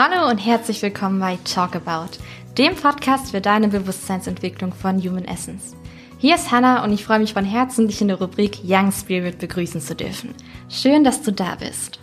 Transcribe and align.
Hallo 0.00 0.30
und 0.30 0.38
herzlich 0.38 0.80
willkommen 0.80 1.18
bei 1.18 1.40
Talk 1.42 1.74
About, 1.74 2.18
dem 2.56 2.76
Podcast 2.76 3.32
für 3.32 3.40
deine 3.40 3.66
Bewusstseinsentwicklung 3.66 4.72
von 4.72 5.02
Human 5.02 5.24
Essence. 5.24 5.74
Hier 6.18 6.36
ist 6.36 6.52
Hannah 6.52 6.84
und 6.84 6.92
ich 6.92 7.04
freue 7.04 7.18
mich 7.18 7.32
von 7.32 7.44
Herzen, 7.44 7.88
dich 7.88 8.00
in 8.00 8.06
der 8.06 8.20
Rubrik 8.20 8.60
Young 8.62 8.92
Spirit 8.92 9.40
begrüßen 9.40 9.80
zu 9.80 9.96
dürfen. 9.96 10.36
Schön, 10.68 11.02
dass 11.02 11.22
du 11.22 11.32
da 11.32 11.56
bist. 11.56 11.98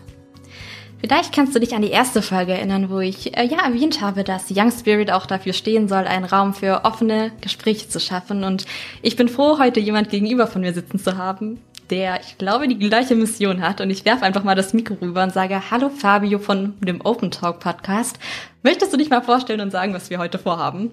Vielleicht 0.99 1.33
kannst 1.33 1.55
du 1.55 1.59
dich 1.61 1.73
an 1.73 1.83
die 1.83 1.89
erste 1.89 2.21
Folge 2.21 2.51
erinnern, 2.51 2.89
wo 2.89 2.99
ich 2.99 3.37
äh, 3.37 3.45
ja 3.45 3.65
erwähnt 3.65 4.01
habe, 4.01 4.25
dass 4.25 4.51
Young 4.53 4.71
Spirit 4.71 5.09
auch 5.09 5.25
dafür 5.25 5.53
stehen 5.53 5.87
soll, 5.87 6.03
einen 6.03 6.25
Raum 6.25 6.53
für 6.53 6.83
offene 6.83 7.31
Gespräche 7.39 7.87
zu 7.87 8.01
schaffen. 8.01 8.43
Und 8.43 8.65
ich 9.03 9.15
bin 9.15 9.29
froh, 9.29 9.57
heute 9.57 9.79
jemand 9.79 10.09
gegenüber 10.09 10.47
von 10.47 10.63
mir 10.63 10.73
sitzen 10.73 10.99
zu 10.99 11.17
haben, 11.17 11.61
der, 11.89 12.19
ich 12.21 12.37
glaube, 12.37 12.67
die 12.67 12.79
gleiche 12.79 13.15
Mission 13.15 13.61
hat. 13.61 13.81
Und 13.81 13.89
ich 13.89 14.05
werfe 14.05 14.23
einfach 14.23 14.43
mal 14.43 14.55
das 14.55 14.73
Mikro 14.73 14.97
rüber 15.01 15.23
und 15.23 15.33
sage, 15.33 15.71
hallo 15.71 15.89
Fabio 15.89 16.39
von 16.39 16.73
dem 16.81 17.01
Open 17.01 17.31
Talk 17.31 17.59
Podcast. 17.59 18.19
Möchtest 18.63 18.93
du 18.93 18.97
dich 18.97 19.09
mal 19.09 19.21
vorstellen 19.21 19.61
und 19.61 19.71
sagen, 19.71 19.93
was 19.93 20.09
wir 20.09 20.19
heute 20.19 20.39
vorhaben? 20.39 20.91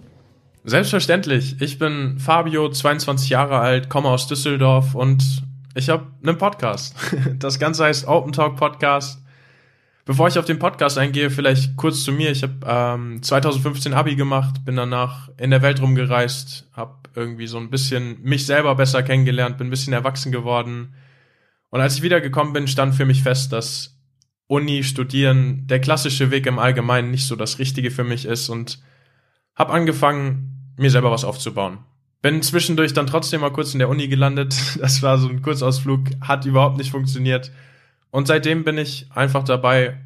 Selbstverständlich. 0.64 1.60
Ich 1.60 1.78
bin 1.78 2.18
Fabio, 2.18 2.70
22 2.70 3.30
Jahre 3.30 3.58
alt, 3.58 3.88
komme 3.88 4.08
aus 4.08 4.28
Düsseldorf 4.28 4.94
und 4.94 5.42
ich 5.74 5.88
habe 5.88 6.06
einen 6.22 6.38
Podcast. 6.38 6.94
Das 7.38 7.58
Ganze 7.58 7.84
heißt 7.84 8.06
Open 8.06 8.32
Talk 8.32 8.56
Podcast. 8.56 9.18
Bevor 10.04 10.28
ich 10.28 10.38
auf 10.38 10.44
den 10.44 10.58
Podcast 10.58 10.98
eingehe, 10.98 11.30
vielleicht 11.30 11.76
kurz 11.76 12.02
zu 12.02 12.12
mir. 12.12 12.30
Ich 12.30 12.42
habe 12.42 12.54
ähm, 12.66 13.22
2015 13.22 13.94
Abi 13.94 14.16
gemacht, 14.16 14.64
bin 14.64 14.74
danach 14.74 15.30
in 15.38 15.50
der 15.50 15.62
Welt 15.62 15.80
rumgereist, 15.80 16.68
habe 16.72 17.01
irgendwie 17.14 17.46
so 17.46 17.58
ein 17.58 17.70
bisschen 17.70 18.20
mich 18.22 18.46
selber 18.46 18.74
besser 18.74 19.02
kennengelernt, 19.02 19.58
bin 19.58 19.68
ein 19.68 19.70
bisschen 19.70 19.92
erwachsen 19.92 20.32
geworden. 20.32 20.94
Und 21.70 21.80
als 21.80 21.96
ich 21.96 22.02
wiedergekommen 22.02 22.52
bin, 22.52 22.68
stand 22.68 22.94
für 22.94 23.06
mich 23.06 23.22
fest, 23.22 23.52
dass 23.52 23.98
Uni, 24.46 24.84
Studieren, 24.84 25.66
der 25.66 25.80
klassische 25.80 26.30
Weg 26.30 26.46
im 26.46 26.58
Allgemeinen 26.58 27.10
nicht 27.10 27.26
so 27.26 27.36
das 27.36 27.58
Richtige 27.58 27.90
für 27.90 28.04
mich 28.04 28.26
ist 28.26 28.48
und 28.48 28.82
habe 29.54 29.72
angefangen, 29.72 30.74
mir 30.76 30.90
selber 30.90 31.10
was 31.10 31.24
aufzubauen. 31.24 31.78
Bin 32.20 32.42
zwischendurch 32.42 32.92
dann 32.92 33.06
trotzdem 33.06 33.40
mal 33.40 33.52
kurz 33.52 33.72
in 33.72 33.78
der 33.78 33.88
Uni 33.88 34.08
gelandet. 34.08 34.54
Das 34.78 35.02
war 35.02 35.18
so 35.18 35.28
ein 35.28 35.42
Kurzausflug, 35.42 36.04
hat 36.20 36.44
überhaupt 36.44 36.76
nicht 36.76 36.90
funktioniert. 36.90 37.50
Und 38.10 38.26
seitdem 38.26 38.64
bin 38.64 38.78
ich 38.78 39.06
einfach 39.10 39.42
dabei, 39.42 39.98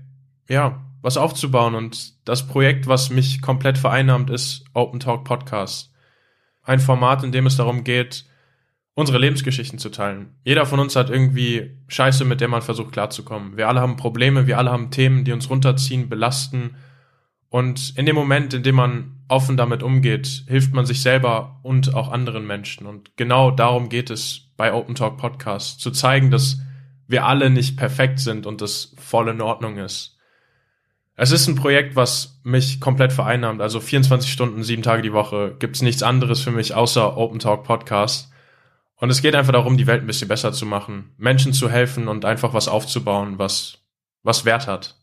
ja, 0.48 0.80
was 1.02 1.16
aufzubauen. 1.16 1.74
Und 1.74 2.26
das 2.28 2.46
Projekt, 2.46 2.86
was 2.86 3.10
mich 3.10 3.42
komplett 3.42 3.78
vereinnahmt, 3.78 4.30
ist 4.30 4.64
Open 4.74 5.00
Talk 5.00 5.24
Podcast. 5.24 5.92
Ein 6.66 6.80
Format, 6.80 7.24
in 7.24 7.32
dem 7.32 7.46
es 7.46 7.56
darum 7.56 7.84
geht, 7.84 8.26
unsere 8.94 9.18
Lebensgeschichten 9.18 9.78
zu 9.78 9.90
teilen. 9.90 10.34
Jeder 10.44 10.66
von 10.66 10.80
uns 10.80 10.96
hat 10.96 11.10
irgendwie 11.10 11.76
Scheiße, 11.88 12.24
mit 12.24 12.40
der 12.40 12.48
man 12.48 12.62
versucht 12.62 12.92
klarzukommen. 12.92 13.56
Wir 13.56 13.68
alle 13.68 13.80
haben 13.80 13.96
Probleme, 13.96 14.46
wir 14.46 14.58
alle 14.58 14.72
haben 14.72 14.90
Themen, 14.90 15.24
die 15.24 15.32
uns 15.32 15.48
runterziehen, 15.48 16.08
belasten. 16.08 16.76
Und 17.48 17.96
in 17.96 18.06
dem 18.06 18.16
Moment, 18.16 18.52
in 18.52 18.62
dem 18.62 18.74
man 18.74 19.20
offen 19.28 19.56
damit 19.56 19.82
umgeht, 19.82 20.44
hilft 20.48 20.72
man 20.72 20.86
sich 20.86 21.02
selber 21.02 21.60
und 21.62 21.94
auch 21.94 22.10
anderen 22.10 22.46
Menschen. 22.46 22.86
Und 22.86 23.16
genau 23.16 23.50
darum 23.50 23.88
geht 23.88 24.10
es 24.10 24.52
bei 24.56 24.72
Open 24.72 24.94
Talk 24.94 25.18
Podcast, 25.18 25.80
zu 25.80 25.90
zeigen, 25.90 26.30
dass 26.30 26.60
wir 27.06 27.26
alle 27.26 27.50
nicht 27.50 27.76
perfekt 27.76 28.18
sind 28.18 28.46
und 28.46 28.60
das 28.60 28.94
voll 28.98 29.28
in 29.28 29.40
Ordnung 29.40 29.76
ist. 29.76 30.15
Es 31.18 31.30
ist 31.30 31.46
ein 31.46 31.54
Projekt, 31.54 31.96
was 31.96 32.38
mich 32.42 32.78
komplett 32.78 33.10
vereinnahmt. 33.10 33.62
Also 33.62 33.80
24 33.80 34.30
Stunden, 34.30 34.62
sieben 34.62 34.82
Tage 34.82 35.00
die 35.00 35.14
Woche 35.14 35.56
gibt's 35.58 35.80
nichts 35.80 36.02
anderes 36.02 36.42
für 36.42 36.50
mich 36.50 36.74
außer 36.74 37.16
Open 37.16 37.38
Talk 37.38 37.64
Podcast. 37.64 38.30
Und 38.96 39.08
es 39.10 39.22
geht 39.22 39.34
einfach 39.34 39.52
darum, 39.52 39.78
die 39.78 39.86
Welt 39.86 40.02
ein 40.02 40.06
bisschen 40.06 40.28
besser 40.28 40.52
zu 40.52 40.66
machen, 40.66 41.14
Menschen 41.16 41.54
zu 41.54 41.70
helfen 41.70 42.08
und 42.08 42.26
einfach 42.26 42.52
was 42.52 42.68
aufzubauen, 42.68 43.38
was, 43.38 43.78
was 44.22 44.44
Wert 44.44 44.66
hat. 44.66 44.95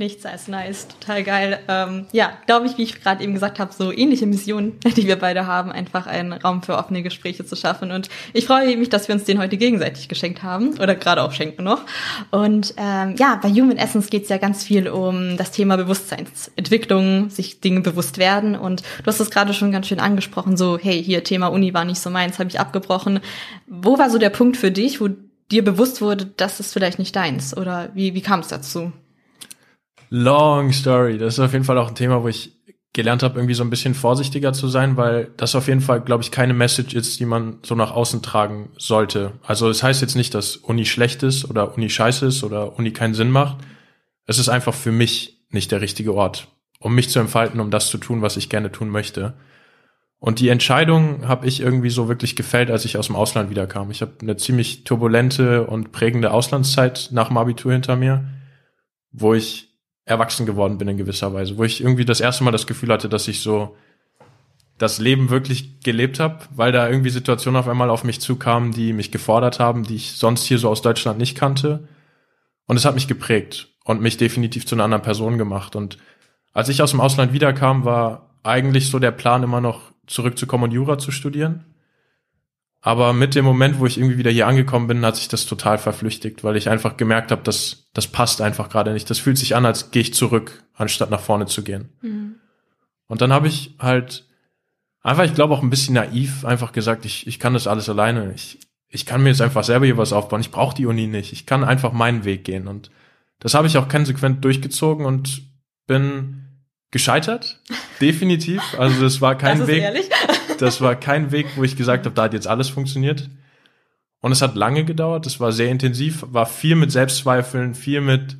Nichts 0.00 0.24
als 0.24 0.46
nice, 0.46 0.86
total 0.86 1.24
geil. 1.24 1.58
Ähm, 1.66 2.06
ja, 2.12 2.30
glaube 2.46 2.66
ich, 2.66 2.78
wie 2.78 2.84
ich 2.84 3.02
gerade 3.02 3.20
eben 3.20 3.34
gesagt 3.34 3.58
habe, 3.58 3.72
so 3.72 3.90
ähnliche 3.90 4.26
Missionen, 4.26 4.78
die 4.96 5.08
wir 5.08 5.16
beide 5.16 5.48
haben, 5.48 5.72
einfach 5.72 6.06
einen 6.06 6.32
Raum 6.32 6.62
für 6.62 6.78
offene 6.78 7.02
Gespräche 7.02 7.44
zu 7.44 7.56
schaffen. 7.56 7.90
Und 7.90 8.08
ich 8.32 8.46
freue 8.46 8.76
mich, 8.76 8.90
dass 8.90 9.08
wir 9.08 9.16
uns 9.16 9.24
den 9.24 9.40
heute 9.40 9.56
gegenseitig 9.56 10.08
geschenkt 10.08 10.44
haben 10.44 10.78
oder 10.78 10.94
gerade 10.94 11.24
auch 11.24 11.32
schenken 11.32 11.64
noch. 11.64 11.84
Und 12.30 12.74
ähm, 12.76 13.16
ja, 13.18 13.40
bei 13.42 13.50
Human 13.50 13.76
Essence 13.76 14.08
geht 14.08 14.22
es 14.22 14.28
ja 14.28 14.38
ganz 14.38 14.62
viel 14.62 14.88
um 14.88 15.36
das 15.36 15.50
Thema 15.50 15.76
Bewusstseinsentwicklung, 15.76 17.30
sich 17.30 17.60
Dinge 17.60 17.80
bewusst 17.80 18.18
werden. 18.18 18.54
Und 18.54 18.82
du 18.82 19.06
hast 19.06 19.18
es 19.18 19.32
gerade 19.32 19.52
schon 19.52 19.72
ganz 19.72 19.88
schön 19.88 19.98
angesprochen, 19.98 20.56
so 20.56 20.78
hey, 20.78 21.02
hier 21.02 21.24
Thema 21.24 21.48
Uni 21.48 21.74
war 21.74 21.84
nicht 21.84 22.00
so 22.00 22.08
meins, 22.08 22.38
habe 22.38 22.50
ich 22.50 22.60
abgebrochen. 22.60 23.18
Wo 23.66 23.98
war 23.98 24.10
so 24.10 24.18
der 24.18 24.30
Punkt 24.30 24.58
für 24.58 24.70
dich, 24.70 25.00
wo 25.00 25.08
dir 25.50 25.64
bewusst 25.64 26.00
wurde, 26.00 26.26
das 26.36 26.60
ist 26.60 26.72
vielleicht 26.72 27.00
nicht 27.00 27.16
deins? 27.16 27.56
Oder 27.56 27.88
wie, 27.94 28.14
wie 28.14 28.22
kam 28.22 28.38
es 28.38 28.46
dazu? 28.46 28.92
Long 30.10 30.72
Story. 30.72 31.18
Das 31.18 31.34
ist 31.34 31.40
auf 31.40 31.52
jeden 31.52 31.64
Fall 31.64 31.78
auch 31.78 31.88
ein 31.88 31.94
Thema, 31.94 32.22
wo 32.22 32.28
ich 32.28 32.52
gelernt 32.92 33.22
habe, 33.22 33.38
irgendwie 33.38 33.54
so 33.54 33.62
ein 33.62 33.70
bisschen 33.70 33.94
vorsichtiger 33.94 34.52
zu 34.52 34.66
sein, 34.66 34.96
weil 34.96 35.30
das 35.36 35.54
auf 35.54 35.68
jeden 35.68 35.80
Fall, 35.80 36.00
glaube 36.00 36.22
ich, 36.22 36.30
keine 36.30 36.54
Message 36.54 36.94
ist, 36.94 37.20
die 37.20 37.26
man 37.26 37.58
so 37.62 37.74
nach 37.74 37.92
außen 37.92 38.22
tragen 38.22 38.70
sollte. 38.76 39.32
Also 39.42 39.68
es 39.68 39.78
das 39.78 39.82
heißt 39.84 40.00
jetzt 40.00 40.16
nicht, 40.16 40.34
dass 40.34 40.56
Uni 40.56 40.84
schlecht 40.84 41.22
ist 41.22 41.48
oder 41.48 41.76
Uni 41.76 41.90
scheiße 41.90 42.26
ist 42.26 42.42
oder 42.42 42.78
Uni 42.78 42.92
keinen 42.92 43.14
Sinn 43.14 43.30
macht. 43.30 43.58
Es 44.26 44.38
ist 44.38 44.48
einfach 44.48 44.74
für 44.74 44.92
mich 44.92 45.44
nicht 45.50 45.70
der 45.70 45.80
richtige 45.80 46.14
Ort, 46.14 46.48
um 46.80 46.94
mich 46.94 47.08
zu 47.08 47.20
entfalten, 47.20 47.60
um 47.60 47.70
das 47.70 47.88
zu 47.88 47.98
tun, 47.98 48.22
was 48.22 48.36
ich 48.36 48.48
gerne 48.48 48.72
tun 48.72 48.88
möchte. 48.88 49.34
Und 50.18 50.40
die 50.40 50.48
Entscheidung 50.48 51.28
habe 51.28 51.46
ich 51.46 51.60
irgendwie 51.60 51.90
so 51.90 52.08
wirklich 52.08 52.34
gefällt, 52.34 52.70
als 52.70 52.84
ich 52.84 52.96
aus 52.96 53.06
dem 53.06 53.16
Ausland 53.16 53.50
wiederkam. 53.50 53.90
Ich 53.92 54.02
habe 54.02 54.14
eine 54.20 54.36
ziemlich 54.36 54.82
turbulente 54.82 55.66
und 55.66 55.92
prägende 55.92 56.32
Auslandszeit 56.32 57.10
nach 57.12 57.28
dem 57.28 57.36
Abitur 57.36 57.72
hinter 57.72 57.94
mir, 57.94 58.28
wo 59.12 59.34
ich 59.34 59.67
erwachsen 60.08 60.46
geworden 60.46 60.78
bin 60.78 60.88
in 60.88 60.96
gewisser 60.96 61.32
Weise, 61.34 61.58
wo 61.58 61.64
ich 61.64 61.80
irgendwie 61.80 62.04
das 62.04 62.20
erste 62.20 62.42
Mal 62.42 62.50
das 62.50 62.66
Gefühl 62.66 62.92
hatte, 62.92 63.08
dass 63.08 63.28
ich 63.28 63.40
so 63.40 63.76
das 64.78 64.98
Leben 64.98 65.28
wirklich 65.28 65.80
gelebt 65.80 66.20
habe, 66.20 66.38
weil 66.54 66.72
da 66.72 66.88
irgendwie 66.88 67.10
Situationen 67.10 67.60
auf 67.60 67.68
einmal 67.68 67.90
auf 67.90 68.04
mich 68.04 68.20
zukamen, 68.20 68.72
die 68.72 68.92
mich 68.92 69.10
gefordert 69.10 69.58
haben, 69.58 69.82
die 69.82 69.96
ich 69.96 70.12
sonst 70.12 70.44
hier 70.44 70.58
so 70.58 70.68
aus 70.70 70.82
Deutschland 70.82 71.18
nicht 71.18 71.36
kannte. 71.36 71.88
Und 72.66 72.76
es 72.76 72.84
hat 72.84 72.94
mich 72.94 73.08
geprägt 73.08 73.68
und 73.84 74.00
mich 74.00 74.16
definitiv 74.16 74.66
zu 74.66 74.74
einer 74.74 74.84
anderen 74.84 75.02
Person 75.02 75.36
gemacht. 75.36 75.74
Und 75.74 75.98
als 76.52 76.68
ich 76.68 76.80
aus 76.80 76.92
dem 76.92 77.00
Ausland 77.00 77.32
wiederkam, 77.32 77.84
war 77.84 78.30
eigentlich 78.44 78.88
so 78.88 78.98
der 78.98 79.10
Plan 79.10 79.42
immer 79.42 79.60
noch 79.60 79.92
zurückzukommen 80.06 80.64
und 80.64 80.72
Jura 80.72 80.98
zu 80.98 81.10
studieren. 81.10 81.64
Aber 82.80 83.12
mit 83.12 83.34
dem 83.34 83.44
Moment, 83.44 83.80
wo 83.80 83.86
ich 83.86 83.98
irgendwie 83.98 84.18
wieder 84.18 84.30
hier 84.30 84.46
angekommen 84.46 84.86
bin, 84.86 85.04
hat 85.04 85.16
sich 85.16 85.28
das 85.28 85.46
total 85.46 85.78
verflüchtigt, 85.78 86.44
weil 86.44 86.56
ich 86.56 86.68
einfach 86.68 86.96
gemerkt 86.96 87.32
habe, 87.32 87.42
dass 87.42 87.88
das 87.92 88.06
passt 88.06 88.40
einfach 88.40 88.68
gerade 88.68 88.92
nicht. 88.92 89.10
Das 89.10 89.18
fühlt 89.18 89.36
sich 89.36 89.56
an, 89.56 89.66
als 89.66 89.90
gehe 89.90 90.02
ich 90.02 90.14
zurück, 90.14 90.62
anstatt 90.74 91.10
nach 91.10 91.20
vorne 91.20 91.46
zu 91.46 91.64
gehen. 91.64 91.88
Mhm. 92.02 92.36
Und 93.08 93.20
dann 93.20 93.32
habe 93.32 93.48
ich 93.48 93.74
halt 93.80 94.26
einfach, 95.02 95.24
ich 95.24 95.34
glaube 95.34 95.54
auch 95.54 95.62
ein 95.62 95.70
bisschen 95.70 95.94
naiv, 95.94 96.44
einfach 96.44 96.72
gesagt, 96.72 97.04
ich, 97.04 97.26
ich 97.26 97.40
kann 97.40 97.54
das 97.54 97.66
alles 97.66 97.88
alleine. 97.88 98.32
Ich, 98.34 98.60
ich 98.88 99.06
kann 99.06 99.22
mir 99.22 99.30
jetzt 99.30 99.40
einfach 99.40 99.64
selber 99.64 99.86
hier 99.86 99.96
was 99.96 100.12
aufbauen. 100.12 100.40
Ich 100.40 100.52
brauche 100.52 100.76
die 100.76 100.86
Uni 100.86 101.08
nicht. 101.08 101.32
Ich 101.32 101.46
kann 101.46 101.64
einfach 101.64 101.92
meinen 101.92 102.24
Weg 102.24 102.44
gehen. 102.44 102.68
Und 102.68 102.90
das 103.40 103.54
habe 103.54 103.66
ich 103.66 103.76
auch 103.76 103.88
konsequent 103.88 104.44
durchgezogen 104.44 105.04
und 105.04 105.42
bin 105.86 106.44
gescheitert. 106.92 107.60
Definitiv. 108.00 108.62
Also 108.78 109.02
das 109.02 109.20
war 109.20 109.36
kein 109.36 109.58
das 109.58 109.68
Weg. 109.68 109.82
Ehrlich? 109.82 110.08
Das 110.58 110.80
war 110.80 110.94
kein 110.96 111.32
Weg, 111.32 111.46
wo 111.56 111.64
ich 111.64 111.76
gesagt 111.76 112.04
habe, 112.04 112.14
da 112.14 112.24
hat 112.24 112.34
jetzt 112.34 112.46
alles 112.46 112.68
funktioniert. 112.68 113.30
Und 114.20 114.32
es 114.32 114.42
hat 114.42 114.56
lange 114.56 114.84
gedauert, 114.84 115.26
es 115.26 115.38
war 115.38 115.52
sehr 115.52 115.70
intensiv, 115.70 116.24
war 116.28 116.46
viel 116.46 116.74
mit 116.74 116.90
Selbstzweifeln, 116.90 117.74
viel 117.74 118.00
mit 118.00 118.36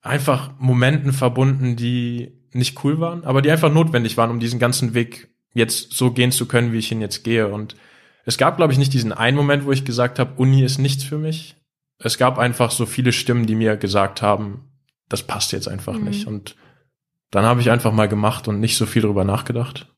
einfach 0.00 0.52
Momenten 0.58 1.12
verbunden, 1.12 1.76
die 1.76 2.32
nicht 2.52 2.82
cool 2.84 3.00
waren, 3.00 3.24
aber 3.24 3.42
die 3.42 3.50
einfach 3.50 3.72
notwendig 3.72 4.16
waren, 4.16 4.30
um 4.30 4.40
diesen 4.40 4.58
ganzen 4.58 4.94
Weg 4.94 5.28
jetzt 5.52 5.92
so 5.92 6.10
gehen 6.10 6.32
zu 6.32 6.46
können, 6.46 6.72
wie 6.72 6.78
ich 6.78 6.90
ihn 6.90 7.00
jetzt 7.00 7.22
gehe. 7.22 7.48
Und 7.48 7.76
es 8.24 8.38
gab, 8.38 8.56
glaube 8.56 8.72
ich, 8.72 8.78
nicht 8.78 8.92
diesen 8.92 9.12
einen 9.12 9.36
Moment, 9.36 9.66
wo 9.66 9.72
ich 9.72 9.84
gesagt 9.84 10.18
habe, 10.18 10.40
Uni 10.40 10.62
ist 10.62 10.78
nichts 10.78 11.04
für 11.04 11.18
mich. 11.18 11.56
Es 11.98 12.16
gab 12.16 12.38
einfach 12.38 12.70
so 12.70 12.86
viele 12.86 13.12
Stimmen, 13.12 13.46
die 13.46 13.54
mir 13.54 13.76
gesagt 13.76 14.22
haben, 14.22 14.70
das 15.08 15.22
passt 15.22 15.52
jetzt 15.52 15.68
einfach 15.68 15.98
mhm. 15.98 16.04
nicht. 16.04 16.26
Und 16.26 16.56
dann 17.30 17.44
habe 17.44 17.60
ich 17.60 17.70
einfach 17.70 17.92
mal 17.92 18.08
gemacht 18.08 18.48
und 18.48 18.58
nicht 18.58 18.76
so 18.76 18.86
viel 18.86 19.02
drüber 19.02 19.24
nachgedacht. 19.24 19.92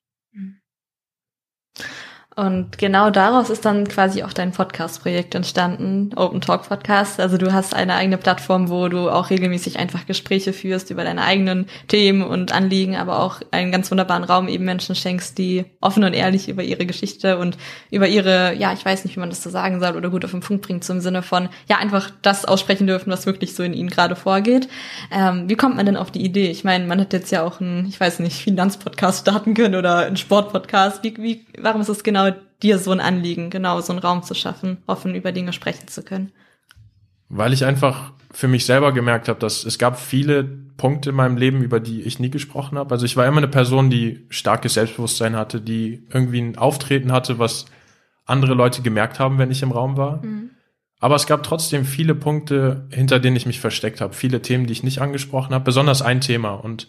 Und 2.35 2.79
genau 2.79 3.11
daraus 3.11 3.51
ist 3.51 3.67
dann 3.67 3.87
quasi 3.87 4.23
auch 4.23 4.33
dein 4.33 4.53
Podcast-Projekt 4.53 5.35
entstanden, 5.35 6.13
Open 6.17 6.41
Talk 6.41 6.67
Podcast. 6.67 7.21
Also 7.21 7.37
du 7.37 7.53
hast 7.53 7.75
eine 7.75 7.95
eigene 7.95 8.17
Plattform, 8.17 8.71
wo 8.71 8.89
du 8.89 9.11
auch 9.11 9.29
regelmäßig 9.29 9.79
einfach 9.79 10.07
Gespräche 10.07 10.55
führst 10.55 10.91
über 10.91 11.05
deine 11.05 11.25
eigenen 11.25 11.67
Themen 11.89 12.23
und 12.23 12.53
Anliegen, 12.53 12.97
aber 12.97 13.21
auch 13.21 13.43
einen 13.51 13.71
ganz 13.71 13.91
wunderbaren 13.91 14.25
Raum 14.25 14.49
eben 14.49 14.65
Menschen 14.65 14.95
schenkst, 14.95 15.37
die 15.37 15.67
offen 15.83 16.05
und 16.05 16.15
ehrlich 16.15 16.49
über 16.49 16.63
ihre 16.63 16.87
Geschichte 16.87 17.37
und 17.37 17.59
über 17.91 18.09
ihre, 18.09 18.55
ja, 18.55 18.73
ich 18.73 18.83
weiß 18.83 19.05
nicht, 19.05 19.17
wie 19.17 19.21
man 19.21 19.29
das 19.29 19.43
so 19.43 19.51
sagen 19.51 19.81
soll 19.81 19.95
oder 19.95 20.09
gut 20.09 20.25
auf 20.25 20.31
den 20.31 20.41
Punkt 20.41 20.67
bringt, 20.67 20.85
zum 20.85 21.01
Sinne 21.01 21.23
von, 21.23 21.51
ja, 21.69 21.77
einfach 21.77 22.11
das 22.23 22.47
aussprechen 22.47 22.87
dürfen, 22.87 23.13
was 23.13 23.27
wirklich 23.27 23.55
so 23.55 23.63
in 23.63 23.75
ihnen 23.75 23.91
gerade 23.91 24.17
vorgeht. 24.17 24.69
Ähm, 25.11 25.51
wie 25.51 25.57
kommt 25.57 25.77
man 25.77 25.85
denn 25.85 25.99
auf 25.99 26.11
die 26.11 26.25
Idee? 26.25 26.51
Ich 26.51 26.65
meine, 26.65 26.87
man 26.87 26.99
hat 26.99 27.13
jetzt 27.13 27.31
ja 27.31 27.43
auch 27.43 27.61
einen, 27.61 27.87
ich 27.87 28.01
weiß 28.01 28.21
nicht, 28.21 28.43
Finanzpodcast 28.43 29.21
starten 29.21 29.53
können 29.53 29.75
oder 29.75 29.99
einen 29.99 30.17
Sportpodcast. 30.17 31.05
Wie, 31.05 31.15
wie, 31.19 31.45
warum 31.59 31.83
ist 31.83 31.91
es 31.91 32.03
genau 32.03 32.22
dir 32.63 32.79
so 32.79 32.91
ein 32.91 33.01
Anliegen, 33.01 33.51
genau 33.51 33.81
so 33.81 33.93
einen 33.93 34.01
Raum 34.01 34.23
zu 34.23 34.35
schaffen, 34.35 34.79
offen 34.87 35.15
über 35.15 35.33
Dinge 35.33 35.53
sprechen 35.53 35.89
zu 35.89 36.03
können? 36.03 36.33
Weil 37.29 37.53
ich 37.53 37.65
einfach 37.65 38.13
für 38.31 38.49
mich 38.49 38.65
selber 38.65 38.93
gemerkt 38.93 39.29
habe, 39.29 39.39
dass 39.39 39.65
es 39.65 39.79
gab 39.79 39.99
viele 39.99 40.45
Punkte 40.77 41.11
in 41.11 41.17
meinem 41.17 41.37
Leben, 41.37 41.63
über 41.63 41.81
die 41.81 42.03
ich 42.03 42.19
nie 42.19 42.31
gesprochen 42.31 42.79
habe. 42.79 42.93
Also 42.93 43.07
ich 43.07 43.17
war 43.17 43.27
immer 43.27 43.39
eine 43.39 43.49
Person, 43.49 43.91
die 43.91 44.27
starkes 44.31 44.75
Selbstbewusstsein 44.75 45.37
hatte, 45.37 45.61
die 45.61 46.07
irgendwie 46.11 46.41
ein 46.41 46.57
Auftreten 46.57 47.13
hatte, 47.13 47.39
was 47.39 47.67
andere 48.25 48.55
Leute 48.55 48.83
gemerkt 48.83 49.19
haben, 49.19 49.39
wenn 49.39 49.51
ich 49.51 49.63
im 49.63 49.73
Raum 49.73 49.97
war. 49.97 50.25
Mhm. 50.25 50.51
Aber 50.99 51.17
es 51.17 51.27
gab 51.27 51.43
trotzdem 51.43 51.85
viele 51.85 52.15
Punkte, 52.15 52.87
hinter 52.91 53.19
denen 53.19 53.37
ich 53.37 53.47
mich 53.47 53.61
versteckt 53.61 54.01
habe, 54.01 54.15
viele 54.15 54.41
Themen, 54.41 54.67
die 54.67 54.73
ich 54.73 54.85
nicht 54.85 55.01
angesprochen 55.01 55.53
habe, 55.53 55.65
besonders 55.65 56.01
ein 56.01 56.21
Thema. 56.21 56.53
Und 56.53 56.89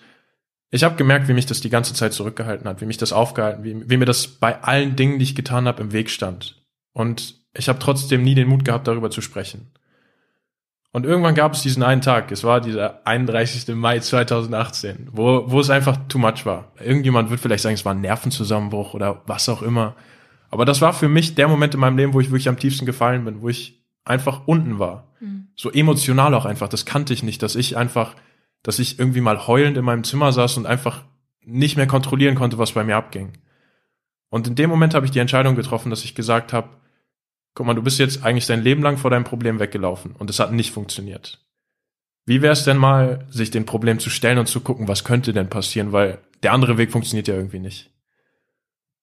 ich 0.73 0.83
habe 0.83 0.95
gemerkt, 0.95 1.27
wie 1.27 1.33
mich 1.33 1.45
das 1.45 1.61
die 1.61 1.69
ganze 1.69 1.93
Zeit 1.93 2.13
zurückgehalten 2.13 2.67
hat, 2.67 2.81
wie 2.81 2.87
mich 2.87 2.97
das 2.97 3.13
aufgehalten, 3.13 3.63
wie, 3.63 3.87
wie 3.87 3.97
mir 3.97 4.05
das 4.05 4.25
bei 4.27 4.63
allen 4.63 4.95
Dingen, 4.95 5.19
die 5.19 5.23
ich 5.23 5.35
getan 5.35 5.67
habe, 5.67 5.83
im 5.83 5.93
Weg 5.93 6.09
stand. 6.09 6.63
Und 6.93 7.35
ich 7.53 7.69
habe 7.69 7.77
trotzdem 7.77 8.23
nie 8.23 8.33
den 8.33 8.47
Mut 8.47 8.65
gehabt, 8.65 8.87
darüber 8.87 9.11
zu 9.11 9.21
sprechen. 9.21 9.71
Und 10.91 11.05
irgendwann 11.05 11.35
gab 11.35 11.53
es 11.53 11.61
diesen 11.61 11.83
einen 11.83 12.01
Tag, 12.01 12.31
es 12.31 12.43
war 12.43 12.59
dieser 12.59 13.05
31. 13.05 13.75
Mai 13.75 13.99
2018, 13.99 15.09
wo, 15.11 15.43
wo 15.51 15.59
es 15.59 15.69
einfach 15.69 15.95
too 16.07 16.17
much 16.17 16.43
war. 16.43 16.71
Irgendjemand 16.83 17.29
wird 17.29 17.39
vielleicht 17.39 17.61
sagen, 17.61 17.75
es 17.75 17.85
war 17.85 17.93
ein 17.93 18.01
Nervenzusammenbruch 18.01 18.95
oder 18.95 19.21
was 19.27 19.49
auch 19.49 19.61
immer. 19.61 19.95
Aber 20.49 20.65
das 20.65 20.81
war 20.81 20.93
für 20.93 21.09
mich 21.09 21.35
der 21.35 21.47
Moment 21.47 21.75
in 21.75 21.81
meinem 21.81 21.97
Leben, 21.97 22.13
wo 22.13 22.19
ich 22.19 22.31
wirklich 22.31 22.49
am 22.49 22.57
tiefsten 22.57 22.87
gefallen 22.87 23.25
bin, 23.25 23.43
wo 23.43 23.49
ich 23.49 23.83
einfach 24.05 24.47
unten 24.47 24.79
war. 24.79 25.07
Mhm. 25.19 25.49
So 25.55 25.71
emotional 25.71 26.33
auch 26.33 26.45
einfach. 26.45 26.67
Das 26.67 26.85
kannte 26.85 27.13
ich 27.13 27.21
nicht, 27.21 27.43
dass 27.43 27.55
ich 27.55 27.77
einfach, 27.77 28.15
dass 28.63 28.79
ich 28.79 28.97
irgendwie 28.97 29.21
mal 29.21 29.47
heulend 29.47 29.77
in 29.77 29.85
meinem 29.85 30.03
Zimmer 30.03 30.31
saß 30.31 30.57
und 30.57 30.65
einfach 30.65 31.03
nicht 31.41 31.77
mehr 31.77 31.87
kontrollieren 31.87 32.35
konnte, 32.35 32.57
was 32.57 32.71
bei 32.71 32.83
mir 32.83 32.95
abging. 32.95 33.33
Und 34.29 34.47
in 34.47 34.55
dem 34.55 34.69
Moment 34.69 34.95
habe 34.95 35.05
ich 35.05 35.11
die 35.11 35.19
Entscheidung 35.19 35.55
getroffen, 35.55 35.89
dass 35.89 36.03
ich 36.03 36.15
gesagt 36.15 36.53
habe, 36.53 36.69
guck 37.53 37.67
mal, 37.67 37.75
du 37.75 37.83
bist 37.83 37.99
jetzt 37.99 38.23
eigentlich 38.23 38.47
dein 38.47 38.63
Leben 38.63 38.81
lang 38.81 38.97
vor 38.97 39.11
deinem 39.11 39.25
Problem 39.25 39.59
weggelaufen 39.59 40.15
und 40.17 40.29
es 40.29 40.39
hat 40.39 40.51
nicht 40.51 40.71
funktioniert. 40.71 41.45
Wie 42.25 42.41
wäre 42.41 42.53
es 42.53 42.63
denn 42.63 42.77
mal, 42.77 43.27
sich 43.29 43.51
dem 43.51 43.65
Problem 43.65 43.99
zu 43.99 44.09
stellen 44.09 44.37
und 44.37 44.47
zu 44.47 44.61
gucken, 44.61 44.87
was 44.87 45.03
könnte 45.03 45.33
denn 45.33 45.49
passieren, 45.49 45.91
weil 45.91 46.19
der 46.41 46.53
andere 46.53 46.77
Weg 46.77 46.91
funktioniert 46.91 47.27
ja 47.27 47.35
irgendwie 47.35 47.59
nicht. 47.59 47.91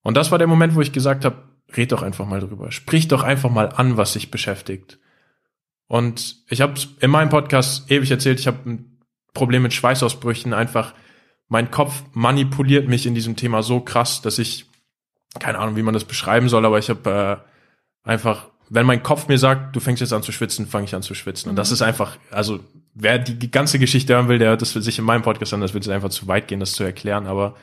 Und 0.03 0.17
das 0.17 0.31
war 0.31 0.39
der 0.39 0.47
Moment, 0.47 0.75
wo 0.75 0.81
ich 0.81 0.93
gesagt 0.93 1.25
habe, 1.25 1.43
red 1.77 1.93
doch 1.93 2.03
einfach 2.03 2.27
mal 2.27 2.41
drüber. 2.41 2.73
Sprich 2.73 3.09
doch 3.09 3.23
einfach 3.23 3.51
mal 3.51 3.69
an, 3.69 3.97
was 3.97 4.15
sich 4.15 4.31
beschäftigt. 4.31 4.99
Und 5.87 6.45
ich 6.49 6.61
habe 6.61 6.75
in 7.01 7.11
meinem 7.11 7.29
Podcast 7.29 7.91
ewig 7.91 8.11
erzählt, 8.11 8.41
ich 8.41 8.47
habe 8.47 8.79
Problem 9.35 9.63
mit 9.63 9.73
Schweißausbrüchen. 9.73 10.53
Einfach 10.53 10.95
mein 11.49 11.71
Kopf 11.71 12.03
manipuliert 12.13 12.89
mich 12.89 13.07
in 13.07 13.15
diesem 13.15 13.37
Thema 13.37 13.63
so 13.63 13.81
krass, 13.81 14.23
dass 14.23 14.39
ich 14.39 14.67
keine 15.39 15.59
Ahnung, 15.59 15.77
wie 15.77 15.83
man 15.83 15.95
das 15.95 16.05
beschreiben 16.05 16.49
soll, 16.49 16.67
aber 16.67 16.79
ich 16.79 16.91
habe 16.91 17.45
äh, 18.05 18.09
einfach, 18.09 18.49
wenn 18.69 18.87
mein 18.87 19.03
Kopf 19.03 19.29
mir 19.29 19.39
sagt, 19.39 19.77
du 19.77 19.81
fängst 19.81 20.01
jetzt 20.01 20.13
an 20.13 20.23
zu 20.23 20.33
schwitzen, 20.33 20.67
fange 20.67 20.87
ich 20.87 20.95
an 20.95 21.03
zu 21.03 21.15
schwitzen. 21.15 21.49
Mhm. 21.49 21.51
Und 21.51 21.57
das 21.57 21.71
mhm. 21.71 21.75
ist 21.75 21.83
einfach, 21.83 22.17
also 22.31 22.61
wer 22.95 23.19
die 23.19 23.51
ganze 23.51 23.79
Geschichte 23.79 24.15
hören 24.15 24.29
will, 24.29 24.39
der 24.39 24.51
hört 24.51 24.63
das 24.63 24.73
sich 24.73 24.99
in 24.99 25.05
meinem 25.05 25.23
Podcast 25.23 25.55
an, 25.55 25.61
das 25.61 25.75
wird 25.75 25.89
einfach 25.89 26.09
zu 26.09 26.27
weit 26.27 26.49
gehen, 26.49 26.61
das 26.61 26.73
zu 26.73 26.83
erklären. 26.83 27.27
Aber 27.27 27.55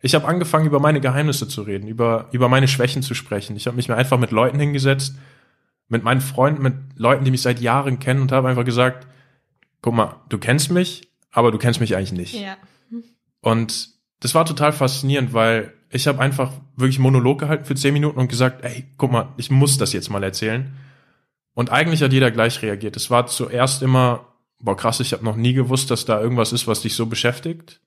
ich 0.00 0.14
habe 0.14 0.28
angefangen, 0.28 0.66
über 0.66 0.78
meine 0.78 1.00
Geheimnisse 1.00 1.48
zu 1.48 1.62
reden, 1.62 1.88
über, 1.88 2.28
über 2.30 2.48
meine 2.48 2.68
Schwächen 2.68 3.02
zu 3.02 3.14
sprechen. 3.14 3.56
Ich 3.56 3.66
habe 3.66 3.76
mich 3.76 3.88
mir 3.88 3.96
einfach 3.96 4.18
mit 4.18 4.30
Leuten 4.30 4.60
hingesetzt, 4.60 5.16
mit 5.88 6.04
meinen 6.04 6.20
Freunden, 6.20 6.62
mit 6.62 6.74
Leuten, 6.96 7.24
die 7.24 7.30
mich 7.30 7.42
seit 7.42 7.60
Jahren 7.60 7.98
kennen 7.98 8.20
und 8.20 8.32
habe 8.32 8.48
einfach 8.48 8.64
gesagt, 8.64 9.06
guck 9.82 9.94
mal, 9.94 10.16
du 10.28 10.38
kennst 10.38 10.70
mich, 10.70 11.08
aber 11.36 11.52
du 11.52 11.58
kennst 11.58 11.80
mich 11.80 11.94
eigentlich 11.94 12.12
nicht. 12.12 12.34
Ja. 12.34 12.56
Und 13.42 13.90
das 14.20 14.34
war 14.34 14.46
total 14.46 14.72
faszinierend, 14.72 15.34
weil 15.34 15.74
ich 15.90 16.06
habe 16.06 16.18
einfach 16.18 16.50
wirklich 16.76 16.98
Monolog 16.98 17.40
gehalten 17.40 17.66
für 17.66 17.74
zehn 17.74 17.92
Minuten 17.92 18.18
und 18.18 18.28
gesagt, 18.28 18.64
ey, 18.64 18.86
guck 18.96 19.12
mal, 19.12 19.34
ich 19.36 19.50
muss 19.50 19.76
das 19.76 19.92
jetzt 19.92 20.08
mal 20.08 20.24
erzählen. 20.24 20.74
Und 21.52 21.70
eigentlich 21.70 22.02
hat 22.02 22.14
jeder 22.14 22.30
gleich 22.30 22.62
reagiert. 22.62 22.96
Es 22.96 23.10
war 23.10 23.26
zuerst 23.26 23.82
immer, 23.82 24.32
boah 24.60 24.78
krass, 24.78 25.00
ich 25.00 25.12
habe 25.12 25.24
noch 25.26 25.36
nie 25.36 25.52
gewusst, 25.52 25.90
dass 25.90 26.06
da 26.06 26.18
irgendwas 26.18 26.52
ist, 26.52 26.66
was 26.66 26.80
dich 26.80 26.94
so 26.94 27.04
beschäftigt. 27.04 27.82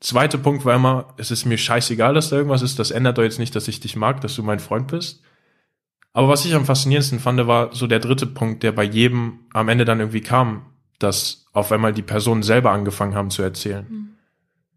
Zweiter 0.00 0.38
Punkt 0.38 0.64
war 0.64 0.74
immer, 0.74 1.14
es 1.16 1.30
ist 1.30 1.44
mir 1.44 1.58
scheißegal, 1.58 2.12
dass 2.12 2.30
da 2.30 2.36
irgendwas 2.36 2.62
ist. 2.62 2.80
Das 2.80 2.90
ändert 2.90 3.18
doch 3.18 3.22
jetzt 3.22 3.38
nicht, 3.38 3.54
dass 3.54 3.68
ich 3.68 3.78
dich 3.78 3.94
mag, 3.94 4.20
dass 4.20 4.34
du 4.34 4.42
mein 4.42 4.58
Freund 4.58 4.88
bist. 4.88 5.22
Aber 6.12 6.28
was 6.28 6.44
ich 6.44 6.54
am 6.54 6.66
faszinierendsten 6.66 7.20
fand, 7.20 7.46
war 7.46 7.72
so 7.72 7.86
der 7.86 8.00
dritte 8.00 8.26
Punkt, 8.26 8.64
der 8.64 8.72
bei 8.72 8.84
jedem 8.84 9.46
am 9.52 9.68
Ende 9.68 9.84
dann 9.84 10.00
irgendwie 10.00 10.22
kam, 10.22 10.73
dass 10.98 11.46
auf 11.52 11.72
einmal 11.72 11.92
die 11.92 12.02
Personen 12.02 12.42
selber 12.42 12.72
angefangen 12.72 13.14
haben 13.14 13.30
zu 13.30 13.42
erzählen. 13.42 13.86
Mhm. 13.88 14.08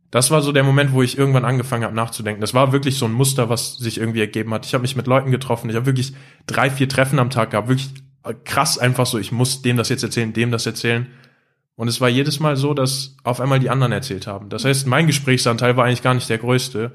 Das 0.10 0.32
war 0.32 0.42
so 0.42 0.52
der 0.52 0.64
Moment, 0.64 0.94
wo 0.94 1.02
ich 1.02 1.18
irgendwann 1.18 1.44
angefangen 1.44 1.84
habe 1.84 1.96
nachzudenken. 1.96 2.40
Das 2.40 2.54
war 2.54 2.72
wirklich 2.72 2.98
so 2.98 3.06
ein 3.06 3.12
Muster, 3.12 3.50
was 3.50 3.78
sich 3.78 3.98
irgendwie 3.98 4.22
ergeben 4.22 4.54
hat. 4.54 4.66
Ich 4.66 4.74
habe 4.74 4.84
mich 4.84 4.96
mit 4.96 5.06
Leuten 5.06 5.32
getroffen. 5.32 5.70
Ich 5.70 5.76
habe 5.76 5.86
wirklich 5.86 6.14
drei, 6.46 6.70
vier 6.70 6.88
Treffen 6.88 7.20
am 7.20 7.30
Tag 7.30 7.52
gehabt. 7.52 7.68
Wirklich 7.68 7.90
krass 8.46 8.78
einfach 8.78 9.06
so, 9.06 9.18
ich 9.18 9.32
muss 9.32 9.62
dem 9.62 9.78
das 9.78 9.90
jetzt 9.90 10.04
erzählen, 10.04 10.34
dem 10.34 10.52
das 10.52 10.66
erzählen. 10.66 11.08
Und 11.76 11.88
es 11.88 12.02
war 12.02 12.10
jedes 12.10 12.40
Mal 12.40 12.56
so, 12.56 12.74
dass 12.74 13.16
auf 13.24 13.40
einmal 13.40 13.60
die 13.60 13.70
anderen 13.70 13.92
erzählt 13.92 14.28
haben. 14.28 14.50
Das 14.50 14.66
heißt, 14.66 14.88
mein 14.88 15.08
Gesprächsanteil 15.08 15.78
war 15.78 15.86
eigentlich 15.86 16.02
gar 16.02 16.14
nicht 16.14 16.30
der 16.30 16.40
größte. 16.40 16.92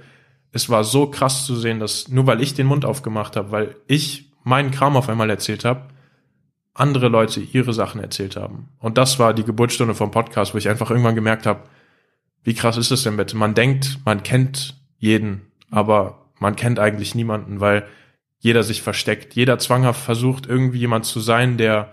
Es 0.51 0.69
war 0.69 0.83
so 0.83 1.07
krass 1.07 1.47
zu 1.47 1.55
sehen, 1.55 1.81
dass 1.81 2.09
nur 2.09 2.27
weil 2.27 2.43
ich 2.43 2.55
den 2.55 2.67
Mund 2.67 2.85
aufgemacht 2.85 3.37
habe, 3.37 3.53
weil 3.53 3.77
ich 3.87 4.33
meinen 4.43 4.71
Kram 4.71 4.97
auf 4.97 5.09
einmal 5.09 5.31
erzählt 5.31 5.65
habe, 5.65 5.89
andere 6.75 7.09
Leute 7.09 7.41
ihre 7.41 7.73
Sachen 7.73 8.01
erzählt 8.01 8.37
haben. 8.37 8.69
Und 8.79 8.99
das 8.99 9.19
war 9.19 9.35
die 9.35 9.45
Geburtsstunde 9.45 9.95
vom 9.95 10.11
Podcast, 10.11 10.55
wo 10.55 10.59
ich 10.59 10.69
einfach 10.69 10.91
irgendwann 10.91 11.15
gemerkt 11.15 11.47
habe, 11.47 11.65
wie 12.45 12.55
krass 12.55 12.77
ist 12.77 12.91
das 12.91 13.03
denn 13.03 13.17
bitte? 13.17 13.37
Man 13.37 13.55
denkt, 13.55 13.99
man 14.05 14.23
kennt 14.23 14.77
jeden, 14.99 15.43
aber 15.71 16.27
man 16.39 16.57
kennt 16.57 16.79
eigentlich 16.79 17.15
niemanden, 17.15 17.61
weil 17.61 17.87
jeder 18.39 18.65
sich 18.65 18.83
versteckt. 18.83 19.35
Jeder 19.35 19.59
zwanghaft 19.59 20.03
versucht, 20.03 20.47
irgendwie 20.47 20.79
jemand 20.79 21.05
zu 21.05 21.21
sein, 21.21 21.57
der 21.57 21.93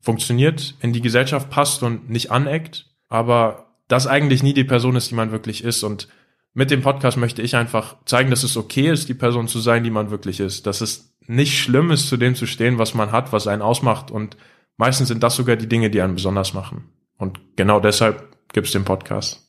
funktioniert, 0.00 0.74
in 0.80 0.92
die 0.92 1.00
Gesellschaft 1.00 1.48
passt 1.48 1.82
und 1.82 2.10
nicht 2.10 2.30
aneckt, 2.30 2.90
aber 3.08 3.70
das 3.88 4.06
eigentlich 4.06 4.42
nie 4.42 4.54
die 4.54 4.64
Person 4.64 4.96
ist, 4.96 5.10
die 5.10 5.14
man 5.14 5.32
wirklich 5.32 5.64
ist. 5.64 5.82
Und 5.82 6.08
mit 6.52 6.70
dem 6.70 6.82
Podcast 6.82 7.16
möchte 7.16 7.42
ich 7.42 7.56
einfach 7.56 7.96
zeigen, 8.04 8.30
dass 8.30 8.42
es 8.42 8.56
okay 8.56 8.90
ist, 8.90 9.08
die 9.08 9.14
Person 9.14 9.48
zu 9.48 9.58
sein, 9.58 9.84
die 9.84 9.90
man 9.90 10.10
wirklich 10.10 10.40
ist. 10.40 10.66
Dass 10.66 10.80
es 10.80 11.09
nicht 11.30 11.58
schlimm 11.58 11.90
ist, 11.90 12.08
zu 12.08 12.16
dem 12.16 12.34
zu 12.34 12.46
stehen, 12.46 12.78
was 12.78 12.94
man 12.94 13.12
hat, 13.12 13.32
was 13.32 13.46
einen 13.46 13.62
ausmacht. 13.62 14.10
Und 14.10 14.36
meistens 14.76 15.08
sind 15.08 15.22
das 15.22 15.36
sogar 15.36 15.56
die 15.56 15.68
Dinge, 15.68 15.88
die 15.88 16.02
einen 16.02 16.14
besonders 16.14 16.54
machen. 16.54 16.88
Und 17.16 17.40
genau 17.56 17.78
deshalb 17.80 18.36
gibt 18.52 18.66
es 18.66 18.72
den 18.72 18.84
Podcast. 18.84 19.48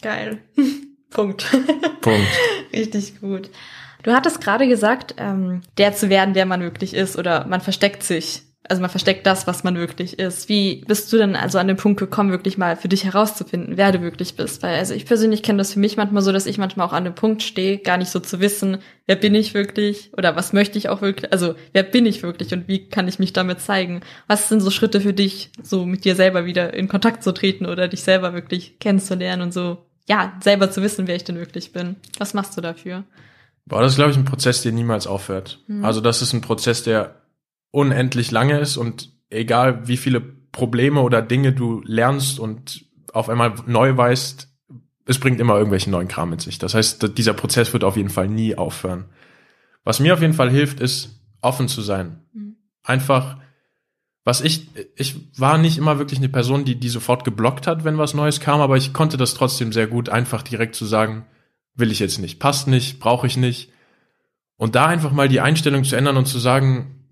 Geil. 0.00 0.42
Punkt. 1.10 1.46
Punkt. 2.00 2.28
Richtig 2.72 3.20
gut. 3.20 3.50
Du 4.02 4.12
hattest 4.12 4.40
gerade 4.40 4.66
gesagt, 4.66 5.14
ähm, 5.18 5.60
der 5.78 5.92
zu 5.92 6.08
werden, 6.08 6.34
der 6.34 6.46
man 6.46 6.60
wirklich 6.60 6.94
ist, 6.94 7.16
oder 7.16 7.46
man 7.46 7.60
versteckt 7.60 8.02
sich 8.02 8.42
also 8.68 8.80
man 8.80 8.90
versteckt 8.90 9.26
das, 9.26 9.46
was 9.46 9.62
man 9.62 9.76
wirklich 9.76 10.18
ist. 10.18 10.48
Wie 10.48 10.84
bist 10.86 11.12
du 11.12 11.18
denn 11.18 11.36
also 11.36 11.58
an 11.58 11.68
den 11.68 11.76
Punkt 11.76 12.00
gekommen, 12.00 12.30
wirklich 12.30 12.56
mal 12.56 12.76
für 12.76 12.88
dich 12.88 13.04
herauszufinden, 13.04 13.76
wer 13.76 13.92
du 13.92 14.00
wirklich 14.00 14.36
bist? 14.36 14.62
Weil 14.62 14.76
also 14.76 14.94
ich 14.94 15.04
persönlich 15.04 15.42
kenne 15.42 15.58
das 15.58 15.74
für 15.74 15.80
mich 15.80 15.96
manchmal 15.98 16.22
so, 16.22 16.32
dass 16.32 16.46
ich 16.46 16.56
manchmal 16.56 16.86
auch 16.86 16.94
an 16.94 17.04
dem 17.04 17.14
Punkt 17.14 17.42
stehe, 17.42 17.78
gar 17.78 17.98
nicht 17.98 18.10
so 18.10 18.20
zu 18.20 18.40
wissen, 18.40 18.78
wer 19.06 19.16
bin 19.16 19.34
ich 19.34 19.52
wirklich 19.52 20.10
oder 20.16 20.34
was 20.34 20.54
möchte 20.54 20.78
ich 20.78 20.88
auch 20.88 21.02
wirklich, 21.02 21.30
also 21.30 21.54
wer 21.72 21.82
bin 21.82 22.06
ich 22.06 22.22
wirklich 22.22 22.54
und 22.54 22.66
wie 22.66 22.88
kann 22.88 23.06
ich 23.06 23.18
mich 23.18 23.34
damit 23.34 23.60
zeigen? 23.60 24.00
Was 24.28 24.48
sind 24.48 24.60
so 24.60 24.70
Schritte 24.70 25.02
für 25.02 25.12
dich, 25.12 25.50
so 25.62 25.84
mit 25.84 26.06
dir 26.06 26.16
selber 26.16 26.46
wieder 26.46 26.72
in 26.72 26.88
Kontakt 26.88 27.22
zu 27.22 27.32
treten 27.32 27.66
oder 27.66 27.86
dich 27.88 28.02
selber 28.02 28.32
wirklich 28.32 28.78
kennenzulernen 28.78 29.42
und 29.42 29.52
so, 29.52 29.84
ja, 30.08 30.34
selber 30.42 30.70
zu 30.70 30.82
wissen, 30.82 31.06
wer 31.06 31.16
ich 31.16 31.24
denn 31.24 31.36
wirklich 31.36 31.72
bin? 31.72 31.96
Was 32.18 32.32
machst 32.32 32.56
du 32.56 32.62
dafür? 32.62 33.04
Boah, 33.66 33.80
das 33.82 33.92
ist, 33.92 33.96
glaube 33.96 34.10
ich, 34.10 34.16
ein 34.16 34.26
Prozess, 34.26 34.62
der 34.62 34.72
niemals 34.72 35.06
aufhört. 35.06 35.60
Mhm. 35.66 35.84
Also 35.84 36.00
das 36.00 36.22
ist 36.22 36.32
ein 36.32 36.42
Prozess, 36.42 36.82
der 36.82 37.14
unendlich 37.74 38.30
lange 38.30 38.60
ist 38.60 38.76
und 38.76 39.12
egal 39.30 39.88
wie 39.88 39.96
viele 39.96 40.20
Probleme 40.20 41.00
oder 41.00 41.20
Dinge 41.20 41.52
du 41.52 41.82
lernst 41.84 42.38
und 42.38 42.84
auf 43.12 43.28
einmal 43.28 43.54
neu 43.66 43.96
weißt, 43.96 44.48
es 45.06 45.18
bringt 45.18 45.40
immer 45.40 45.54
irgendwelchen 45.54 45.90
neuen 45.90 46.06
Kram 46.06 46.30
mit 46.30 46.40
sich. 46.40 46.58
Das 46.58 46.74
heißt, 46.74 47.18
dieser 47.18 47.34
Prozess 47.34 47.72
wird 47.72 47.82
auf 47.82 47.96
jeden 47.96 48.10
Fall 48.10 48.28
nie 48.28 48.54
aufhören. 48.54 49.06
Was 49.82 49.98
mir 49.98 50.14
auf 50.14 50.20
jeden 50.20 50.34
Fall 50.34 50.50
hilft, 50.50 50.78
ist 50.80 51.20
offen 51.40 51.66
zu 51.66 51.82
sein. 51.82 52.20
Mhm. 52.32 52.56
Einfach, 52.84 53.38
was 54.22 54.40
ich, 54.40 54.68
ich 54.94 55.16
war 55.36 55.58
nicht 55.58 55.76
immer 55.76 55.98
wirklich 55.98 56.20
eine 56.20 56.28
Person, 56.28 56.64
die, 56.64 56.76
die 56.76 56.88
sofort 56.88 57.24
geblockt 57.24 57.66
hat, 57.66 57.84
wenn 57.84 57.98
was 57.98 58.14
Neues 58.14 58.38
kam, 58.38 58.60
aber 58.60 58.76
ich 58.76 58.92
konnte 58.92 59.16
das 59.16 59.34
trotzdem 59.34 59.72
sehr 59.72 59.88
gut, 59.88 60.08
einfach 60.08 60.42
direkt 60.42 60.76
zu 60.76 60.86
sagen, 60.86 61.26
will 61.74 61.90
ich 61.90 61.98
jetzt 61.98 62.18
nicht, 62.18 62.38
passt 62.38 62.68
nicht, 62.68 63.00
brauche 63.00 63.26
ich 63.26 63.36
nicht. 63.36 63.72
Und 64.56 64.76
da 64.76 64.86
einfach 64.86 65.10
mal 65.10 65.28
die 65.28 65.40
Einstellung 65.40 65.82
zu 65.82 65.96
ändern 65.96 66.16
und 66.16 66.26
zu 66.26 66.38
sagen, 66.38 67.03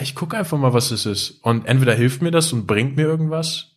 ich 0.00 0.14
gucke 0.14 0.36
einfach 0.36 0.58
mal, 0.58 0.72
was 0.72 0.90
es 0.90 1.06
ist. 1.06 1.30
Und 1.42 1.66
entweder 1.66 1.94
hilft 1.94 2.22
mir 2.22 2.30
das 2.30 2.52
und 2.52 2.66
bringt 2.66 2.96
mir 2.96 3.02
irgendwas, 3.02 3.76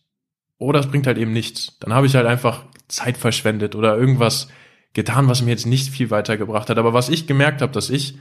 oder 0.58 0.80
es 0.80 0.88
bringt 0.88 1.06
halt 1.06 1.18
eben 1.18 1.32
nichts. 1.32 1.76
Dann 1.80 1.92
habe 1.92 2.06
ich 2.06 2.16
halt 2.16 2.26
einfach 2.26 2.64
Zeit 2.88 3.16
verschwendet 3.16 3.74
oder 3.74 3.96
irgendwas 3.96 4.48
getan, 4.92 5.28
was 5.28 5.42
mir 5.42 5.50
jetzt 5.50 5.66
nicht 5.66 5.90
viel 5.90 6.10
weitergebracht 6.10 6.70
hat. 6.70 6.78
Aber 6.78 6.92
was 6.92 7.08
ich 7.08 7.26
gemerkt 7.26 7.62
habe, 7.62 7.72
dass 7.72 7.90
ich, 7.90 8.18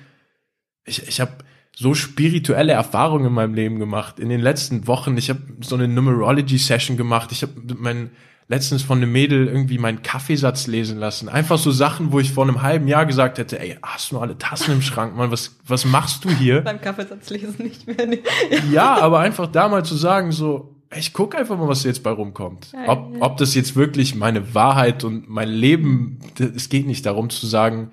ich, 0.85 1.07
ich 1.07 1.19
habe 1.19 1.31
so 1.75 1.93
spirituelle 1.93 2.73
Erfahrungen 2.73 3.27
in 3.27 3.33
meinem 3.33 3.53
Leben 3.53 3.79
gemacht. 3.79 4.19
In 4.19 4.29
den 4.29 4.41
letzten 4.41 4.87
Wochen, 4.87 5.17
ich 5.17 5.29
habe 5.29 5.41
so 5.61 5.75
eine 5.75 5.87
Numerology-Session 5.87 6.97
gemacht. 6.97 7.31
Ich 7.31 7.43
habe 7.43 7.53
meinen 7.75 8.11
letztens 8.49 8.81
von 8.81 8.99
einem 8.99 9.11
Mädel 9.11 9.47
irgendwie 9.47 9.77
meinen 9.77 10.01
Kaffeesatz 10.01 10.67
lesen 10.67 10.97
lassen. 10.97 11.27
Einfach 11.27 11.57
so 11.57 11.71
Sachen, 11.71 12.11
wo 12.11 12.19
ich 12.19 12.31
vor 12.31 12.45
einem 12.45 12.61
halben 12.61 12.87
Jahr 12.87 13.05
gesagt 13.05 13.37
hätte, 13.37 13.59
ey, 13.59 13.77
hast 13.83 14.11
du 14.11 14.19
alle 14.19 14.37
Tassen 14.37 14.73
im 14.73 14.81
Schrank, 14.81 15.15
Mann, 15.15 15.31
was, 15.31 15.57
was 15.65 15.83
machst 15.83 16.23
du 16.23 16.29
hier? 16.29 16.61
Beim 16.61 16.79
Kaffeesatz 16.79 17.29
lesen 17.29 17.65
nicht 17.65 17.87
mehr. 17.87 18.07
Nee. 18.07 18.23
Ja, 18.71 18.97
aber 19.01 19.19
einfach 19.19 19.47
da 19.47 19.67
mal 19.67 19.83
zu 19.83 19.95
sagen, 19.95 20.31
so, 20.31 20.75
ich 20.95 21.11
guck 21.11 21.35
einfach 21.35 21.57
mal, 21.57 21.67
was 21.67 21.83
jetzt 21.83 22.03
bei 22.03 22.11
rumkommt. 22.11 22.71
Ob, 22.87 23.15
ob 23.19 23.37
das 23.37 23.53
jetzt 23.53 23.75
wirklich 23.75 24.15
meine 24.15 24.53
Wahrheit 24.53 25.03
und 25.03 25.27
mein 25.29 25.49
Leben, 25.49 26.19
es 26.39 26.69
geht 26.69 26.87
nicht 26.87 27.05
darum 27.05 27.29
zu 27.29 27.45
sagen, 27.47 27.91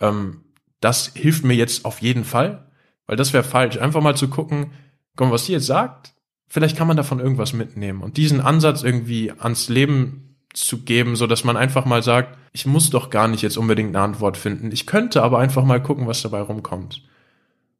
ähm, 0.00 0.44
das 0.80 1.12
hilft 1.14 1.44
mir 1.44 1.54
jetzt 1.54 1.84
auf 1.84 2.00
jeden 2.00 2.24
Fall, 2.24 2.70
weil 3.06 3.16
das 3.16 3.32
wäre 3.32 3.44
falsch. 3.44 3.78
Einfach 3.78 4.00
mal 4.00 4.16
zu 4.16 4.28
gucken, 4.28 4.70
komm, 5.16 5.32
was 5.32 5.46
die 5.46 5.52
jetzt 5.52 5.66
sagt, 5.66 6.14
vielleicht 6.50 6.76
kann 6.76 6.88
man 6.88 6.98
davon 6.98 7.20
irgendwas 7.20 7.54
mitnehmen 7.54 8.02
und 8.02 8.18
diesen 8.18 8.42
Ansatz 8.42 8.82
irgendwie 8.82 9.32
ans 9.38 9.70
Leben 9.70 10.36
zu 10.52 10.82
geben, 10.82 11.16
so 11.16 11.26
dass 11.26 11.44
man 11.44 11.56
einfach 11.56 11.86
mal 11.86 12.02
sagt, 12.02 12.36
ich 12.52 12.66
muss 12.66 12.90
doch 12.90 13.08
gar 13.08 13.28
nicht 13.28 13.42
jetzt 13.42 13.56
unbedingt 13.56 13.94
eine 13.94 14.04
Antwort 14.04 14.36
finden. 14.36 14.72
Ich 14.72 14.84
könnte 14.84 15.22
aber 15.22 15.38
einfach 15.38 15.64
mal 15.64 15.80
gucken, 15.80 16.08
was 16.08 16.22
dabei 16.22 16.40
rumkommt. 16.40 17.02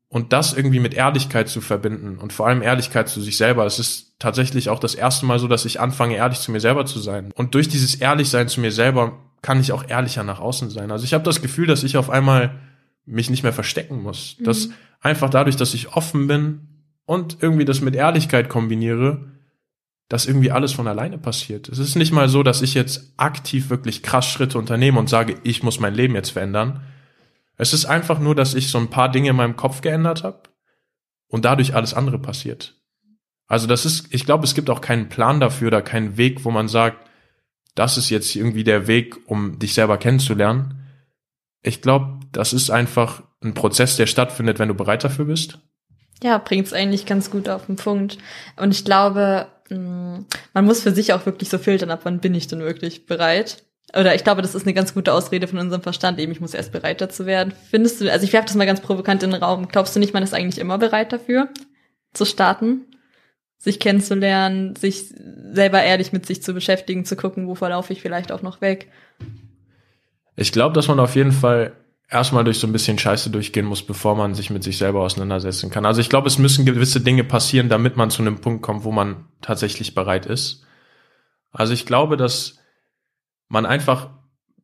Und 0.08 0.32
das 0.32 0.56
irgendwie 0.56 0.80
mit 0.80 0.94
Ehrlichkeit 0.94 1.48
zu 1.48 1.60
verbinden 1.60 2.18
und 2.18 2.32
vor 2.32 2.46
allem 2.46 2.62
Ehrlichkeit 2.62 3.08
zu 3.08 3.20
sich 3.20 3.36
selber. 3.36 3.66
Es 3.66 3.78
ist 3.78 4.14
tatsächlich 4.18 4.68
auch 4.68 4.78
das 4.78 4.94
erste 4.94 5.26
Mal 5.26 5.38
so, 5.38 5.48
dass 5.48 5.64
ich 5.64 5.80
anfange, 5.80 6.16
ehrlich 6.16 6.40
zu 6.40 6.52
mir 6.52 6.60
selber 6.60 6.86
zu 6.86 7.00
sein. 7.00 7.32
Und 7.34 7.54
durch 7.54 7.68
dieses 7.68 7.96
Ehrlichsein 7.96 8.48
zu 8.48 8.60
mir 8.60 8.72
selber 8.72 9.18
kann 9.42 9.60
ich 9.60 9.72
auch 9.72 9.88
ehrlicher 9.88 10.22
nach 10.22 10.40
außen 10.40 10.70
sein. 10.70 10.90
Also 10.90 11.04
ich 11.04 11.14
habe 11.14 11.24
das 11.24 11.42
Gefühl, 11.42 11.66
dass 11.66 11.84
ich 11.84 11.96
auf 11.96 12.10
einmal 12.10 12.58
mich 13.06 13.30
nicht 13.30 13.42
mehr 13.42 13.52
verstecken 13.52 14.02
muss. 14.02 14.36
Mhm. 14.38 14.44
Dass 14.44 14.68
einfach 15.00 15.30
dadurch, 15.30 15.56
dass 15.56 15.74
ich 15.74 15.94
offen 15.94 16.26
bin, 16.26 16.68
und 17.10 17.38
irgendwie 17.40 17.64
das 17.64 17.80
mit 17.80 17.96
Ehrlichkeit 17.96 18.48
kombiniere, 18.48 19.32
dass 20.08 20.26
irgendwie 20.26 20.52
alles 20.52 20.72
von 20.72 20.86
alleine 20.86 21.18
passiert. 21.18 21.68
Es 21.68 21.80
ist 21.80 21.96
nicht 21.96 22.12
mal 22.12 22.28
so, 22.28 22.44
dass 22.44 22.62
ich 22.62 22.74
jetzt 22.74 23.14
aktiv 23.16 23.68
wirklich 23.68 24.04
krass 24.04 24.28
Schritte 24.28 24.58
unternehme 24.58 24.96
und 25.00 25.08
sage, 25.08 25.34
ich 25.42 25.64
muss 25.64 25.80
mein 25.80 25.92
Leben 25.92 26.14
jetzt 26.14 26.30
verändern. 26.30 26.82
Es 27.56 27.72
ist 27.72 27.84
einfach 27.84 28.20
nur, 28.20 28.36
dass 28.36 28.54
ich 28.54 28.68
so 28.68 28.78
ein 28.78 28.90
paar 28.90 29.10
Dinge 29.10 29.30
in 29.30 29.34
meinem 29.34 29.56
Kopf 29.56 29.80
geändert 29.80 30.22
habe 30.22 30.42
und 31.26 31.44
dadurch 31.44 31.74
alles 31.74 31.94
andere 31.94 32.20
passiert. 32.20 32.80
Also 33.48 33.66
das 33.66 33.84
ist, 33.86 34.14
ich 34.14 34.24
glaube, 34.24 34.44
es 34.44 34.54
gibt 34.54 34.70
auch 34.70 34.80
keinen 34.80 35.08
Plan 35.08 35.40
dafür 35.40 35.66
oder 35.66 35.82
keinen 35.82 36.16
Weg, 36.16 36.44
wo 36.44 36.52
man 36.52 36.68
sagt, 36.68 37.08
das 37.74 37.98
ist 37.98 38.10
jetzt 38.10 38.36
irgendwie 38.36 38.62
der 38.62 38.86
Weg, 38.86 39.16
um 39.28 39.58
dich 39.58 39.74
selber 39.74 39.98
kennenzulernen. 39.98 40.86
Ich 41.60 41.82
glaube, 41.82 42.20
das 42.30 42.52
ist 42.52 42.70
einfach 42.70 43.24
ein 43.42 43.54
Prozess, 43.54 43.96
der 43.96 44.06
stattfindet, 44.06 44.60
wenn 44.60 44.68
du 44.68 44.74
bereit 44.74 45.02
dafür 45.02 45.24
bist. 45.24 45.58
Ja, 46.22 46.38
bringt's 46.38 46.72
eigentlich 46.72 47.06
ganz 47.06 47.30
gut 47.30 47.48
auf 47.48 47.66
den 47.66 47.76
Punkt. 47.76 48.18
Und 48.56 48.72
ich 48.72 48.84
glaube, 48.84 49.46
mm, 49.70 50.18
man 50.52 50.64
muss 50.64 50.82
für 50.82 50.92
sich 50.92 51.12
auch 51.12 51.26
wirklich 51.26 51.48
so 51.48 51.58
filtern, 51.58 51.90
ab 51.90 52.00
wann 52.04 52.20
bin 52.20 52.34
ich 52.34 52.46
denn 52.46 52.60
wirklich 52.60 53.06
bereit. 53.06 53.62
Oder 53.98 54.14
ich 54.14 54.22
glaube, 54.22 54.42
das 54.42 54.54
ist 54.54 54.66
eine 54.66 54.74
ganz 54.74 54.94
gute 54.94 55.12
Ausrede 55.12 55.48
von 55.48 55.58
unserem 55.58 55.82
Verstand, 55.82 56.18
eben 56.20 56.30
ich 56.30 56.40
muss 56.40 56.54
erst 56.54 56.72
bereit 56.72 57.00
dazu 57.00 57.26
werden. 57.26 57.52
Findest 57.70 58.00
du, 58.00 58.10
also 58.10 58.24
ich 58.24 58.32
werfe 58.32 58.46
das 58.46 58.54
mal 58.54 58.66
ganz 58.66 58.80
provokant 58.80 59.22
in 59.22 59.30
den 59.30 59.42
Raum, 59.42 59.68
glaubst 59.68 59.96
du 59.96 60.00
nicht, 60.00 60.14
man 60.14 60.22
ist 60.22 60.34
eigentlich 60.34 60.60
immer 60.60 60.78
bereit 60.78 61.12
dafür, 61.12 61.48
zu 62.12 62.24
starten? 62.24 62.86
Sich 63.58 63.80
kennenzulernen, 63.80 64.76
sich 64.76 65.12
selber 65.52 65.82
ehrlich 65.82 66.12
mit 66.12 66.24
sich 66.24 66.42
zu 66.42 66.54
beschäftigen, 66.54 67.04
zu 67.04 67.16
gucken, 67.16 67.46
wo 67.46 67.54
verlaufe 67.54 67.92
ich 67.92 68.00
vielleicht 68.00 68.32
auch 68.32 68.42
noch 68.42 68.60
weg? 68.60 68.88
Ich 70.36 70.52
glaube, 70.52 70.74
dass 70.74 70.88
man 70.88 71.00
auf 71.00 71.16
jeden 71.16 71.32
Fall 71.32 71.72
erstmal 72.10 72.44
durch 72.44 72.58
so 72.58 72.66
ein 72.66 72.72
bisschen 72.72 72.98
Scheiße 72.98 73.30
durchgehen 73.30 73.66
muss, 73.66 73.82
bevor 73.82 74.16
man 74.16 74.34
sich 74.34 74.50
mit 74.50 74.64
sich 74.64 74.76
selber 74.78 75.00
auseinandersetzen 75.00 75.70
kann. 75.70 75.86
Also 75.86 76.00
ich 76.00 76.08
glaube, 76.08 76.26
es 76.26 76.38
müssen 76.38 76.66
gewisse 76.66 77.00
Dinge 77.00 77.24
passieren, 77.24 77.68
damit 77.68 77.96
man 77.96 78.10
zu 78.10 78.22
einem 78.22 78.40
Punkt 78.40 78.62
kommt, 78.62 78.84
wo 78.84 78.90
man 78.90 79.26
tatsächlich 79.40 79.94
bereit 79.94 80.26
ist. 80.26 80.64
Also 81.52 81.72
ich 81.72 81.86
glaube, 81.86 82.16
dass 82.16 82.58
man 83.48 83.64
einfach, 83.64 84.10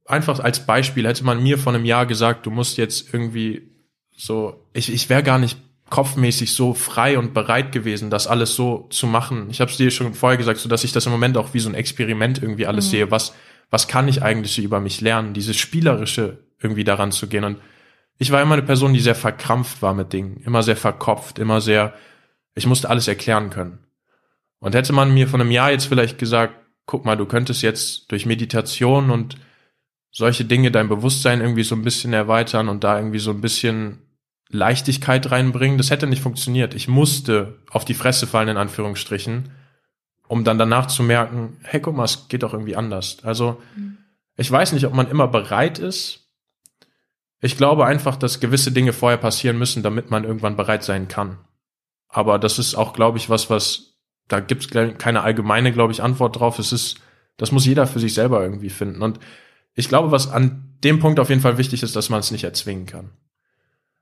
einfach 0.04 0.40
als 0.40 0.66
Beispiel 0.66 1.06
hätte 1.06 1.24
man 1.24 1.42
mir 1.42 1.58
vor 1.58 1.72
einem 1.72 1.84
Jahr 1.84 2.06
gesagt, 2.06 2.46
du 2.46 2.50
musst 2.50 2.78
jetzt 2.78 3.12
irgendwie 3.12 3.70
so, 4.16 4.68
ich, 4.72 4.92
ich 4.92 5.08
wäre 5.08 5.22
gar 5.22 5.38
nicht 5.38 5.58
kopfmäßig 5.88 6.52
so 6.52 6.74
frei 6.74 7.16
und 7.16 7.32
bereit 7.32 7.70
gewesen, 7.70 8.10
das 8.10 8.26
alles 8.26 8.56
so 8.56 8.88
zu 8.90 9.06
machen. 9.06 9.48
Ich 9.50 9.60
habe 9.60 9.70
es 9.70 9.76
dir 9.76 9.92
schon 9.92 10.14
vorher 10.14 10.36
gesagt, 10.36 10.58
so 10.58 10.68
dass 10.68 10.82
ich 10.82 10.90
das 10.90 11.06
im 11.06 11.12
Moment 11.12 11.36
auch 11.36 11.54
wie 11.54 11.60
so 11.60 11.68
ein 11.68 11.74
Experiment 11.76 12.42
irgendwie 12.42 12.66
alles 12.66 12.86
mhm. 12.86 12.90
sehe. 12.90 13.10
Was, 13.12 13.34
was 13.70 13.86
kann 13.86 14.08
ich 14.08 14.22
eigentlich 14.22 14.58
über 14.58 14.80
mich 14.80 15.00
lernen? 15.00 15.32
Dieses 15.32 15.56
spielerische 15.56 16.45
irgendwie 16.66 16.84
daran 16.84 17.12
zu 17.12 17.28
gehen. 17.28 17.44
Und 17.44 17.58
ich 18.18 18.30
war 18.30 18.42
immer 18.42 18.54
eine 18.54 18.62
Person, 18.62 18.92
die 18.92 19.00
sehr 19.00 19.14
verkrampft 19.14 19.82
war 19.82 19.94
mit 19.94 20.12
Dingen, 20.12 20.42
immer 20.44 20.62
sehr 20.62 20.76
verkopft, 20.76 21.38
immer 21.38 21.60
sehr, 21.60 21.94
ich 22.54 22.66
musste 22.66 22.88
alles 22.90 23.08
erklären 23.08 23.50
können. 23.50 23.78
Und 24.58 24.74
hätte 24.74 24.92
man 24.92 25.12
mir 25.12 25.28
von 25.28 25.40
einem 25.40 25.50
Jahr 25.50 25.70
jetzt 25.70 25.86
vielleicht 25.86 26.18
gesagt, 26.18 26.54
guck 26.86 27.04
mal, 27.04 27.16
du 27.16 27.26
könntest 27.26 27.62
jetzt 27.62 28.10
durch 28.10 28.26
Meditation 28.26 29.10
und 29.10 29.36
solche 30.10 30.44
Dinge 30.44 30.70
dein 30.70 30.88
Bewusstsein 30.88 31.40
irgendwie 31.40 31.64
so 31.64 31.74
ein 31.74 31.82
bisschen 31.82 32.12
erweitern 32.12 32.68
und 32.68 32.84
da 32.84 32.96
irgendwie 32.96 33.18
so 33.18 33.32
ein 33.32 33.40
bisschen 33.40 33.98
Leichtigkeit 34.48 35.30
reinbringen, 35.30 35.76
das 35.76 35.90
hätte 35.90 36.06
nicht 36.06 36.22
funktioniert. 36.22 36.74
Ich 36.74 36.88
musste 36.88 37.58
auf 37.68 37.84
die 37.84 37.94
Fresse 37.94 38.26
fallen, 38.26 38.48
in 38.48 38.56
Anführungsstrichen, 38.56 39.50
um 40.28 40.44
dann 40.44 40.58
danach 40.58 40.86
zu 40.86 41.02
merken, 41.02 41.58
hey, 41.62 41.80
guck 41.80 41.96
mal, 41.96 42.04
es 42.04 42.28
geht 42.28 42.44
doch 42.44 42.52
irgendwie 42.52 42.76
anders. 42.76 43.18
Also, 43.24 43.60
mhm. 43.76 43.98
ich 44.36 44.50
weiß 44.50 44.72
nicht, 44.72 44.86
ob 44.86 44.94
man 44.94 45.10
immer 45.10 45.28
bereit 45.28 45.78
ist, 45.78 46.25
ich 47.40 47.56
glaube 47.56 47.86
einfach, 47.86 48.16
dass 48.16 48.40
gewisse 48.40 48.72
Dinge 48.72 48.92
vorher 48.92 49.18
passieren 49.18 49.58
müssen, 49.58 49.82
damit 49.82 50.10
man 50.10 50.24
irgendwann 50.24 50.56
bereit 50.56 50.84
sein 50.84 51.08
kann. 51.08 51.38
Aber 52.08 52.38
das 52.38 52.58
ist 52.58 52.74
auch, 52.74 52.92
glaube 52.92 53.18
ich, 53.18 53.28
was, 53.28 53.50
was, 53.50 53.98
da 54.28 54.40
gibt 54.40 54.64
es 54.74 54.98
keine 54.98 55.22
allgemeine, 55.22 55.72
glaube 55.72 55.92
ich, 55.92 56.02
Antwort 56.02 56.38
drauf. 56.38 56.58
Es 56.58 56.72
ist, 56.72 57.00
das 57.36 57.52
muss 57.52 57.66
jeder 57.66 57.86
für 57.86 58.00
sich 58.00 58.14
selber 58.14 58.42
irgendwie 58.42 58.70
finden. 58.70 59.02
Und 59.02 59.20
ich 59.74 59.88
glaube, 59.88 60.10
was 60.10 60.30
an 60.30 60.76
dem 60.82 60.98
Punkt 60.98 61.20
auf 61.20 61.28
jeden 61.28 61.42
Fall 61.42 61.58
wichtig 61.58 61.82
ist, 61.82 61.94
dass 61.94 62.08
man 62.08 62.20
es 62.20 62.30
nicht 62.30 62.44
erzwingen 62.44 62.86
kann. 62.86 63.10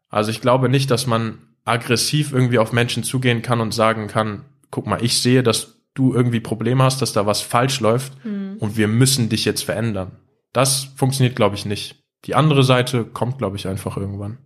Also 0.09 0.31
ich 0.31 0.41
glaube 0.41 0.69
nicht, 0.69 0.91
dass 0.91 1.07
man 1.07 1.39
aggressiv 1.65 2.33
irgendwie 2.33 2.59
auf 2.59 2.73
Menschen 2.73 3.03
zugehen 3.03 3.43
kann 3.43 3.61
und 3.61 3.75
sagen 3.75 4.07
kann, 4.07 4.45
guck 4.71 4.87
mal, 4.87 5.03
ich 5.03 5.21
sehe, 5.21 5.43
dass 5.43 5.81
du 5.95 6.15
irgendwie 6.15 6.41
Probleme 6.41 6.85
hast, 6.85 7.03
dass 7.03 7.13
da 7.13 7.27
was 7.27 7.41
falsch 7.41 7.81
läuft 7.81 8.25
mhm. 8.25 8.57
und 8.59 8.77
wir 8.77 8.87
müssen 8.87 9.29
dich 9.29 9.45
jetzt 9.45 9.65
verändern. 9.65 10.19
Das 10.53 10.91
funktioniert, 10.97 11.37
glaube 11.37 11.57
ich, 11.57 11.65
nicht 11.65 12.04
die 12.25 12.35
andere 12.35 12.65
Seite 12.65 13.05
kommt, 13.05 13.39
glaube 13.39 13.57
ich, 13.57 13.69
einfach 13.69 13.97
irgendwann. 13.97 14.39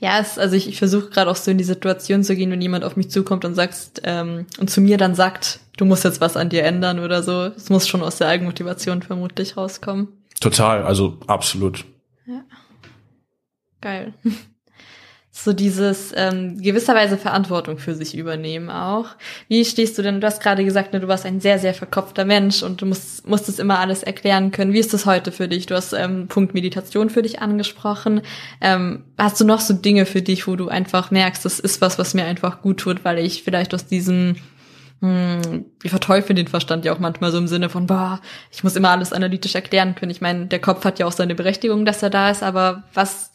Ja, 0.00 0.18
es, 0.18 0.38
also 0.38 0.56
ich, 0.56 0.68
ich 0.68 0.78
versuche 0.78 1.10
gerade 1.10 1.30
auch 1.30 1.36
so 1.36 1.50
in 1.50 1.58
die 1.58 1.64
Situation 1.64 2.24
zu 2.24 2.34
gehen, 2.34 2.50
wenn 2.50 2.60
jemand 2.60 2.84
auf 2.84 2.96
mich 2.96 3.10
zukommt 3.10 3.44
und 3.44 3.54
sagst 3.54 4.02
ähm, 4.04 4.46
und 4.58 4.68
zu 4.68 4.80
mir 4.80 4.98
dann 4.98 5.14
sagt, 5.14 5.60
du 5.76 5.84
musst 5.84 6.04
jetzt 6.04 6.20
was 6.20 6.36
an 6.36 6.48
dir 6.48 6.64
ändern 6.64 6.98
oder 6.98 7.22
so. 7.22 7.44
Es 7.44 7.70
muss 7.70 7.86
schon 7.86 8.02
aus 8.02 8.18
der 8.18 8.26
Eigenmotivation 8.26 9.02
vermutlich 9.02 9.56
rauskommen. 9.56 10.08
Total, 10.40 10.82
also 10.82 11.18
absolut. 11.28 11.84
Ja. 12.26 12.42
Geil 13.80 14.12
so 15.34 15.54
dieses 15.54 16.12
ähm, 16.14 16.60
gewisserweise 16.60 17.16
Verantwortung 17.16 17.78
für 17.78 17.94
sich 17.94 18.14
übernehmen 18.14 18.68
auch. 18.68 19.06
Wie 19.48 19.64
stehst 19.64 19.96
du 19.96 20.02
denn? 20.02 20.20
Du 20.20 20.26
hast 20.26 20.42
gerade 20.42 20.62
gesagt, 20.62 20.92
ne, 20.92 21.00
du 21.00 21.08
warst 21.08 21.24
ein 21.24 21.40
sehr, 21.40 21.58
sehr 21.58 21.72
verkopfter 21.72 22.26
Mensch 22.26 22.62
und 22.62 22.82
du 22.82 22.86
musst, 22.86 23.26
musstest 23.26 23.58
immer 23.58 23.78
alles 23.78 24.02
erklären 24.02 24.50
können. 24.50 24.74
Wie 24.74 24.78
ist 24.78 24.92
das 24.92 25.06
heute 25.06 25.32
für 25.32 25.48
dich? 25.48 25.64
Du 25.64 25.74
hast 25.74 25.94
ähm, 25.94 26.28
Punkt 26.28 26.52
Meditation 26.52 27.08
für 27.08 27.22
dich 27.22 27.40
angesprochen. 27.40 28.20
Ähm, 28.60 29.04
hast 29.16 29.40
du 29.40 29.46
noch 29.46 29.60
so 29.60 29.72
Dinge 29.72 30.04
für 30.04 30.20
dich, 30.20 30.46
wo 30.46 30.54
du 30.54 30.68
einfach 30.68 31.10
merkst, 31.10 31.46
das 31.46 31.58
ist 31.58 31.80
was, 31.80 31.98
was 31.98 32.12
mir 32.12 32.26
einfach 32.26 32.60
gut 32.60 32.80
tut, 32.80 33.02
weil 33.02 33.18
ich 33.18 33.42
vielleicht 33.42 33.72
aus 33.72 33.86
diesem 33.86 34.36
hm, 35.00 35.64
wir 35.80 35.90
verteufeln 35.90 36.36
den 36.36 36.46
Verstand 36.46 36.84
ja 36.84 36.92
auch 36.92 37.00
manchmal 37.00 37.32
so 37.32 37.38
im 37.38 37.48
Sinne 37.48 37.70
von, 37.70 37.86
boah, 37.86 38.20
ich 38.52 38.62
muss 38.62 38.76
immer 38.76 38.90
alles 38.90 39.14
analytisch 39.14 39.54
erklären 39.54 39.94
können. 39.94 40.12
Ich 40.12 40.20
meine, 40.20 40.46
der 40.46 40.60
Kopf 40.60 40.84
hat 40.84 40.98
ja 40.98 41.06
auch 41.06 41.12
seine 41.12 41.34
Berechtigung, 41.34 41.86
dass 41.86 42.02
er 42.02 42.10
da 42.10 42.30
ist, 42.30 42.42
aber 42.42 42.84
was 42.94 43.32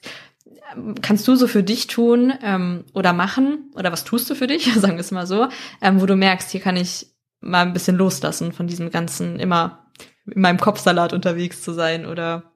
kannst 1.02 1.28
du 1.28 1.36
so 1.36 1.48
für 1.48 1.64
dich 1.64 1.88
tun 1.88 2.34
ähm, 2.42 2.86
oder 2.94 3.14
machen 3.14 3.72
oder 3.76 3.92
was 3.92 4.04
tust 4.04 4.30
du 4.30 4.36
für 4.36 4.48
dich, 4.48 4.74
sagen 4.76 4.94
wir 4.94 5.02
es 5.02 5.12
mal 5.12 5.28
so, 5.28 5.48
ähm, 5.82 6.02
wo 6.02 6.06
du 6.06 6.16
merkst, 6.16 6.52
hier 6.52 6.62
kann 6.62 6.78
ich 6.78 7.08
mal 7.40 7.66
ein 7.66 7.74
bisschen 7.74 7.96
loslassen 7.96 8.52
von 8.52 8.68
diesem 8.68 8.90
ganzen 8.90 9.40
immer 9.40 9.88
in 10.26 10.42
meinem 10.42 10.60
Kopfsalat 10.60 11.14
unterwegs 11.14 11.62
zu 11.62 11.74
sein 11.74 12.06
oder 12.06 12.52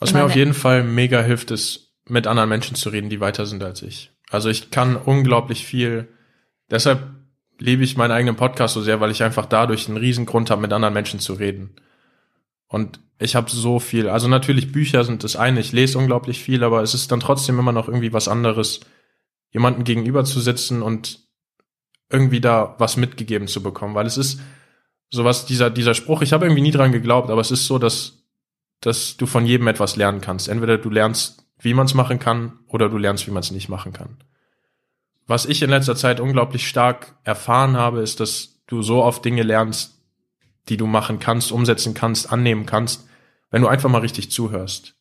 was 0.00 0.12
mir 0.14 0.24
auf 0.24 0.36
jeden 0.36 0.54
Fall 0.54 0.84
mega 0.84 1.20
hilft, 1.22 1.50
ist 1.50 1.92
mit 2.06 2.26
anderen 2.26 2.48
Menschen 2.48 2.76
zu 2.76 2.88
reden, 2.88 3.10
die 3.10 3.20
weiter 3.20 3.46
sind 3.46 3.62
als 3.64 3.82
ich. 3.82 4.12
Also 4.30 4.48
ich 4.48 4.70
kann 4.70 4.96
unglaublich 4.96 5.66
viel, 5.66 6.08
deshalb 6.70 7.00
liebe 7.58 7.82
ich 7.82 7.96
meinen 7.96 8.12
eigenen 8.12 8.36
Podcast 8.36 8.74
so 8.74 8.82
sehr, 8.82 9.00
weil 9.00 9.10
ich 9.10 9.22
einfach 9.22 9.46
dadurch 9.46 9.88
einen 9.88 9.96
riesen 9.96 10.26
Grund 10.26 10.50
habe, 10.50 10.62
mit 10.62 10.72
anderen 10.72 10.94
Menschen 10.94 11.18
zu 11.18 11.32
reden. 11.34 11.74
Und 12.68 13.00
ich 13.18 13.34
habe 13.34 13.50
so 13.50 13.78
viel. 13.78 14.08
Also 14.08 14.28
natürlich 14.28 14.72
Bücher 14.72 15.04
sind 15.04 15.24
das 15.24 15.36
eine, 15.36 15.60
ich 15.60 15.72
lese 15.72 15.98
unglaublich 15.98 16.42
viel, 16.42 16.62
aber 16.62 16.82
es 16.82 16.94
ist 16.94 17.10
dann 17.10 17.20
trotzdem 17.20 17.58
immer 17.58 17.72
noch 17.72 17.88
irgendwie 17.88 18.12
was 18.12 18.28
anderes, 18.28 18.80
jemanden 19.50 19.84
gegenüber 19.84 20.24
zu 20.24 20.40
sitzen 20.40 20.82
und 20.82 21.20
irgendwie 22.10 22.40
da 22.40 22.76
was 22.78 22.96
mitgegeben 22.96 23.48
zu 23.48 23.62
bekommen, 23.62 23.94
weil 23.94 24.06
es 24.06 24.16
ist 24.16 24.40
sowas 25.10 25.46
dieser 25.46 25.70
dieser 25.70 25.94
Spruch, 25.94 26.22
ich 26.22 26.32
habe 26.32 26.46
irgendwie 26.46 26.62
nie 26.62 26.70
dran 26.70 26.92
geglaubt, 26.92 27.30
aber 27.30 27.40
es 27.40 27.50
ist 27.50 27.66
so, 27.66 27.78
dass 27.78 28.24
dass 28.80 29.16
du 29.16 29.26
von 29.26 29.44
jedem 29.44 29.66
etwas 29.66 29.96
lernen 29.96 30.20
kannst. 30.20 30.48
Entweder 30.48 30.78
du 30.78 30.88
lernst, 30.88 31.44
wie 31.58 31.74
man 31.74 31.86
es 31.86 31.94
machen 31.94 32.20
kann, 32.20 32.60
oder 32.68 32.88
du 32.88 32.96
lernst, 32.96 33.26
wie 33.26 33.32
man 33.32 33.42
es 33.42 33.50
nicht 33.50 33.68
machen 33.68 33.92
kann. 33.92 34.18
Was 35.26 35.46
ich 35.46 35.62
in 35.62 35.70
letzter 35.70 35.96
Zeit 35.96 36.20
unglaublich 36.20 36.68
stark 36.68 37.16
erfahren 37.24 37.76
habe, 37.76 38.00
ist, 38.00 38.20
dass 38.20 38.60
du 38.66 38.82
so 38.82 39.02
oft 39.02 39.24
Dinge 39.24 39.42
lernst, 39.42 39.97
die 40.68 40.76
du 40.76 40.86
machen 40.86 41.18
kannst, 41.18 41.52
umsetzen 41.52 41.94
kannst, 41.94 42.32
annehmen 42.32 42.66
kannst, 42.66 43.08
wenn 43.50 43.62
du 43.62 43.68
einfach 43.68 43.88
mal 43.88 44.00
richtig 44.00 44.30
zuhörst. 44.30 44.94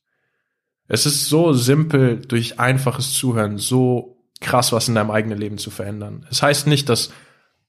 Es 0.88 1.06
ist 1.06 1.28
so 1.28 1.54
simpel, 1.54 2.22
durch 2.22 2.60
einfaches 2.60 3.14
Zuhören 3.14 3.58
so 3.58 4.18
krass 4.40 4.72
was 4.72 4.88
in 4.88 4.96
deinem 4.96 5.12
eigenen 5.12 5.38
Leben 5.38 5.58
zu 5.58 5.70
verändern. 5.70 6.26
Es 6.30 6.42
heißt 6.42 6.68
nicht, 6.68 6.90
dass 6.90 7.12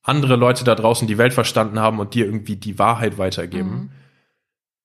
andere 0.03 0.37
Leute 0.37 0.65
da 0.65 0.75
draußen 0.75 1.09
die 1.09 1.19
Welt 1.19 1.33
verstanden 1.33 1.81
haben 1.81 1.99
und 1.99 2.15
dir 2.15 2.27
irgendwie 2.27 2.57
die 2.57 2.79
Wahrheit 2.79 3.19
weitergeben. 3.19 3.71
Mhm. 3.71 3.91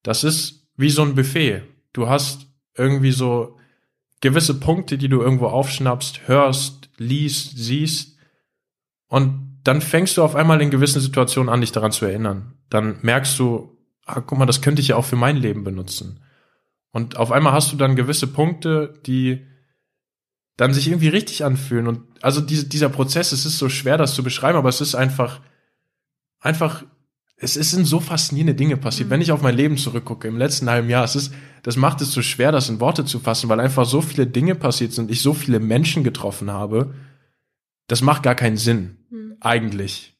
Das 0.01 0.23
ist 0.23 0.67
wie 0.75 0.89
so 0.89 1.03
ein 1.03 1.15
Buffet. 1.15 1.63
Du 1.93 2.09
hast 2.09 2.47
irgendwie 2.75 3.11
so 3.11 3.57
gewisse 4.21 4.59
Punkte, 4.59 4.97
die 4.97 5.09
du 5.09 5.21
irgendwo 5.21 5.47
aufschnappst, 5.47 6.27
hörst, 6.27 6.89
liest, 6.97 7.57
siehst 7.57 8.17
und 9.07 9.59
dann 9.63 9.81
fängst 9.81 10.17
du 10.17 10.23
auf 10.23 10.35
einmal 10.35 10.61
in 10.61 10.71
gewissen 10.71 11.01
Situationen 11.01 11.49
an, 11.49 11.61
dich 11.61 11.71
daran 11.71 11.91
zu 11.91 12.05
erinnern. 12.05 12.53
Dann 12.73 12.97
merkst 13.03 13.37
du, 13.37 13.77
ah, 14.03 14.19
guck 14.19 14.39
mal, 14.39 14.47
das 14.47 14.63
könnte 14.63 14.81
ich 14.81 14.87
ja 14.87 14.95
auch 14.95 15.05
für 15.05 15.15
mein 15.15 15.37
Leben 15.37 15.63
benutzen. 15.63 16.19
Und 16.91 17.17
auf 17.17 17.31
einmal 17.31 17.53
hast 17.53 17.71
du 17.71 17.77
dann 17.77 17.95
gewisse 17.95 18.25
Punkte, 18.25 18.99
die 19.05 19.45
dann 20.57 20.73
sich 20.73 20.87
irgendwie 20.87 21.09
richtig 21.09 21.45
anfühlen. 21.45 21.87
Und 21.87 22.01
also 22.23 22.41
diese, 22.41 22.65
dieser 22.65 22.89
Prozess, 22.89 23.31
es 23.31 23.45
ist 23.45 23.59
so 23.59 23.69
schwer, 23.69 23.99
das 23.99 24.15
zu 24.15 24.23
beschreiben, 24.23 24.57
aber 24.57 24.69
es 24.69 24.81
ist 24.81 24.95
einfach, 24.95 25.39
einfach, 26.39 26.83
es, 27.37 27.53
sind 27.53 27.85
so 27.85 27.99
faszinierende 27.99 28.55
Dinge 28.55 28.75
passiert. 28.75 29.09
Mhm. 29.09 29.11
Wenn 29.11 29.21
ich 29.21 29.31
auf 29.31 29.43
mein 29.43 29.55
Leben 29.55 29.77
zurückgucke 29.77 30.27
im 30.27 30.37
letzten 30.39 30.67
halben 30.67 30.89
Jahr, 30.89 31.03
es 31.03 31.15
ist, 31.15 31.31
das 31.61 31.75
macht 31.75 32.01
es 32.01 32.11
so 32.11 32.23
schwer, 32.23 32.51
das 32.51 32.69
in 32.69 32.79
Worte 32.79 33.05
zu 33.05 33.19
fassen, 33.19 33.49
weil 33.49 33.59
einfach 33.59 33.85
so 33.85 34.01
viele 34.01 34.25
Dinge 34.25 34.55
passiert 34.55 34.93
sind, 34.93 35.11
ich 35.11 35.21
so 35.21 35.35
viele 35.35 35.59
Menschen 35.59 36.03
getroffen 36.03 36.49
habe. 36.49 36.95
Das 37.85 38.01
macht 38.01 38.23
gar 38.23 38.33
keinen 38.33 38.57
Sinn, 38.57 38.97
mhm. 39.11 39.37
eigentlich. 39.41 40.12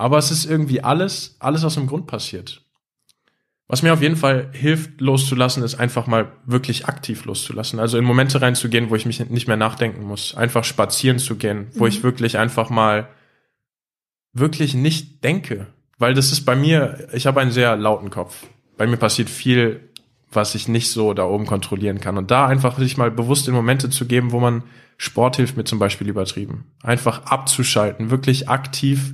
Aber 0.00 0.16
es 0.16 0.30
ist 0.30 0.46
irgendwie 0.46 0.82
alles, 0.82 1.36
alles 1.40 1.62
aus 1.62 1.74
dem 1.74 1.86
Grund 1.86 2.06
passiert. 2.06 2.62
Was 3.68 3.82
mir 3.82 3.92
auf 3.92 4.00
jeden 4.00 4.16
Fall 4.16 4.48
hilft, 4.52 4.98
loszulassen, 4.98 5.62
ist 5.62 5.74
einfach 5.74 6.06
mal 6.06 6.32
wirklich 6.46 6.86
aktiv 6.86 7.26
loszulassen. 7.26 7.78
Also 7.78 7.98
in 7.98 8.04
Momente 8.06 8.40
reinzugehen, 8.40 8.88
wo 8.88 8.96
ich 8.96 9.04
mich 9.04 9.20
nicht 9.28 9.46
mehr 9.46 9.58
nachdenken 9.58 10.02
muss. 10.04 10.34
Einfach 10.34 10.64
spazieren 10.64 11.18
zu 11.18 11.36
gehen, 11.36 11.66
wo 11.74 11.84
mhm. 11.84 11.90
ich 11.90 12.02
wirklich 12.02 12.38
einfach 12.38 12.70
mal 12.70 13.10
wirklich 14.32 14.72
nicht 14.72 15.22
denke. 15.22 15.66
Weil 15.98 16.14
das 16.14 16.32
ist 16.32 16.46
bei 16.46 16.56
mir, 16.56 17.08
ich 17.12 17.26
habe 17.26 17.42
einen 17.42 17.52
sehr 17.52 17.76
lauten 17.76 18.08
Kopf. 18.08 18.46
Bei 18.78 18.86
mir 18.86 18.96
passiert 18.96 19.28
viel, 19.28 19.90
was 20.32 20.54
ich 20.54 20.66
nicht 20.66 20.88
so 20.88 21.12
da 21.12 21.26
oben 21.26 21.44
kontrollieren 21.44 22.00
kann. 22.00 22.16
Und 22.16 22.30
da 22.30 22.46
einfach 22.46 22.78
sich 22.78 22.96
mal 22.96 23.10
bewusst 23.10 23.48
in 23.48 23.54
Momente 23.54 23.90
zu 23.90 24.06
geben, 24.06 24.32
wo 24.32 24.40
man 24.40 24.62
Sport 24.96 25.36
hilft 25.36 25.58
mir 25.58 25.64
zum 25.64 25.78
Beispiel 25.78 26.08
übertrieben. 26.08 26.64
Einfach 26.82 27.26
abzuschalten, 27.26 28.10
wirklich 28.10 28.48
aktiv 28.48 29.12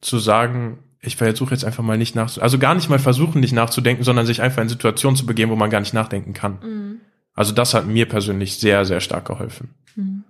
zu 0.00 0.18
sagen, 0.18 0.78
ich 1.00 1.16
versuche 1.16 1.52
jetzt 1.52 1.64
einfach 1.64 1.82
mal 1.82 1.98
nicht 1.98 2.14
nachzudenken. 2.14 2.44
Also 2.44 2.58
gar 2.58 2.74
nicht 2.74 2.88
mal 2.88 2.98
versuchen, 2.98 3.40
nicht 3.40 3.52
nachzudenken, 3.52 4.04
sondern 4.04 4.26
sich 4.26 4.42
einfach 4.42 4.62
in 4.62 4.68
Situationen 4.68 5.16
zu 5.16 5.26
begeben, 5.26 5.50
wo 5.50 5.56
man 5.56 5.70
gar 5.70 5.80
nicht 5.80 5.94
nachdenken 5.94 6.32
kann. 6.32 6.58
Mhm. 6.62 7.00
Also 7.34 7.52
das 7.52 7.74
hat 7.74 7.86
mir 7.86 8.08
persönlich 8.08 8.58
sehr, 8.58 8.84
sehr 8.84 9.00
stark 9.00 9.26
geholfen. 9.26 9.74
Mhm. 9.94 10.24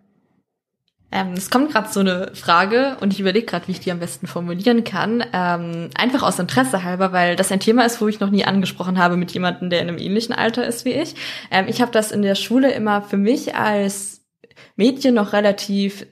Ähm, 1.12 1.32
es 1.34 1.50
kommt 1.50 1.70
gerade 1.70 1.88
so 1.90 2.00
eine 2.00 2.32
Frage 2.34 2.96
und 3.00 3.12
ich 3.12 3.20
überlege 3.20 3.46
gerade, 3.46 3.68
wie 3.68 3.72
ich 3.72 3.80
die 3.80 3.92
am 3.92 4.00
besten 4.00 4.26
formulieren 4.26 4.82
kann. 4.82 5.24
Ähm, 5.32 5.90
einfach 5.96 6.22
aus 6.22 6.38
Interesse 6.38 6.82
halber, 6.82 7.12
weil 7.12 7.36
das 7.36 7.52
ein 7.52 7.60
Thema 7.60 7.86
ist, 7.86 8.00
wo 8.00 8.08
ich 8.08 8.18
noch 8.18 8.30
nie 8.30 8.44
angesprochen 8.44 8.98
habe 8.98 9.16
mit 9.16 9.30
jemandem, 9.30 9.70
der 9.70 9.80
in 9.80 9.88
einem 9.88 9.98
ähnlichen 9.98 10.34
Alter 10.34 10.66
ist 10.66 10.84
wie 10.84 10.92
ich. 10.92 11.14
Ähm, 11.50 11.66
ich 11.68 11.80
habe 11.80 11.92
das 11.92 12.10
in 12.10 12.22
der 12.22 12.34
Schule 12.34 12.72
immer 12.72 13.02
für 13.02 13.16
mich 13.16 13.54
als 13.54 14.26
Mädchen 14.74 15.14
noch 15.14 15.32
relativ 15.32 16.06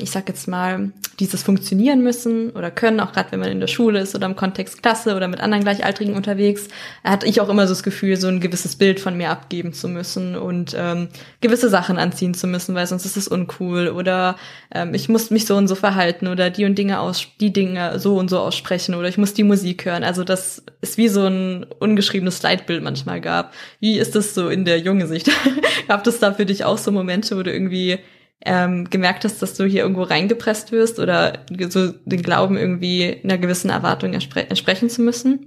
ich 0.00 0.10
sag 0.10 0.28
jetzt 0.28 0.48
mal, 0.48 0.90
dieses 1.20 1.42
funktionieren 1.42 2.02
müssen 2.02 2.50
oder 2.50 2.70
können, 2.70 2.98
auch 2.98 3.12
gerade 3.12 3.32
wenn 3.32 3.40
man 3.40 3.50
in 3.50 3.60
der 3.60 3.66
Schule 3.66 4.00
ist 4.00 4.14
oder 4.14 4.26
im 4.26 4.36
Kontext 4.36 4.82
Klasse 4.82 5.14
oder 5.14 5.28
mit 5.28 5.40
anderen 5.40 5.62
Gleichaltrigen 5.62 6.14
unterwegs, 6.14 6.68
hatte 7.04 7.26
ich 7.26 7.40
auch 7.40 7.48
immer 7.48 7.66
so 7.66 7.72
das 7.72 7.82
Gefühl, 7.82 8.16
so 8.16 8.28
ein 8.28 8.40
gewisses 8.40 8.76
Bild 8.76 9.00
von 9.00 9.16
mir 9.16 9.30
abgeben 9.30 9.72
zu 9.72 9.88
müssen 9.88 10.34
und 10.34 10.74
ähm, 10.76 11.08
gewisse 11.40 11.68
Sachen 11.68 11.98
anziehen 11.98 12.34
zu 12.34 12.46
müssen, 12.46 12.74
weil 12.74 12.86
sonst 12.86 13.04
ist 13.04 13.16
es 13.16 13.28
uncool 13.28 13.88
oder 13.88 14.36
ähm, 14.74 14.94
ich 14.94 15.08
muss 15.08 15.30
mich 15.30 15.46
so 15.46 15.56
und 15.56 15.68
so 15.68 15.74
verhalten 15.74 16.26
oder 16.26 16.50
die 16.50 16.64
und 16.64 16.76
Dinge 16.76 17.00
aus, 17.00 17.26
die 17.40 17.52
Dinge 17.52 17.98
so 17.98 18.16
und 18.16 18.30
so 18.30 18.38
aussprechen 18.40 18.94
oder 18.94 19.08
ich 19.08 19.18
muss 19.18 19.34
die 19.34 19.44
Musik 19.44 19.84
hören. 19.84 20.04
Also 20.04 20.24
das 20.24 20.62
ist 20.80 20.96
wie 20.96 21.08
so 21.08 21.26
ein 21.26 21.66
ungeschriebenes 21.78 22.42
Leitbild 22.42 22.82
manchmal 22.82 23.20
gab. 23.20 23.52
Wie 23.78 23.98
ist 23.98 24.16
das 24.16 24.34
so 24.34 24.48
in 24.48 24.64
der 24.64 24.78
jungen 24.78 25.06
Sicht? 25.06 25.30
Gab 25.88 26.06
es 26.06 26.18
da 26.18 26.32
für 26.32 26.46
dich 26.46 26.64
auch 26.64 26.78
so 26.78 26.92
Momente, 26.92 27.36
wo 27.36 27.42
du 27.42 27.52
irgendwie 27.52 27.98
ähm, 28.44 28.88
gemerkt 28.88 29.24
hast, 29.24 29.42
dass 29.42 29.54
du 29.54 29.64
hier 29.64 29.82
irgendwo 29.82 30.02
reingepresst 30.02 30.72
wirst 30.72 30.98
oder 30.98 31.40
so 31.68 31.92
den 32.04 32.22
Glauben 32.22 32.56
irgendwie 32.56 33.20
einer 33.22 33.38
gewissen 33.38 33.70
Erwartung 33.70 34.14
entsprechen 34.14 34.88
zu 34.88 35.02
müssen? 35.02 35.46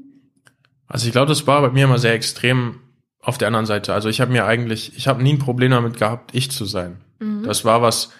Also 0.87 1.07
ich 1.07 1.11
glaube, 1.11 1.29
das 1.29 1.47
war 1.47 1.61
bei 1.61 1.71
mir 1.71 1.85
immer 1.85 1.97
sehr 1.97 2.13
extrem 2.13 2.79
auf 3.19 3.37
der 3.37 3.47
anderen 3.47 3.65
Seite. 3.65 3.93
Also 3.93 4.09
ich 4.09 4.21
habe 4.21 4.31
mir 4.31 4.45
eigentlich, 4.45 4.95
ich 4.95 5.07
habe 5.07 5.23
nie 5.23 5.33
ein 5.33 5.39
Problem 5.39 5.71
damit 5.71 5.97
gehabt, 5.97 6.35
ich 6.35 6.51
zu 6.51 6.65
sein. 6.65 6.97
Mhm. 7.19 7.43
Das 7.43 7.65
war 7.65 7.81
was, 7.81 8.11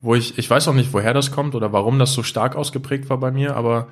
wo 0.00 0.14
ich, 0.14 0.38
ich 0.38 0.48
weiß 0.48 0.68
auch 0.68 0.74
nicht, 0.74 0.92
woher 0.92 1.14
das 1.14 1.32
kommt 1.32 1.54
oder 1.54 1.72
warum 1.72 1.98
das 1.98 2.12
so 2.12 2.22
stark 2.22 2.54
ausgeprägt 2.54 3.08
war 3.08 3.18
bei 3.18 3.30
mir, 3.30 3.56
aber 3.56 3.88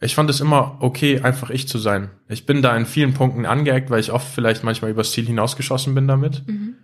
ich 0.00 0.16
fand 0.16 0.28
es 0.28 0.40
immer 0.40 0.78
okay, 0.80 1.20
einfach 1.20 1.50
ich 1.50 1.68
zu 1.68 1.78
sein. 1.78 2.10
Ich 2.28 2.44
bin 2.44 2.60
da 2.60 2.76
in 2.76 2.86
vielen 2.86 3.14
Punkten 3.14 3.46
angeeckt, 3.46 3.88
weil 3.88 4.00
ich 4.00 4.10
oft 4.10 4.26
vielleicht 4.26 4.64
manchmal 4.64 4.90
übers 4.90 5.12
Ziel 5.12 5.24
hinausgeschossen 5.24 5.94
bin 5.94 6.08
damit. 6.08 6.46
Mhm. 6.48 6.74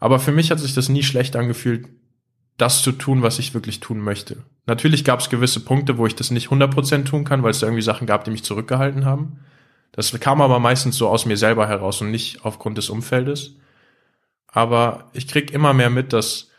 Aber 0.00 0.18
für 0.18 0.32
mich 0.32 0.50
hat 0.50 0.58
sich 0.58 0.74
das 0.74 0.88
nie 0.88 1.04
schlecht 1.04 1.36
angefühlt, 1.36 1.88
das 2.58 2.82
zu 2.82 2.92
tun, 2.92 3.22
was 3.22 3.38
ich 3.38 3.54
wirklich 3.54 3.80
tun 3.80 4.00
möchte. 4.00 4.36
Natürlich 4.66 5.04
gab 5.04 5.20
es 5.20 5.30
gewisse 5.30 5.60
Punkte, 5.60 5.96
wo 5.96 6.06
ich 6.06 6.14
das 6.14 6.30
nicht 6.30 6.48
100% 6.48 7.04
tun 7.04 7.24
kann, 7.24 7.42
weil 7.42 7.52
es 7.52 7.60
da 7.60 7.66
irgendwie 7.66 7.82
Sachen 7.82 8.06
gab, 8.06 8.24
die 8.24 8.30
mich 8.30 8.44
zurückgehalten 8.44 9.06
haben. 9.06 9.40
Das 9.92 10.12
kam 10.20 10.40
aber 10.42 10.58
meistens 10.58 10.96
so 10.96 11.08
aus 11.08 11.24
mir 11.24 11.36
selber 11.36 11.66
heraus 11.66 12.00
und 12.02 12.10
nicht 12.10 12.44
aufgrund 12.44 12.76
des 12.76 12.90
Umfeldes. 12.90 13.56
Aber 14.48 15.08
ich 15.12 15.28
krieg 15.28 15.52
immer 15.52 15.72
mehr 15.72 15.88
mit, 15.88 16.12
dass 16.12 16.50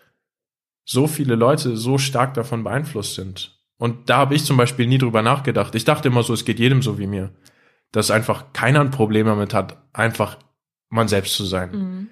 so 0.85 1.05
viele 1.05 1.35
Leute 1.35 1.77
so 1.77 1.97
stark 1.97 2.33
davon 2.33 2.63
beeinflusst 2.63 3.15
sind. 3.15 3.59
Und 3.77 4.09
da 4.09 4.17
habe 4.17 4.35
ich 4.35 4.45
zum 4.45 4.57
Beispiel 4.57 4.88
nie 4.88 4.97
drüber 4.97 5.21
nachgedacht. 5.21 5.75
Ich 5.75 5.85
dachte 5.85 6.07
immer 6.07 6.23
so, 6.23 6.33
es 6.33 6.45
geht 6.45 6.59
jedem 6.59 6.81
so 6.81 6.97
wie 6.97 7.07
mir. 7.07 7.31
Dass 7.91 8.12
einfach 8.12 8.53
keiner 8.53 8.81
ein 8.81 8.91
Problem 8.91 9.27
damit 9.27 9.53
hat, 9.53 9.77
einfach 9.93 10.38
man 10.89 11.07
selbst 11.07 11.35
zu 11.35 11.45
sein. 11.45 11.71
Mhm. 11.71 12.09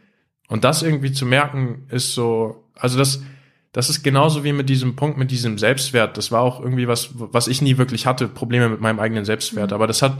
Und 0.48 0.64
das 0.64 0.84
irgendwie 0.84 1.12
zu 1.12 1.26
merken, 1.26 1.88
ist 1.90 2.14
so, 2.14 2.70
also 2.76 2.98
das, 2.98 3.22
das 3.72 3.90
ist 3.90 4.04
genauso 4.04 4.44
wie 4.44 4.54
mit 4.54 4.70
diesem 4.70 4.96
Punkt, 4.96 5.18
mit 5.18 5.32
diesem 5.32 5.58
Selbstwert. 5.58 6.18
Das 6.18 6.32
war 6.32 6.42
auch 6.42 6.60
irgendwie 6.60 6.88
was, 6.88 7.10
was 7.14 7.48
ich 7.48 7.62
nie 7.62 7.78
wirklich 7.78 8.06
hatte, 8.06 8.28
Probleme 8.28 8.70
mit 8.70 8.82
meinem 8.82 9.00
eigenen 9.00 9.26
Selbstwert. 9.26 9.72
Mhm. 9.72 9.76
Aber 9.76 9.88
das 9.88 10.02
hat, 10.02 10.18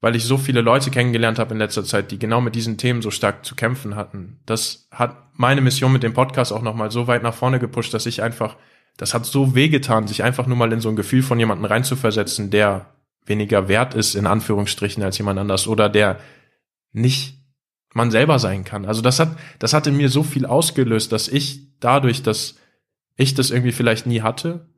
weil 0.00 0.16
ich 0.16 0.24
so 0.24 0.38
viele 0.38 0.60
Leute 0.60 0.90
kennengelernt 0.90 1.38
habe 1.38 1.52
in 1.52 1.58
letzter 1.58 1.84
Zeit, 1.84 2.10
die 2.10 2.18
genau 2.18 2.40
mit 2.40 2.54
diesen 2.54 2.78
Themen 2.78 3.02
so 3.02 3.10
stark 3.10 3.44
zu 3.44 3.54
kämpfen 3.54 3.96
hatten. 3.96 4.40
Das 4.46 4.88
hat 4.90 5.16
meine 5.34 5.60
Mission 5.60 5.92
mit 5.92 6.02
dem 6.02 6.14
Podcast 6.14 6.52
auch 6.52 6.62
nochmal 6.62 6.90
so 6.90 7.06
weit 7.06 7.22
nach 7.22 7.34
vorne 7.34 7.58
gepusht, 7.58 7.94
dass 7.94 8.06
ich 8.06 8.22
einfach, 8.22 8.56
das 8.96 9.14
hat 9.14 9.26
so 9.26 9.54
wehgetan, 9.54 10.06
sich 10.06 10.22
einfach 10.22 10.46
nur 10.46 10.56
mal 10.56 10.72
in 10.72 10.80
so 10.80 10.88
ein 10.88 10.96
Gefühl 10.96 11.22
von 11.22 11.38
jemandem 11.38 11.66
reinzuversetzen, 11.66 12.50
der 12.50 12.86
weniger 13.26 13.68
wert 13.68 13.94
ist, 13.94 14.14
in 14.14 14.26
Anführungsstrichen, 14.26 15.02
als 15.02 15.18
jemand 15.18 15.38
anders 15.38 15.68
oder 15.68 15.88
der 15.88 16.18
nicht 16.92 17.38
man 17.94 18.10
selber 18.10 18.38
sein 18.38 18.64
kann. 18.64 18.84
Also 18.84 19.02
das 19.02 19.18
hat, 19.18 19.36
das 19.58 19.72
hat 19.72 19.86
in 19.86 19.96
mir 19.96 20.08
so 20.08 20.22
viel 20.22 20.46
ausgelöst, 20.46 21.12
dass 21.12 21.28
ich 21.28 21.78
dadurch, 21.80 22.22
dass 22.22 22.56
ich 23.20 23.34
das 23.34 23.50
irgendwie 23.50 23.72
vielleicht 23.72 24.06
nie 24.06 24.22
hatte, 24.22 24.68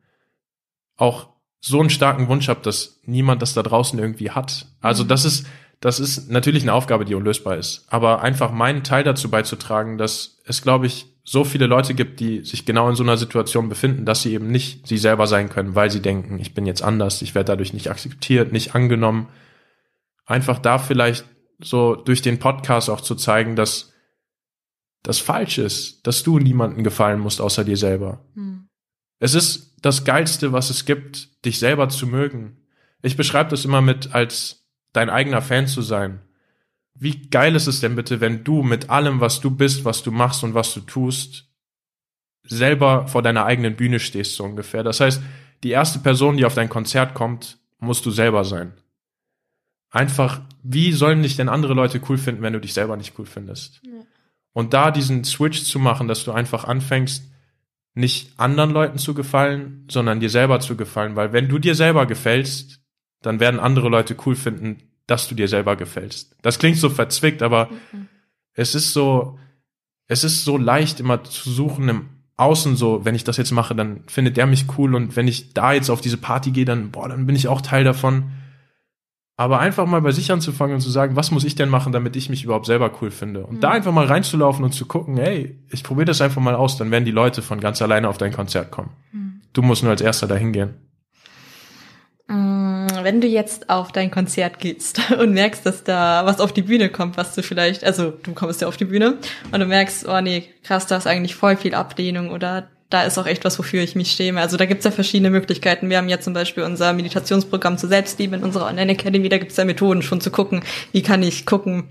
auch 0.97 1.29
so 1.61 1.81
einen 1.81 1.91
starken 1.91 2.29
Wunsch 2.29 2.49
habe, 2.49 2.61
dass 2.63 3.01
niemand 3.05 3.41
das 3.41 3.55
da 3.55 3.63
draußen 3.63 3.99
irgendwie 3.99 4.31
hat. 4.31 4.67
Also 4.81 5.05
mhm. 5.05 5.09
das 5.09 5.25
ist, 5.25 5.47
das 5.81 6.01
ist 6.01 6.31
natürlich 6.31 6.63
eine 6.63 6.73
Aufgabe, 6.73 7.05
die 7.05 7.15
unlösbar 7.15 7.57
ist. 7.57 7.87
Aber 7.89 8.23
einfach 8.23 8.53
meinen 8.53 8.83
Teil 8.85 9.05
dazu 9.05 9.31
beizutragen, 9.31 9.97
dass 9.97 10.41
es, 10.45 10.63
glaube 10.63 10.87
ich, 10.87 11.07
so 11.25 11.45
viele 11.45 11.67
Leute 11.67 11.95
gibt, 11.95 12.19
die 12.19 12.41
sich 12.41 12.67
genau 12.67 12.89
in 12.89 12.97
so 12.97 13.05
einer 13.05 13.17
Situation 13.17 13.69
befinden, 13.69 14.05
dass 14.05 14.23
sie 14.23 14.33
eben 14.33 14.49
nicht 14.49 14.89
sie 14.89 14.99
selber 14.99 15.29
sein 15.29 15.49
können, 15.49 15.77
weil 15.77 15.91
sie 15.91 16.03
denken, 16.03 16.41
ich 16.41 16.53
bin 16.53 16.67
jetzt 16.67 16.83
anders, 16.83 17.23
ich 17.23 17.37
werde 17.37 17.53
dadurch 17.53 17.73
nicht 17.73 17.91
akzeptiert, 17.91 18.53
nicht 18.53 18.75
angenommen. 18.75 19.29
Einfach 20.27 20.59
da 20.59 20.79
vielleicht 20.79 21.25
so 21.63 21.95
durch 21.95 22.23
den 22.23 22.41
Podcast 22.41 22.91
auch 22.91 23.01
zu 23.01 23.15
zeigen, 23.15 23.55
dass 23.55 23.92
das 25.03 25.19
falsch 25.19 25.59
ist, 25.59 26.07
dass 26.07 26.23
du 26.23 26.39
niemandem 26.39 26.85
gefallen 26.85 27.21
musst 27.21 27.41
außer 27.41 27.65
dir 27.65 27.77
selber. 27.77 28.25
Hm. 28.35 28.69
Es 29.19 29.35
ist 29.35 29.77
das 29.83 30.05
Geilste, 30.05 30.53
was 30.53 30.71
es 30.71 30.85
gibt, 30.85 31.45
dich 31.45 31.59
selber 31.59 31.89
zu 31.89 32.07
mögen. 32.07 32.57
Ich 33.03 33.17
beschreibe 33.17 33.51
das 33.51 33.65
immer 33.65 33.81
mit, 33.81 34.15
als 34.15 34.65
dein 34.93 35.11
eigener 35.11 35.43
Fan 35.43 35.67
zu 35.67 35.83
sein. 35.83 36.21
Wie 36.95 37.29
geil 37.29 37.57
ist 37.57 37.67
es 37.67 37.81
denn 37.81 37.97
bitte, 37.97 38.21
wenn 38.21 38.45
du 38.45 38.63
mit 38.63 38.91
allem, 38.91 39.21
was 39.21 39.41
du 39.41 39.51
bist, 39.51 39.85
was 39.85 40.03
du 40.03 40.13
machst 40.13 40.45
und 40.45 40.55
was 40.55 40.73
du 40.75 40.81
tust, 40.81 41.49
selber 42.45 43.09
vor 43.09 43.23
deiner 43.23 43.45
eigenen 43.45 43.77
Bühne 43.77 43.99
stehst, 43.99 44.37
so 44.37 44.45
ungefähr. 44.45 44.83
Das 44.83 45.01
heißt, 45.01 45.23
die 45.63 45.71
erste 45.71 45.99
Person, 46.01 46.37
die 46.37 46.45
auf 46.45 46.55
dein 46.55 46.69
Konzert 46.69 47.15
kommt, 47.15 47.59
musst 47.79 48.05
du 48.07 48.11
selber 48.11 48.45
sein. 48.45 48.73
Einfach, 49.91 50.41
wie 50.63 50.93
sollen 50.93 51.23
dich 51.23 51.37
denn 51.37 51.49
andere 51.49 51.75
Leute 51.75 52.01
cool 52.09 52.19
finden, 52.19 52.43
wenn 52.43 52.53
du 52.53 52.61
dich 52.61 52.73
selber 52.73 52.97
nicht 52.97 53.19
cool 53.19 53.27
findest? 53.27 53.81
Ja. 53.85 54.05
Und 54.53 54.75
da 54.75 54.91
diesen 54.91 55.25
Switch 55.25 55.63
zu 55.63 55.79
machen, 55.79 56.09
dass 56.09 56.25
du 56.25 56.33
einfach 56.33 56.65
anfängst, 56.65 57.31
nicht 57.95 58.39
anderen 58.39 58.71
Leuten 58.71 58.99
zu 58.99 59.15
gefallen, 59.15 59.87
sondern 59.91 60.21
dir 60.21 60.31
selber 60.31 60.61
zu 60.61 60.77
gefallen, 60.77 61.17
weil 61.17 61.33
wenn 61.33 61.49
du 61.49 61.59
dir 61.59 61.75
selber 61.75 62.07
gefällst, 62.07 62.81
dann 63.21 63.41
werden 63.41 63.61
andere 63.61 63.89
Leute 63.89 64.17
cool 64.27 64.35
finden, 64.35 64.79
dass 65.07 65.29
du 65.29 65.35
dir 65.35 65.49
selber 65.49 65.77
gefällst. 65.77 66.37
Das 66.43 66.59
klingt 66.59 66.79
so 66.79 66.89
verzwickt, 66.89 67.43
aber 67.43 67.69
mhm. 67.93 68.09
es 68.55 68.75
ist 68.75 68.93
so, 68.93 69.39
es 70.07 70.25
ist 70.25 70.45
so 70.45 70.57
leicht 70.57 71.01
immer 71.01 71.23
zu 71.25 71.51
suchen 71.51 71.89
im 71.89 72.09
Außen 72.37 72.77
so, 72.77 73.05
wenn 73.05 73.15
ich 73.15 73.25
das 73.25 73.37
jetzt 73.37 73.53
mache, 73.53 73.75
dann 73.75 74.05
findet 74.07 74.37
der 74.37 74.47
mich 74.47 74.67
cool 74.77 74.95
und 74.95 75.17
wenn 75.17 75.29
ich 75.29 75.53
da 75.53 75.75
jetzt 75.75 75.91
auf 75.91 76.01
diese 76.01 76.17
Party 76.17 76.51
gehe, 76.51 76.65
dann, 76.65 76.91
boah, 76.91 77.09
dann 77.09 77.27
bin 77.27 77.37
ich 77.37 77.47
auch 77.47 77.61
Teil 77.61 77.85
davon. 77.85 78.33
Aber 79.37 79.61
einfach 79.61 79.87
mal 79.87 80.03
bei 80.03 80.13
sich 80.13 80.31
anzufangen 80.31 80.75
und 80.75 80.81
zu 80.81 80.91
sagen, 80.91 81.17
was 81.17 81.31
muss 81.31 81.45
ich 81.45 81.55
denn 81.55 81.69
machen, 81.69 81.93
damit 81.93 82.17
ich 82.17 82.29
mich 82.29 82.45
überhaupt 82.45 82.67
selber 82.67 82.93
cool 83.01 83.11
finde? 83.11 83.47
Und 83.47 83.57
mhm. 83.57 83.61
da 83.61 83.71
einfach 83.71 83.93
mal 83.93 84.07
reinzulaufen 84.07 84.65
und 84.65 84.73
zu 84.73 84.87
gucken, 84.87 85.17
hey, 85.17 85.59
ich 85.71 85.83
probiere 85.83 86.07
das 86.07 86.21
einfach 86.21 86.41
mal 86.41 86.55
aus, 86.55 86.77
dann 86.77 86.91
werden 86.91 87.05
die 87.05 87.13
Leute 87.13 87.41
von 87.43 87.61
ganz 87.61 87.81
alleine 87.81 88.09
auf 88.09 88.19
dein 88.19 88.33
Konzert 88.33 88.71
kommen. 88.71 88.91
Mhm. 89.13 89.41
Du 89.53 89.63
musst 89.63 89.83
nur 89.83 89.91
als 89.91 90.01
erster 90.01 90.27
dahin 90.27 90.53
gehen. 90.53 90.75
Mm, 92.29 92.87
wenn 93.03 93.21
du 93.21 93.27
jetzt 93.27 93.69
auf 93.69 93.91
dein 93.91 94.11
Konzert 94.11 94.59
gehst 94.59 95.01
und 95.19 95.33
merkst, 95.33 95.65
dass 95.67 95.83
da 95.83 96.25
was 96.25 96.41
auf 96.41 96.53
die 96.53 96.63
Bühne 96.63 96.89
kommt, 96.89 97.17
was 97.17 97.35
du 97.35 97.43
vielleicht, 97.43 97.85
also 97.85 98.11
du 98.11 98.33
kommst 98.35 98.61
ja 98.61 98.69
auf 98.69 98.77
die 98.77 98.85
Bühne 98.85 99.19
und 99.51 99.61
du 99.61 99.67
merkst, 99.67 100.07
oh 100.09 100.21
nee, 100.21 100.45
krass, 100.63 100.87
da 100.87 100.97
ist 100.97 101.07
eigentlich 101.07 101.35
voll 101.35 101.57
viel 101.57 101.75
Ablehnung 101.75 102.31
oder 102.31 102.69
da 102.93 103.05
ist 103.05 103.19
auch 103.19 103.27
echt 103.27 103.45
was, 103.45 103.59
wofür 103.59 103.83
ich 103.83 103.95
mich 103.95 104.13
schäme. 104.13 104.41
Also 104.41 104.57
da 104.57 104.67
gibt's 104.67 104.85
ja 104.85 104.91
verschiedene 104.91 105.31
Möglichkeiten. 105.31 105.89
Wir 105.89 105.99
haben 105.99 106.09
ja 106.09 106.21
zum 106.21 106.35
Beispiel 106.35 106.65
unser 106.65 106.93
Meditationsprogramm 106.93 107.79
zur 107.79 107.89
Selbstliebe 107.89 108.37
in 108.37 108.45
unserer 108.45 108.67
Online-Academy. 108.67 109.29
Da 109.29 109.39
gibt's 109.39 109.57
ja 109.57 109.65
Methoden 109.65 110.03
schon 110.03 110.21
zu 110.21 110.31
gucken, 110.31 110.63
wie 110.93 111.03
kann 111.03 111.23
ich 111.23 111.47
gucken, 111.47 111.89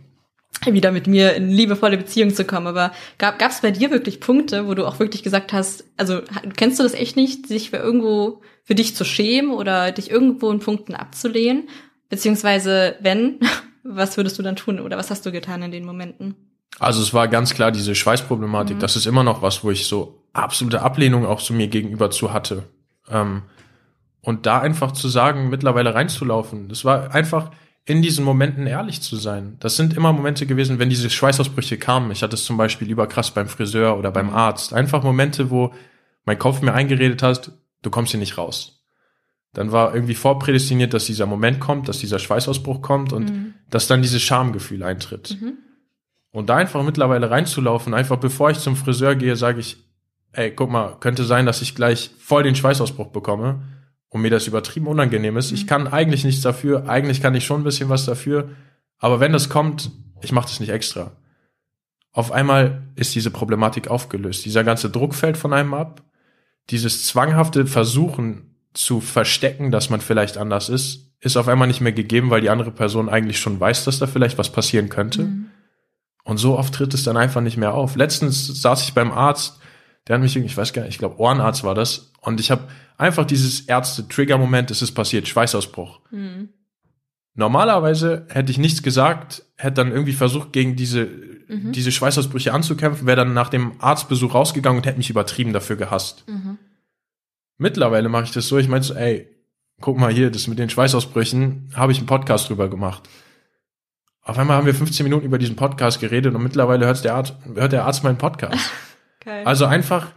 wieder 0.65 0.91
mit 0.91 1.07
mir 1.07 1.33
in 1.33 1.49
liebevolle 1.49 1.97
Beziehung 1.97 2.33
zu 2.33 2.45
kommen. 2.45 2.67
Aber 2.67 2.91
gab 3.17 3.41
es 3.41 3.61
bei 3.61 3.71
dir 3.71 3.89
wirklich 3.89 4.19
Punkte, 4.19 4.67
wo 4.67 4.75
du 4.75 4.85
auch 4.85 4.99
wirklich 4.99 5.23
gesagt 5.23 5.53
hast, 5.53 5.85
also 5.97 6.21
kennst 6.55 6.79
du 6.79 6.83
das 6.83 6.93
echt 6.93 7.15
nicht, 7.15 7.47
sich 7.47 7.71
für 7.71 7.77
irgendwo 7.77 8.41
für 8.63 8.75
dich 8.75 8.95
zu 8.95 9.03
schämen 9.03 9.51
oder 9.51 9.91
dich 9.91 10.11
irgendwo 10.11 10.51
in 10.51 10.59
Punkten 10.59 10.93
abzulehnen? 10.93 11.67
Beziehungsweise 12.09 12.95
wenn, 12.99 13.39
was 13.83 14.17
würdest 14.17 14.37
du 14.37 14.43
dann 14.43 14.55
tun 14.55 14.79
oder 14.79 14.97
was 14.97 15.09
hast 15.09 15.25
du 15.25 15.31
getan 15.31 15.63
in 15.63 15.71
den 15.71 15.85
Momenten? 15.85 16.50
Also 16.79 17.01
es 17.01 17.13
war 17.13 17.27
ganz 17.27 17.53
klar 17.53 17.71
diese 17.71 17.95
Schweißproblematik. 17.95 18.77
Mhm. 18.77 18.79
Das 18.79 18.95
ist 18.95 19.05
immer 19.05 19.23
noch 19.23 19.41
was, 19.41 19.63
wo 19.63 19.71
ich 19.71 19.87
so 19.87 20.23
absolute 20.33 20.81
Ablehnung 20.81 21.25
auch 21.25 21.41
zu 21.41 21.53
mir 21.53 21.67
gegenüber 21.67 22.11
zu 22.11 22.33
hatte. 22.33 22.63
Ähm, 23.09 23.43
und 24.21 24.45
da 24.45 24.59
einfach 24.59 24.91
zu 24.91 25.07
sagen, 25.07 25.49
mittlerweile 25.49 25.95
reinzulaufen, 25.95 26.69
das 26.69 26.85
war 26.85 27.13
einfach, 27.13 27.51
in 27.85 28.01
diesen 28.01 28.23
Momenten 28.23 28.67
ehrlich 28.67 29.01
zu 29.01 29.15
sein. 29.15 29.57
Das 29.59 29.75
sind 29.75 29.95
immer 29.95 30.13
Momente 30.13 30.45
gewesen, 30.45 30.77
wenn 30.77 30.89
diese 30.89 31.09
Schweißausbrüche 31.09 31.77
kamen. 31.77 32.11
Ich 32.11 32.21
hatte 32.21 32.35
es 32.35 32.45
zum 32.45 32.55
Beispiel 32.55 32.87
lieber 32.87 33.07
krass 33.07 33.31
beim 33.31 33.47
Friseur 33.47 33.97
oder 33.97 34.11
beim 34.11 34.27
mhm. 34.27 34.35
Arzt. 34.35 34.73
Einfach 34.73 35.03
Momente, 35.03 35.49
wo 35.49 35.73
mein 36.25 36.37
Kopf 36.37 36.61
mir 36.61 36.73
eingeredet 36.73 37.23
hat, 37.23 37.51
du 37.81 37.89
kommst 37.89 38.11
hier 38.11 38.19
nicht 38.19 38.37
raus. 38.37 38.83
Dann 39.53 39.71
war 39.71 39.93
irgendwie 39.93 40.13
vorprädestiniert, 40.13 40.93
dass 40.93 41.05
dieser 41.05 41.25
Moment 41.25 41.59
kommt, 41.59 41.89
dass 41.89 41.97
dieser 41.97 42.19
Schweißausbruch 42.19 42.81
kommt 42.81 43.11
und 43.11 43.31
mhm. 43.31 43.53
dass 43.69 43.87
dann 43.87 44.01
dieses 44.01 44.21
Schamgefühl 44.21 44.83
eintritt. 44.83 45.37
Mhm. 45.41 45.57
Und 46.31 46.49
da 46.49 46.55
einfach 46.55 46.83
mittlerweile 46.83 47.29
reinzulaufen, 47.29 47.93
einfach 47.93 48.17
bevor 48.17 48.51
ich 48.51 48.59
zum 48.59 48.75
Friseur 48.75 49.15
gehe, 49.15 49.35
sage 49.35 49.59
ich, 49.59 49.77
ey, 50.31 50.51
guck 50.51 50.69
mal, 50.69 50.97
könnte 50.99 51.25
sein, 51.25 51.45
dass 51.45 51.61
ich 51.61 51.75
gleich 51.75 52.11
voll 52.19 52.43
den 52.43 52.55
Schweißausbruch 52.55 53.07
bekomme 53.07 53.61
und 54.09 54.21
mir 54.21 54.31
das 54.31 54.47
übertrieben 54.47 54.87
unangenehm 54.87 55.37
ist. 55.37 55.51
Mhm. 55.51 55.57
Ich 55.57 55.67
kann 55.67 55.87
eigentlich 55.87 56.23
nichts 56.23 56.41
dafür, 56.41 56.87
eigentlich 56.89 57.21
kann 57.21 57.35
ich 57.35 57.45
schon 57.45 57.61
ein 57.61 57.65
bisschen 57.65 57.89
was 57.89 58.05
dafür, 58.05 58.49
aber 58.97 59.19
wenn 59.19 59.33
das 59.33 59.49
kommt, 59.49 59.91
ich 60.21 60.31
mache 60.31 60.47
das 60.47 60.59
nicht 60.59 60.69
extra. 60.69 61.11
Auf 62.13 62.31
einmal 62.31 62.83
ist 62.95 63.15
diese 63.15 63.31
Problematik 63.31 63.87
aufgelöst. 63.87 64.45
Dieser 64.45 64.63
ganze 64.63 64.89
Druck 64.89 65.15
fällt 65.15 65.37
von 65.37 65.53
einem 65.53 65.73
ab. 65.73 66.03
Dieses 66.69 67.05
zwanghafte 67.05 67.65
Versuchen 67.65 68.55
zu 68.73 68.99
verstecken, 68.99 69.71
dass 69.71 69.89
man 69.89 70.01
vielleicht 70.01 70.37
anders 70.37 70.69
ist, 70.69 71.13
ist 71.19 71.37
auf 71.37 71.47
einmal 71.47 71.67
nicht 71.67 71.81
mehr 71.81 71.93
gegeben, 71.93 72.29
weil 72.29 72.41
die 72.41 72.49
andere 72.49 72.71
Person 72.71 73.07
eigentlich 73.07 73.39
schon 73.39 73.59
weiß, 73.59 73.85
dass 73.85 73.99
da 73.99 74.07
vielleicht 74.07 74.37
was 74.37 74.51
passieren 74.51 74.89
könnte. 74.89 75.23
Mhm. 75.23 75.40
Und 76.23 76.37
so 76.37 76.57
oft 76.57 76.73
tritt 76.73 76.93
es 76.93 77.03
dann 77.03 77.17
einfach 77.17 77.41
nicht 77.41 77.57
mehr 77.57 77.73
auf. 77.73 77.95
Letztens 77.95 78.61
saß 78.61 78.83
ich 78.83 78.93
beim 78.93 79.11
Arzt, 79.11 79.59
der 80.07 80.15
hat 80.15 80.21
mich, 80.21 80.35
ich 80.35 80.57
weiß 80.57 80.73
gar 80.73 80.83
nicht, 80.83 80.91
ich 80.91 80.97
glaube 80.99 81.19
Ohrenarzt 81.19 81.63
war 81.63 81.75
das, 81.75 82.11
und 82.21 82.39
ich 82.39 82.51
habe 82.51 82.67
einfach 82.97 83.25
dieses 83.25 83.61
Ärzte-Trigger-Moment, 83.61 84.71
es 84.71 84.81
ist 84.81 84.91
passiert, 84.91 85.27
Schweißausbruch. 85.27 86.01
Mhm. 86.11 86.49
Normalerweise 87.33 88.25
hätte 88.29 88.51
ich 88.51 88.57
nichts 88.57 88.83
gesagt, 88.83 89.43
hätte 89.55 89.75
dann 89.75 89.91
irgendwie 89.91 90.13
versucht, 90.13 90.51
gegen 90.53 90.75
diese, 90.75 91.05
mhm. 91.05 91.71
diese 91.71 91.91
Schweißausbrüche 91.91 92.53
anzukämpfen, 92.53 93.07
wäre 93.07 93.17
dann 93.17 93.33
nach 93.33 93.49
dem 93.49 93.73
Arztbesuch 93.79 94.33
rausgegangen 94.33 94.77
und 94.77 94.85
hätte 94.85 94.97
mich 94.97 95.09
übertrieben 95.09 95.53
dafür 95.53 95.77
gehasst. 95.77 96.27
Mhm. 96.27 96.57
Mittlerweile 97.57 98.09
mache 98.09 98.25
ich 98.25 98.31
das 98.31 98.47
so, 98.47 98.57
ich 98.57 98.67
meine 98.67 98.83
so, 98.83 98.93
ey, 98.93 99.27
guck 99.79 99.97
mal 99.97 100.11
hier, 100.11 100.29
das 100.29 100.47
mit 100.47 100.59
den 100.59 100.69
Schweißausbrüchen, 100.69 101.71
habe 101.73 101.91
ich 101.91 101.99
einen 101.99 102.07
Podcast 102.07 102.49
drüber 102.49 102.69
gemacht. 102.69 103.07
Auf 104.23 104.37
einmal 104.37 104.57
haben 104.57 104.65
wir 104.65 104.75
15 104.75 105.03
Minuten 105.03 105.25
über 105.25 105.37
diesen 105.37 105.55
Podcast 105.55 105.99
geredet 105.99 106.35
und 106.35 106.43
mittlerweile 106.43 106.85
hört 106.85 107.03
der 107.03 107.15
Arzt, 107.15 107.35
hört 107.55 107.71
der 107.71 107.85
Arzt 107.85 108.03
meinen 108.03 108.17
Podcast. 108.17 108.69
okay. 109.21 109.43
Also 109.45 109.65
einfach 109.65 110.11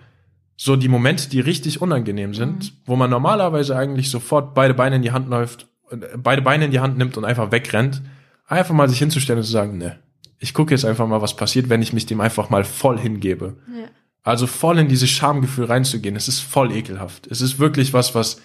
so 0.56 0.76
die 0.76 0.88
Momente, 0.88 1.28
die 1.28 1.40
richtig 1.40 1.80
unangenehm 1.80 2.34
sind, 2.34 2.64
mhm. 2.64 2.76
wo 2.86 2.96
man 2.96 3.10
normalerweise 3.10 3.76
eigentlich 3.76 4.10
sofort 4.10 4.54
beide 4.54 4.74
Beine 4.74 4.96
in 4.96 5.02
die 5.02 5.12
Hand 5.12 5.28
läuft, 5.28 5.68
beide 6.16 6.42
Beine 6.42 6.66
in 6.66 6.70
die 6.70 6.80
Hand 6.80 6.98
nimmt 6.98 7.16
und 7.16 7.24
einfach 7.24 7.50
wegrennt, 7.50 8.02
einfach 8.46 8.74
mal 8.74 8.88
sich 8.88 8.98
hinzustellen 8.98 9.38
und 9.38 9.46
zu 9.46 9.52
sagen, 9.52 9.78
ne, 9.78 9.98
ich 10.38 10.52
gucke 10.52 10.74
jetzt 10.74 10.84
einfach 10.84 11.06
mal, 11.06 11.22
was 11.22 11.36
passiert, 11.36 11.70
wenn 11.70 11.82
ich 11.82 11.92
mich 11.92 12.06
dem 12.06 12.20
einfach 12.20 12.50
mal 12.50 12.64
voll 12.64 12.98
hingebe. 12.98 13.56
Ja. 13.68 13.88
Also 14.22 14.46
voll 14.46 14.78
in 14.78 14.88
dieses 14.88 15.10
Schamgefühl 15.10 15.66
reinzugehen, 15.66 16.16
es 16.16 16.28
ist 16.28 16.40
voll 16.40 16.72
ekelhaft. 16.72 17.26
Es 17.26 17.40
ist 17.40 17.58
wirklich 17.58 17.92
was, 17.92 18.14
was 18.14 18.40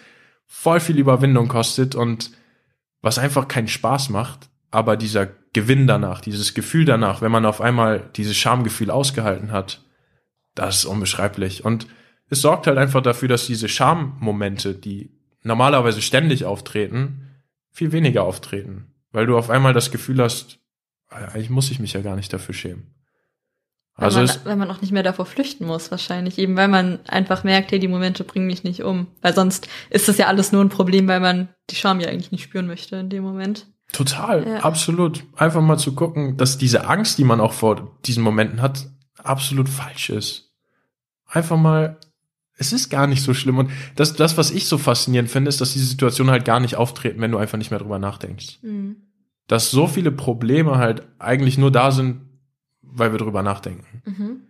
voll 0.45 0.79
viel 0.79 0.97
Überwindung 0.97 1.47
kostet 1.47 1.95
und 1.95 2.31
was 3.01 3.17
einfach 3.17 3.47
keinen 3.47 3.67
Spaß 3.67 4.09
macht, 4.09 4.49
aber 4.71 4.97
dieser 4.97 5.27
Gewinn 5.53 5.87
danach, 5.87 6.21
dieses 6.21 6.53
Gefühl 6.53 6.85
danach, 6.85 7.21
wenn 7.21 7.31
man 7.31 7.45
auf 7.45 7.61
einmal 7.61 8.09
dieses 8.15 8.37
Schamgefühl 8.37 8.91
ausgehalten 8.91 9.51
hat, 9.51 9.83
das 10.55 10.79
ist 10.79 10.85
unbeschreiblich. 10.85 11.65
Und 11.65 11.87
es 12.29 12.41
sorgt 12.41 12.67
halt 12.67 12.77
einfach 12.77 13.01
dafür, 13.01 13.27
dass 13.27 13.47
diese 13.47 13.67
Schammomente, 13.67 14.75
die 14.75 15.11
normalerweise 15.41 16.01
ständig 16.01 16.45
auftreten, 16.45 17.29
viel 17.71 17.91
weniger 17.91 18.23
auftreten. 18.23 18.93
Weil 19.11 19.25
du 19.25 19.37
auf 19.37 19.49
einmal 19.49 19.73
das 19.73 19.89
Gefühl 19.89 20.21
hast, 20.21 20.59
eigentlich 21.09 21.49
muss 21.49 21.71
ich 21.71 21.79
mich 21.79 21.93
ja 21.93 22.01
gar 22.01 22.15
nicht 22.15 22.31
dafür 22.31 22.53
schämen. 22.53 22.93
Also 23.95 24.19
weil 24.19 24.27
man, 24.27 24.45
weil 24.45 24.55
man 24.55 24.71
auch 24.71 24.81
nicht 24.81 24.91
mehr 24.91 25.03
davor 25.03 25.25
flüchten 25.25 25.65
muss, 25.65 25.91
wahrscheinlich. 25.91 26.37
Eben 26.37 26.55
weil 26.55 26.67
man 26.67 26.99
einfach 27.07 27.43
merkt, 27.43 27.71
hey, 27.71 27.79
die 27.79 27.87
Momente 27.87 28.23
bringen 28.23 28.47
mich 28.47 28.63
nicht 28.63 28.83
um. 28.83 29.07
Weil 29.21 29.33
sonst 29.33 29.67
ist 29.89 30.07
das 30.07 30.17
ja 30.17 30.27
alles 30.27 30.51
nur 30.51 30.63
ein 30.63 30.69
Problem, 30.69 31.07
weil 31.07 31.19
man 31.19 31.49
die 31.69 31.75
Scham 31.75 31.99
ja 31.99 32.07
eigentlich 32.07 32.31
nicht 32.31 32.43
spüren 32.43 32.67
möchte 32.67 32.95
in 32.97 33.09
dem 33.09 33.23
Moment. 33.23 33.65
Total, 33.91 34.47
ja. 34.47 34.59
absolut. 34.59 35.25
Einfach 35.35 35.61
mal 35.61 35.77
zu 35.77 35.95
gucken, 35.95 36.37
dass 36.37 36.57
diese 36.57 36.87
Angst, 36.87 37.17
die 37.17 37.23
man 37.23 37.41
auch 37.41 37.53
vor 37.53 37.97
diesen 38.05 38.23
Momenten 38.23 38.61
hat, 38.61 38.87
absolut 39.17 39.67
falsch 39.67 40.09
ist. 40.09 40.53
Einfach 41.25 41.57
mal 41.57 41.97
es 42.59 42.73
ist 42.73 42.89
gar 42.89 43.07
nicht 43.07 43.23
so 43.23 43.33
schlimm. 43.33 43.57
Und 43.57 43.71
das, 43.95 44.13
das, 44.13 44.37
was 44.37 44.51
ich 44.51 44.67
so 44.67 44.77
faszinierend 44.77 45.31
finde, 45.31 45.49
ist, 45.49 45.61
dass 45.61 45.73
diese 45.73 45.85
Situationen 45.85 46.31
halt 46.31 46.43
gar 46.43 46.59
nicht 46.59 46.75
auftreten, 46.75 47.21
wenn 47.21 47.31
du 47.31 47.37
einfach 47.37 47.57
nicht 47.57 47.71
mehr 47.71 47.79
drüber 47.79 47.99
nachdenkst. 47.99 48.59
Mhm. 48.61 48.97
Dass 49.47 49.71
so 49.71 49.87
viele 49.87 50.11
Probleme 50.11 50.77
halt 50.77 51.07
eigentlich 51.17 51.57
nur 51.57 51.71
da 51.71 51.91
sind, 51.91 52.21
weil 52.81 53.13
wir 53.13 53.17
drüber 53.17 53.43
nachdenken. 53.43 54.03
Mhm. 54.05 54.41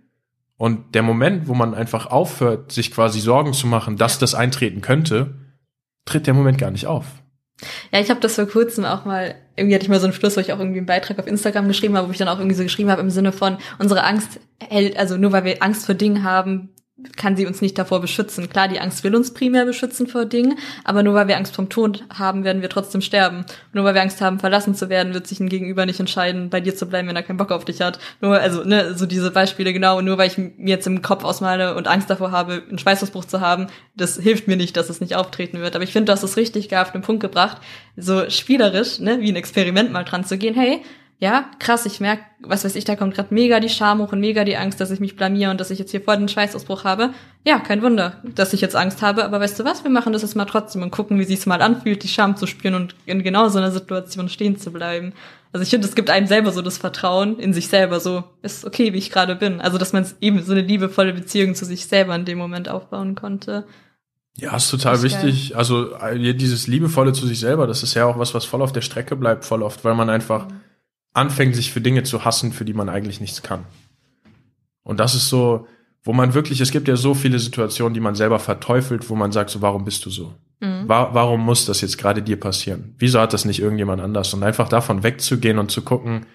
Und 0.57 0.95
der 0.95 1.03
Moment, 1.03 1.47
wo 1.47 1.53
man 1.53 1.75
einfach 1.75 2.07
aufhört, 2.07 2.71
sich 2.71 2.91
quasi 2.91 3.19
Sorgen 3.19 3.53
zu 3.53 3.67
machen, 3.67 3.95
dass 3.95 4.15
ja. 4.15 4.21
das 4.21 4.35
eintreten 4.35 4.81
könnte, 4.81 5.35
tritt 6.03 6.25
der 6.25 6.33
Moment 6.33 6.57
gar 6.57 6.71
nicht 6.71 6.87
auf. 6.87 7.05
Ja, 7.91 7.99
ich 7.99 8.09
habe 8.09 8.19
das 8.19 8.35
vor 8.35 8.45
kurzem 8.45 8.85
auch 8.85 9.05
mal, 9.05 9.35
irgendwie 9.55 9.75
hatte 9.75 9.83
ich 9.83 9.89
mal 9.89 9.99
so 9.99 10.05
einen 10.05 10.13
Schluss, 10.13 10.37
wo 10.37 10.41
ich 10.41 10.53
auch 10.53 10.59
irgendwie 10.59 10.77
einen 10.77 10.85
Beitrag 10.85 11.19
auf 11.19 11.27
Instagram 11.27 11.67
geschrieben 11.67 11.97
habe, 11.97 12.07
wo 12.07 12.11
ich 12.11 12.17
dann 12.17 12.29
auch 12.29 12.39
irgendwie 12.39 12.55
so 12.55 12.63
geschrieben 12.63 12.89
habe 12.89 13.01
im 13.01 13.09
Sinne 13.09 13.31
von, 13.31 13.57
unsere 13.79 14.03
Angst 14.03 14.39
hält, 14.59 14.97
also 14.97 15.17
nur 15.17 15.31
weil 15.31 15.43
wir 15.43 15.61
Angst 15.61 15.85
vor 15.85 15.95
Dingen 15.95 16.23
haben, 16.23 16.69
kann 17.15 17.35
sie 17.35 17.45
uns 17.45 17.61
nicht 17.61 17.77
davor 17.77 18.01
beschützen. 18.01 18.49
Klar, 18.49 18.67
die 18.67 18.79
Angst 18.79 19.03
will 19.03 19.15
uns 19.15 19.33
primär 19.33 19.65
beschützen 19.65 20.07
vor 20.07 20.25
Dingen, 20.25 20.57
aber 20.83 21.03
nur 21.03 21.13
weil 21.13 21.27
wir 21.27 21.37
Angst 21.37 21.55
vom 21.55 21.69
Tod 21.69 22.03
haben, 22.13 22.43
werden 22.43 22.61
wir 22.61 22.69
trotzdem 22.69 23.01
sterben. 23.01 23.45
Nur 23.73 23.83
weil 23.83 23.93
wir 23.93 24.01
Angst 24.01 24.21
haben, 24.21 24.39
verlassen 24.39 24.75
zu 24.75 24.89
werden, 24.89 25.13
wird 25.13 25.27
sich 25.27 25.39
ein 25.39 25.49
Gegenüber 25.49 25.85
nicht 25.85 25.99
entscheiden, 25.99 26.49
bei 26.49 26.61
dir 26.61 26.75
zu 26.75 26.87
bleiben, 26.87 27.07
wenn 27.07 27.15
er 27.15 27.23
keinen 27.23 27.37
Bock 27.37 27.51
auf 27.51 27.65
dich 27.65 27.81
hat. 27.81 27.99
Nur, 28.21 28.39
also, 28.39 28.63
ne, 28.63 28.95
so 28.95 29.05
diese 29.05 29.31
Beispiele 29.31 29.73
genau, 29.73 30.01
nur 30.01 30.17
weil 30.17 30.27
ich 30.27 30.37
mir 30.37 30.51
jetzt 30.57 30.87
im 30.87 31.01
Kopf 31.01 31.23
ausmale 31.23 31.75
und 31.75 31.87
Angst 31.87 32.09
davor 32.09 32.31
habe, 32.31 32.63
einen 32.67 32.79
Schweißausbruch 32.79 33.25
zu 33.25 33.41
haben, 33.41 33.67
das 33.95 34.17
hilft 34.17 34.47
mir 34.47 34.57
nicht, 34.57 34.77
dass 34.77 34.89
es 34.89 35.01
nicht 35.01 35.15
auftreten 35.15 35.59
wird. 35.59 35.75
Aber 35.75 35.83
ich 35.83 35.91
finde, 35.91 36.05
du 36.05 36.11
hast 36.13 36.23
es 36.23 36.37
richtig 36.37 36.69
gar 36.69 36.83
auf 36.83 36.91
den 36.91 37.01
Punkt 37.01 37.21
gebracht, 37.21 37.57
so 37.97 38.29
spielerisch, 38.29 38.99
ne, 38.99 39.19
wie 39.21 39.31
ein 39.31 39.35
Experiment 39.35 39.91
mal 39.91 40.03
dran 40.03 40.23
zu 40.23 40.37
gehen. 40.37 40.55
Hey, 40.55 40.81
ja, 41.21 41.51
krass, 41.59 41.85
ich 41.85 41.99
merk, 41.99 42.21
was 42.39 42.63
weiß 42.63 42.77
ich, 42.77 42.85
da 42.85 42.95
kommt 42.95 43.13
gerade 43.13 43.33
mega 43.33 43.59
die 43.59 43.67
Scham 43.67 43.99
hoch 43.99 44.13
und 44.13 44.21
mega 44.21 44.45
die 44.45 44.55
Angst, 44.55 44.79
dass 44.79 44.89
ich 44.89 45.01
mich 45.01 45.17
blamier 45.17 45.51
und 45.51 45.59
dass 45.59 45.69
ich 45.69 45.77
jetzt 45.77 45.91
hier 45.91 45.99
voll 45.99 46.15
den 46.15 46.29
Schweißausbruch 46.29 46.85
habe. 46.85 47.09
Ja, 47.45 47.59
kein 47.59 47.81
Wunder, 47.81 48.23
dass 48.23 48.53
ich 48.53 48.61
jetzt 48.61 48.77
Angst 48.77 49.01
habe, 49.01 49.25
aber 49.25 49.41
weißt 49.41 49.59
du 49.59 49.65
was, 49.65 49.83
wir 49.83 49.91
machen 49.91 50.13
das 50.13 50.21
jetzt 50.21 50.37
mal 50.37 50.45
trotzdem 50.45 50.81
und 50.81 50.91
gucken, 50.91 51.19
wie 51.19 51.25
sich's 51.25 51.45
mal 51.45 51.61
anfühlt, 51.61 52.03
die 52.03 52.07
Scham 52.07 52.37
zu 52.37 52.47
spüren 52.47 52.73
und 52.73 52.95
in 53.05 53.21
genau 53.21 53.49
so 53.49 53.57
einer 53.57 53.71
Situation 53.71 54.29
stehen 54.29 54.57
zu 54.57 54.71
bleiben. 54.71 55.11
Also 55.51 55.63
ich 55.63 55.69
finde, 55.69 55.87
es 55.87 55.95
gibt 55.95 56.09
einem 56.09 56.27
selber 56.27 56.53
so 56.53 56.61
das 56.61 56.77
Vertrauen 56.77 57.37
in 57.37 57.51
sich 57.51 57.67
selber, 57.67 57.99
so 57.99 58.23
ist 58.41 58.63
okay, 58.63 58.93
wie 58.93 58.97
ich 58.99 59.11
gerade 59.11 59.35
bin. 59.35 59.59
Also 59.59 59.77
dass 59.77 59.91
man 59.91 60.07
eben 60.21 60.41
so 60.41 60.53
eine 60.53 60.61
liebevolle 60.61 61.11
Beziehung 61.11 61.53
zu 61.53 61.65
sich 61.65 61.85
selber 61.87 62.15
in 62.15 62.23
dem 62.23 62.37
Moment 62.37 62.69
aufbauen 62.69 63.15
konnte. 63.15 63.65
Ja, 64.37 64.55
ist 64.55 64.71
total 64.71 64.95
Ist 64.95 65.03
wichtig. 65.03 65.57
Also 65.57 65.95
äh, 65.97 66.33
dieses 66.33 66.67
Liebevolle 66.67 67.11
zu 67.11 67.27
sich 67.27 67.41
selber, 67.41 67.67
das 67.67 67.83
ist 67.83 67.93
ja 67.93 68.05
auch 68.05 68.17
was, 68.17 68.33
was 68.33 68.45
voll 68.45 68.61
auf 68.61 68.71
der 68.71 68.81
Strecke 68.81 69.17
bleibt, 69.17 69.43
voll 69.43 69.63
oft, 69.63 69.83
weil 69.83 69.95
man 69.95 70.09
einfach 70.09 70.47
anfängt, 71.13 71.55
sich 71.55 71.71
für 71.71 71.81
Dinge 71.81 72.03
zu 72.03 72.25
hassen, 72.25 72.51
für 72.53 72.65
die 72.65 72.73
man 72.73 72.89
eigentlich 72.89 73.19
nichts 73.21 73.41
kann. 73.41 73.65
Und 74.83 74.99
das 74.99 75.15
ist 75.15 75.29
so, 75.29 75.67
wo 76.03 76.13
man 76.13 76.33
wirklich, 76.33 76.61
es 76.61 76.71
gibt 76.71 76.87
ja 76.87 76.95
so 76.95 77.13
viele 77.13 77.39
Situationen, 77.39 77.93
die 77.93 77.99
man 77.99 78.15
selber 78.15 78.39
verteufelt, 78.39 79.09
wo 79.09 79.15
man 79.15 79.31
sagt, 79.31 79.49
so, 79.49 79.61
warum 79.61 79.85
bist 79.85 80.05
du 80.05 80.09
so? 80.09 80.33
Mhm. 80.59 80.87
Wa 80.87 81.13
warum 81.13 81.41
muss 81.41 81.65
das 81.65 81.81
jetzt 81.81 81.97
gerade 81.97 82.21
dir 82.21 82.39
passieren? 82.39 82.95
Wieso 82.97 83.19
hat 83.19 83.33
das 83.33 83.45
nicht 83.45 83.59
irgendjemand 83.59 84.01
anders? 84.01 84.33
Und 84.33 84.43
einfach 84.43 84.69
davon 84.69 85.03
wegzugehen 85.03 85.59
und 85.59 85.71
zu 85.71 85.81
gucken, 85.81 86.25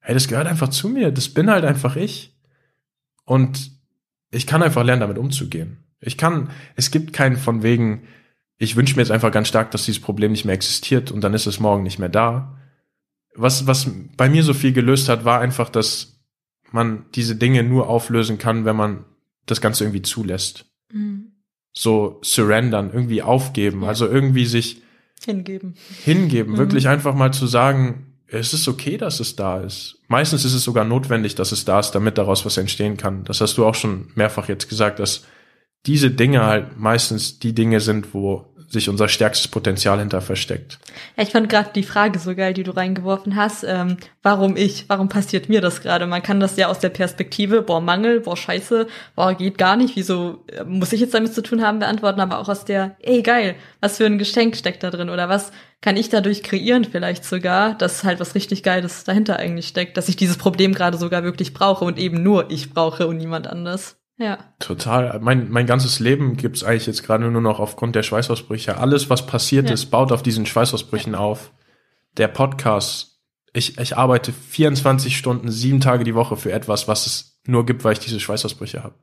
hey, 0.00 0.14
das 0.14 0.28
gehört 0.28 0.46
einfach 0.46 0.68
zu 0.68 0.88
mir, 0.88 1.10
das 1.10 1.28
bin 1.28 1.50
halt 1.50 1.64
einfach 1.64 1.96
ich. 1.96 2.36
Und 3.24 3.72
ich 4.30 4.46
kann 4.46 4.62
einfach 4.62 4.84
lernen, 4.84 5.00
damit 5.00 5.18
umzugehen. 5.18 5.84
Ich 6.00 6.16
kann, 6.16 6.50
es 6.76 6.90
gibt 6.90 7.12
keinen 7.12 7.36
von 7.36 7.62
wegen, 7.62 8.06
ich 8.58 8.76
wünsche 8.76 8.96
mir 8.96 9.02
jetzt 9.02 9.10
einfach 9.10 9.32
ganz 9.32 9.48
stark, 9.48 9.70
dass 9.72 9.84
dieses 9.84 10.00
Problem 10.00 10.32
nicht 10.32 10.44
mehr 10.44 10.54
existiert 10.54 11.10
und 11.10 11.22
dann 11.22 11.34
ist 11.34 11.46
es 11.46 11.60
morgen 11.60 11.82
nicht 11.82 11.98
mehr 11.98 12.08
da. 12.08 12.56
Was, 13.36 13.66
was 13.66 13.88
bei 14.16 14.28
mir 14.28 14.42
so 14.42 14.54
viel 14.54 14.72
gelöst 14.72 15.08
hat, 15.08 15.24
war 15.24 15.40
einfach, 15.40 15.68
dass 15.68 16.18
man 16.72 17.04
diese 17.14 17.36
Dinge 17.36 17.62
nur 17.62 17.88
auflösen 17.88 18.38
kann, 18.38 18.64
wenn 18.64 18.76
man 18.76 19.04
das 19.46 19.60
Ganze 19.60 19.84
irgendwie 19.84 20.02
zulässt. 20.02 20.66
Mhm. 20.92 21.32
So 21.72 22.20
surrendern, 22.24 22.90
irgendwie 22.92 23.22
aufgeben, 23.22 23.82
Ja. 23.82 23.88
also 23.88 24.06
irgendwie 24.08 24.46
sich 24.46 24.82
Hingeben. 25.24 25.74
hingeben, 26.04 26.54
Mhm. 26.54 26.58
wirklich 26.58 26.88
einfach 26.88 27.14
mal 27.14 27.32
zu 27.32 27.46
sagen, 27.46 28.12
es 28.28 28.52
ist 28.52 28.66
okay, 28.66 28.96
dass 28.96 29.20
es 29.20 29.36
da 29.36 29.60
ist. 29.60 29.98
Meistens 30.08 30.44
ist 30.44 30.54
es 30.54 30.64
sogar 30.64 30.84
notwendig, 30.84 31.34
dass 31.36 31.52
es 31.52 31.64
da 31.64 31.78
ist, 31.78 31.92
damit 31.92 32.18
daraus 32.18 32.44
was 32.44 32.56
entstehen 32.56 32.96
kann. 32.96 33.22
Das 33.24 33.40
hast 33.40 33.56
du 33.58 33.64
auch 33.64 33.74
schon 33.74 34.08
mehrfach 34.16 34.48
jetzt 34.48 34.68
gesagt, 34.68 34.98
dass 34.98 35.24
diese 35.86 36.10
Dinge 36.10 36.44
halt 36.44 36.78
meistens 36.78 37.38
die 37.38 37.54
Dinge 37.54 37.80
sind, 37.80 38.12
wo 38.14 38.52
sich 38.68 38.88
unser 38.88 39.08
stärkstes 39.08 39.48
Potenzial 39.48 39.98
hinter 39.98 40.20
versteckt. 40.20 40.78
Ja, 41.16 41.22
ich 41.22 41.30
fand 41.30 41.48
gerade 41.48 41.70
die 41.74 41.82
Frage 41.82 42.18
so 42.18 42.34
geil, 42.34 42.52
die 42.52 42.62
du 42.62 42.72
reingeworfen 42.72 43.36
hast. 43.36 43.64
Ähm, 43.64 43.96
warum 44.22 44.56
ich? 44.56 44.84
Warum 44.88 45.08
passiert 45.08 45.48
mir 45.48 45.60
das 45.60 45.80
gerade? 45.80 46.06
Man 46.06 46.22
kann 46.22 46.40
das 46.40 46.56
ja 46.56 46.68
aus 46.68 46.78
der 46.78 46.88
Perspektive, 46.88 47.62
boah, 47.62 47.80
Mangel, 47.80 48.20
boah, 48.20 48.36
Scheiße, 48.36 48.86
boah, 49.14 49.34
geht 49.34 49.58
gar 49.58 49.76
nicht, 49.76 49.96
wieso 49.96 50.44
äh, 50.48 50.64
muss 50.64 50.92
ich 50.92 51.00
jetzt 51.00 51.14
damit 51.14 51.34
zu 51.34 51.42
tun 51.42 51.62
haben, 51.62 51.78
beantworten, 51.78 52.20
aber 52.20 52.38
auch 52.38 52.48
aus 52.48 52.64
der, 52.64 52.96
ey, 53.00 53.22
geil, 53.22 53.54
was 53.80 53.98
für 53.98 54.06
ein 54.06 54.18
Geschenk 54.18 54.56
steckt 54.56 54.82
da 54.82 54.90
drin 54.90 55.10
oder 55.10 55.28
was 55.28 55.52
kann 55.80 55.96
ich 55.96 56.08
dadurch 56.08 56.42
kreieren 56.42 56.84
vielleicht 56.84 57.24
sogar, 57.24 57.74
dass 57.74 58.02
halt 58.02 58.18
was 58.18 58.34
richtig 58.34 58.62
Geiles 58.62 59.04
dahinter 59.04 59.38
eigentlich 59.38 59.68
steckt, 59.68 59.96
dass 59.96 60.08
ich 60.08 60.16
dieses 60.16 60.38
Problem 60.38 60.72
gerade 60.72 60.96
sogar 60.96 61.22
wirklich 61.22 61.54
brauche 61.54 61.84
und 61.84 61.98
eben 61.98 62.22
nur 62.22 62.50
ich 62.50 62.70
brauche 62.70 63.06
und 63.06 63.18
niemand 63.18 63.46
anders. 63.46 63.96
Ja. 64.18 64.38
Total. 64.58 65.18
Mein, 65.20 65.50
mein 65.50 65.66
ganzes 65.66 66.00
Leben 66.00 66.36
gibt's 66.36 66.64
eigentlich 66.64 66.86
jetzt 66.86 67.02
gerade 67.02 67.30
nur 67.30 67.40
noch 67.42 67.60
aufgrund 67.60 67.94
der 67.96 68.02
Schweißausbrüche. 68.02 68.78
Alles, 68.78 69.10
was 69.10 69.26
passiert 69.26 69.68
Ja. 69.68 69.74
ist, 69.74 69.86
baut 69.86 70.10
auf 70.12 70.22
diesen 70.22 70.46
Schweißausbrüchen 70.46 71.14
auf. 71.14 71.52
Der 72.16 72.28
Podcast. 72.28 73.20
Ich, 73.52 73.78
ich 73.78 73.96
arbeite 73.96 74.32
24 74.32 75.16
Stunden, 75.16 75.50
sieben 75.50 75.80
Tage 75.80 76.04
die 76.04 76.14
Woche 76.14 76.36
für 76.36 76.52
etwas, 76.52 76.88
was 76.88 77.06
es 77.06 77.40
nur 77.46 77.66
gibt, 77.66 77.84
weil 77.84 77.92
ich 77.92 77.98
diese 77.98 78.20
Schweißausbrüche 78.20 78.82
habe. 78.82 78.94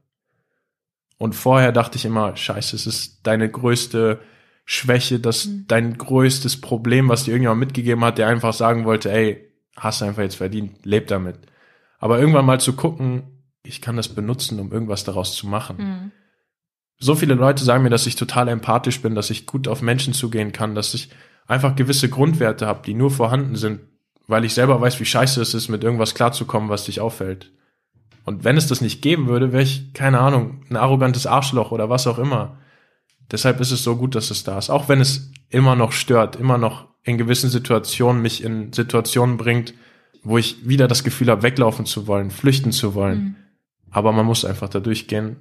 Und 1.18 1.34
vorher 1.36 1.72
dachte 1.72 1.98
ich 1.98 2.06
immer, 2.06 2.36
scheiße, 2.36 2.76
es 2.76 2.86
ist 2.88 3.26
deine 3.26 3.50
größte 3.50 4.20
Schwäche, 4.66 5.20
das 5.20 5.46
Mhm. 5.46 5.66
dein 5.68 5.98
größtes 5.98 6.60
Problem, 6.62 7.08
was 7.10 7.24
dir 7.26 7.32
irgendjemand 7.32 7.60
mitgegeben 7.60 8.04
hat, 8.04 8.18
der 8.18 8.28
einfach 8.28 8.54
sagen 8.54 8.86
wollte, 8.86 9.12
ey, 9.12 9.48
hast 9.76 10.02
du 10.02 10.06
einfach 10.06 10.24
jetzt 10.24 10.36
verdient, 10.36 10.86
leb 10.86 11.08
damit. 11.08 11.38
Aber 12.00 12.20
irgendwann 12.20 12.46
mal 12.46 12.60
zu 12.60 12.74
gucken, 12.74 13.24
ich 13.66 13.82
kann 13.82 13.96
das 13.96 14.10
benutzen, 14.10 14.60
um 14.60 14.72
irgendwas 14.72 15.04
daraus 15.04 15.36
zu 15.36 15.48
machen. 15.48 15.78
Mhm. 15.78 16.12
So 17.00 17.16
viele 17.16 17.34
Leute 17.34 17.64
sagen 17.64 17.84
mir, 17.84 17.90
dass 17.90 18.06
ich 18.06 18.16
total 18.16 18.48
empathisch 18.48 19.02
bin, 19.02 19.16
dass 19.16 19.30
ich 19.30 19.46
gut 19.46 19.68
auf 19.68 19.82
Menschen 19.82 20.14
zugehen 20.14 20.52
kann, 20.52 20.76
dass 20.76 20.94
ich 20.94 21.10
einfach 21.48 21.76
gewisse 21.76 22.10
Grundwerte 22.10 22.68
habe, 22.68 22.82
die 22.86 22.94
nur 22.94 23.12
vorhanden 23.12 23.56
sind, 23.56 23.82
weil 24.28 24.46
ich 24.46 24.54
selber 24.54 24.80
weiß, 24.80 25.00
wie 25.00 25.06
scheiße 25.06 25.42
es 25.42 25.54
ist, 25.54 25.70
mit 25.70 25.84
irgendwas 25.84 26.16
klarzukommen, 26.16 26.70
was 26.70 26.86
dich 26.86 27.02
auffällt. 27.02 27.52
Und 28.26 28.44
wenn 28.44 28.56
es 28.56 28.68
das 28.68 28.80
nicht 28.80 29.02
geben 29.02 29.28
würde, 29.28 29.52
wäre 29.52 29.64
ich, 29.64 29.94
keine 29.94 30.20
Ahnung, 30.20 30.64
ein 30.70 30.78
arrogantes 30.78 31.28
Arschloch 31.28 31.72
oder 31.72 31.90
was 31.90 32.08
auch 32.08 32.20
immer. 32.20 32.58
Deshalb 33.32 33.60
ist 33.60 33.72
es 33.72 33.84
so 33.84 33.98
gut, 33.98 34.16
dass 34.16 34.32
es 34.32 34.44
da 34.44 34.58
ist. 34.58 34.70
Auch 34.70 34.88
wenn 34.88 35.02
es 35.02 35.32
immer 35.50 35.76
noch 35.76 35.92
stört, 35.92 36.36
immer 36.38 36.58
noch 36.58 36.88
in 37.04 37.18
gewissen 37.18 37.50
Situationen 37.50 38.22
mich 38.22 38.44
in 38.44 38.72
Situationen 38.72 39.36
bringt, 39.36 39.74
wo 40.24 40.38
ich 40.38 40.68
wieder 40.68 40.88
das 40.88 41.04
Gefühl 41.04 41.30
habe, 41.30 41.44
weglaufen 41.44 41.86
zu 41.86 42.08
wollen, 42.08 42.32
flüchten 42.32 42.72
zu 42.72 42.96
wollen. 42.96 43.20
Mhm. 43.20 43.36
Aber 43.94 44.12
man 44.12 44.26
muss 44.26 44.44
einfach 44.44 44.68
da 44.70 44.80
durchgehen, 44.80 45.38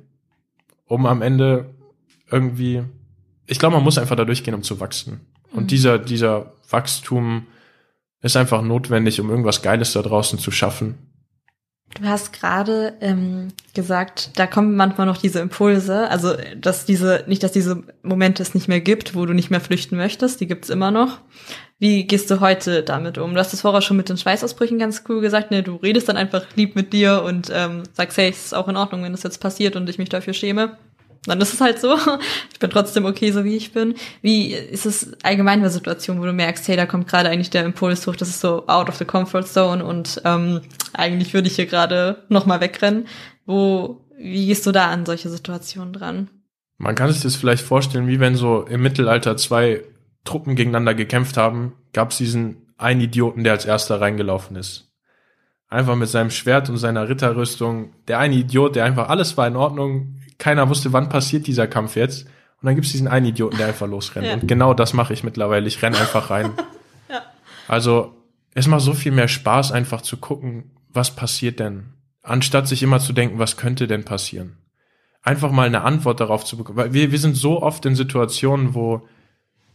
um 0.87 1.07
am 1.07 1.23
Ende 1.23 1.75
irgendwie, 2.31 2.83
ich 3.47 3.59
glaube, 3.59 3.77
man 3.77 3.85
muss 3.85 3.99
einfach 3.99 4.15
da 4.15 4.25
durchgehen, 4.25 4.55
um 4.55 4.62
zu 4.62 4.79
wachsen. 4.79 5.23
Und 5.53 5.65
Mhm. 5.65 5.67
dieser, 5.69 5.99
dieser 5.99 6.53
Wachstum 6.71 7.47
ist 8.21 8.37
einfach 8.37 8.62
notwendig, 8.62 9.21
um 9.21 9.31
irgendwas 9.31 9.62
Geiles 9.62 9.93
da 9.95 10.03
draußen 10.03 10.38
zu 10.38 10.51
schaffen. 10.51 11.12
Du 12.00 12.09
hast 12.09 12.33
gerade 12.33 12.94
ähm, 13.00 13.48
gesagt, 13.74 14.31
da 14.37 14.46
kommen 14.46 14.76
manchmal 14.76 15.07
noch 15.07 15.18
diese 15.18 15.40
Impulse, 15.40 16.09
also 16.09 16.35
dass 16.57 16.87
diese, 16.87 17.24
nicht, 17.26 17.42
dass 17.42 17.52
diese 17.52 17.83
Momente 18.02 18.42
es 18.42 18.55
nicht 18.55 18.66
mehr 18.66 18.81
gibt, 18.81 19.14
wo 19.14 19.26
du 19.26 19.35
nicht 19.35 19.50
mehr 19.50 19.61
flüchten 19.61 19.96
möchtest, 19.96 20.40
die 20.40 20.46
gibt's 20.46 20.70
immer 20.70 20.90
noch. 20.90 21.20
Wie 21.78 22.07
gehst 22.07 22.31
du 22.31 22.40
heute 22.40 22.83
damit 22.83 23.18
um? 23.18 23.35
Du 23.35 23.40
hast 23.40 23.52
es 23.52 23.61
vorher 23.61 23.83
schon 23.83 23.96
mit 23.96 24.09
den 24.09 24.16
Schweißausbrüchen 24.16 24.78
ganz 24.78 25.05
cool 25.09 25.20
gesagt, 25.20 25.50
ne, 25.50 25.62
du 25.62 25.76
redest 25.76 26.09
dann 26.09 26.16
einfach 26.16 26.46
lieb 26.55 26.76
mit 26.76 26.92
dir 26.92 27.22
und 27.24 27.50
ähm, 27.52 27.83
sagst, 27.92 28.16
hey, 28.16 28.31
es 28.31 28.46
ist 28.46 28.55
auch 28.55 28.68
in 28.68 28.76
Ordnung, 28.76 29.02
wenn 29.02 29.12
das 29.12 29.24
jetzt 29.24 29.38
passiert 29.38 29.76
und 29.76 29.88
ich 29.88 29.98
mich 29.98 30.09
dafür 30.09 30.33
schäme. 30.33 30.78
Dann 31.27 31.41
ist 31.41 31.55
es 31.55 31.61
halt 31.61 31.81
so. 31.81 31.97
Ich 32.53 32.59
bin 32.59 32.71
trotzdem 32.71 33.05
okay, 33.05 33.33
so 33.33 33.45
wie 33.45 33.57
ich 33.57 33.73
bin. 33.73 33.95
Wie 34.21 34.55
ist 34.55 34.87
es 34.87 35.13
allgemein 35.23 35.63
bei 35.63 35.69
Situationen, 35.69 36.23
wo 36.23 36.27
du 36.27 36.33
merkst, 36.33 36.69
hey, 36.69 36.77
da 36.77 36.87
kommt 36.87 37.09
gerade 37.09 37.29
eigentlich 37.29 37.51
der 37.51 37.65
Impuls 37.65 38.07
hoch, 38.07 38.15
das 38.15 38.29
ist 38.29 38.41
so 38.41 38.67
out 38.69 38.89
of 38.89 38.97
the 38.97 39.05
comfort 39.05 39.45
zone 39.45 39.85
und 39.85 40.21
ähm, 40.25 40.61
eigentlich 40.93 41.35
würde 41.35 41.49
ich 41.49 41.57
hier 41.57 41.67
gerade 41.67 42.23
noch 42.29 42.47
mal 42.47 42.61
wegrennen. 42.61 43.09
Wo, 43.47 44.05
wie 44.17 44.47
gehst 44.47 44.65
du 44.67 44.73
da 44.73 44.91
an 44.91 45.07
solche 45.07 45.29
Situationen 45.29 45.93
dran? 45.93 46.31
Man 46.79 46.95
kann 46.95 47.13
sich 47.13 47.23
das 47.23 47.37
vielleicht 47.37 47.65
vorstellen, 47.65 48.07
wie 48.07 48.21
wenn 48.21 48.37
so 48.37 48.63
im 48.63 48.83
Mittelalter 48.83 49.37
zwei 49.37 49.83
Truppen 50.25 50.55
gegeneinander 50.55 50.95
gekämpft 50.95 51.37
haben, 51.37 51.73
gab 51.93 52.11
es 52.11 52.19
diesen 52.19 52.75
einen 52.77 53.01
Idioten, 53.01 53.45
der 53.45 53.53
als 53.53 53.65
erster 53.65 54.01
reingelaufen 54.01 54.57
ist. 54.57 54.93
Einfach 55.69 55.97
mit 55.97 56.09
seinem 56.09 56.31
Schwert 56.31 56.69
und 56.69 56.77
seiner 56.77 57.09
Ritterrüstung. 57.09 57.95
Der 58.07 58.19
eine 58.19 58.35
Idiot, 58.35 58.77
der 58.77 58.85
einfach 58.85 59.09
alles 59.09 59.37
war 59.37 59.47
in 59.47 59.57
Ordnung. 59.57 60.17
Keiner 60.42 60.68
wusste, 60.68 60.92
wann 60.92 61.09
passiert 61.09 61.46
dieser 61.46 61.68
Kampf 61.68 61.94
jetzt. 61.94 62.24
Und 62.24 62.66
dann 62.66 62.74
gibt 62.74 62.87
es 62.87 62.90
diesen 62.90 63.07
einen 63.07 63.26
Idioten, 63.26 63.59
der 63.59 63.68
einfach 63.68 63.87
losrennt. 63.87 64.26
Ja. 64.26 64.35
Und 64.35 64.48
genau 64.48 64.74
das 64.74 64.92
mache 64.92 65.12
ich 65.12 65.22
mittlerweile. 65.22 65.68
Ich 65.68 65.81
renn 65.83 65.94
einfach 65.94 66.31
rein. 66.31 66.50
Also 67.68 68.16
es 68.55 68.66
macht 68.66 68.83
so 68.83 68.92
viel 68.92 69.12
mehr 69.12 69.28
Spaß, 69.28 69.70
einfach 69.70 70.02
zu 70.02 70.16
gucken, 70.16 70.72
was 70.88 71.14
passiert 71.14 71.61
denn, 71.61 71.94
anstatt 72.22 72.66
sich 72.66 72.83
immer 72.83 72.98
zu 72.98 73.12
denken, 73.12 73.38
was 73.38 73.57
könnte 73.57 73.87
denn 73.87 74.05
passieren. 74.05 74.59
Einfach 75.22 75.52
mal 75.52 75.68
eine 75.68 75.83
Antwort 75.83 76.18
darauf 76.18 76.44
zu 76.44 76.57
bekommen. 76.57 76.76
Weil 76.76 76.92
wir, 76.92 77.12
wir 77.12 77.18
sind 77.20 77.37
so 77.37 77.62
oft 77.62 77.87
in 77.87 77.94
Situationen, 77.94 78.74
wo 78.74 79.07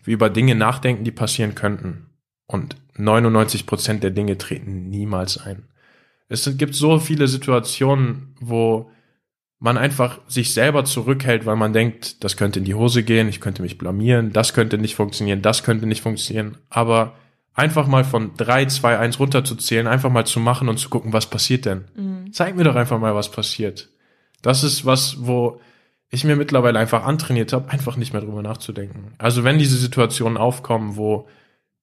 wir 0.04 0.14
über 0.14 0.30
Dinge 0.30 0.54
nachdenken, 0.54 1.06
die 1.06 1.12
passieren 1.12 1.56
könnten. 1.56 2.08
Und 2.46 2.76
99 2.98 3.66
Prozent 3.66 4.04
der 4.04 4.12
Dinge 4.12 4.38
treten 4.38 4.90
niemals 4.90 5.38
ein. 5.38 5.64
Es 6.28 6.58
gibt 6.58 6.76
so 6.76 7.00
viele 7.00 7.30
Situationen, 7.30 8.36
wo 8.42 8.92
man 9.60 9.78
einfach 9.78 10.20
sich 10.28 10.54
selber 10.54 10.86
zurückhält, 10.86 11.46
weil 11.46 11.56
man 11.56 11.74
denkt, 11.74 12.24
das 12.24 12.38
könnte 12.38 12.60
in 12.60 12.66
die 12.66 12.76
Hose 12.76 13.04
gehen, 13.04 13.28
ich 13.28 13.42
könnte 13.42 13.62
mich 13.64 13.78
blamieren, 13.78 14.32
das 14.32 14.54
könnte 14.54 14.78
nicht 14.78 14.96
funktionieren, 14.96 15.42
das 15.42 15.64
könnte 15.64 15.88
nicht 15.88 16.02
funktionieren. 16.02 16.58
Aber 16.70 17.16
einfach 17.56 17.88
mal 17.88 18.04
von 18.04 18.36
3, 18.38 18.66
2, 18.68 19.00
1 19.00 19.20
runterzuzählen, 19.20 19.88
einfach 19.88 20.12
mal 20.12 20.26
zu 20.28 20.40
machen 20.40 20.70
und 20.70 20.78
zu 20.78 20.90
gucken, 20.90 21.12
was 21.12 21.28
passiert 21.30 21.66
denn. 21.66 21.86
Mhm. 21.96 22.34
Zeig 22.34 22.56
mir 22.56 22.64
doch 22.66 22.76
einfach 22.76 23.00
mal, 23.00 23.16
was 23.16 23.32
passiert. 23.32 23.90
Das 24.44 24.64
ist 24.64 24.86
was, 24.86 25.26
wo 25.26 25.60
ich 26.10 26.24
mir 26.24 26.36
mittlerweile 26.36 26.78
einfach 26.78 27.04
antrainiert 27.04 27.52
habe, 27.52 27.70
einfach 27.72 27.98
nicht 27.98 28.14
mehr 28.14 28.22
drüber 28.22 28.44
nachzudenken. 28.44 29.14
Also 29.18 29.44
wenn 29.44 29.58
diese 29.58 29.78
Situationen 29.78 30.38
aufkommen, 30.38 30.96
wo 30.98 31.28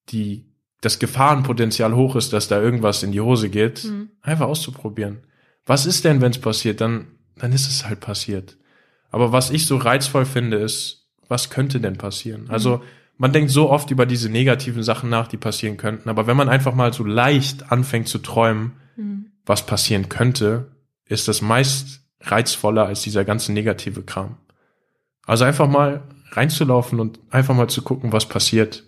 die, 0.09 0.45
das 0.79 0.97
Gefahrenpotenzial 0.99 1.93
hoch 1.93 2.15
ist, 2.15 2.31
dass 2.31 2.47
da 2.47 2.61
irgendwas 2.61 3.03
in 3.03 3.11
die 3.11 3.19
Hose 3.21 3.49
geht, 3.49 3.83
Mhm. 3.83 4.09
einfach 4.21 4.47
auszuprobieren. 4.47 5.19
Was 5.65 5.85
ist 5.85 6.05
denn, 6.05 6.21
wenn 6.21 6.31
es 6.31 6.39
passiert? 6.39 6.79
Dann, 6.79 7.07
dann 7.37 7.51
ist 7.51 7.67
es 7.67 7.85
halt 7.85 7.99
passiert. 7.99 8.57
Aber 9.11 9.31
was 9.31 9.49
ich 9.49 9.65
so 9.65 9.77
reizvoll 9.77 10.25
finde, 10.25 10.57
ist, 10.57 11.07
was 11.27 11.49
könnte 11.49 11.79
denn 11.79 11.97
passieren? 11.97 12.49
Also 12.49 12.81
man 13.17 13.31
denkt 13.31 13.49
so 13.51 13.69
oft 13.69 13.91
über 13.91 14.05
diese 14.05 14.29
negativen 14.29 14.83
Sachen 14.83 15.09
nach, 15.09 15.27
die 15.27 15.37
passieren 15.37 15.77
könnten. 15.77 16.09
Aber 16.09 16.27
wenn 16.27 16.37
man 16.37 16.49
einfach 16.49 16.75
mal 16.75 16.91
so 16.93 17.03
leicht 17.03 17.71
anfängt 17.71 18.07
zu 18.07 18.19
träumen, 18.19 18.73
Mhm. 18.97 19.31
was 19.45 19.65
passieren 19.65 20.07
könnte, 20.09 20.71
ist 21.05 21.27
das 21.27 21.41
meist 21.41 22.01
reizvoller 22.21 22.85
als 22.85 23.01
dieser 23.01 23.25
ganze 23.25 23.51
negative 23.53 24.03
Kram. 24.03 24.37
Also 25.25 25.43
einfach 25.43 25.67
mal 25.67 26.03
reinzulaufen 26.31 26.99
und 26.99 27.19
einfach 27.29 27.55
mal 27.55 27.67
zu 27.69 27.81
gucken, 27.81 28.11
was 28.11 28.27
passiert. 28.27 28.83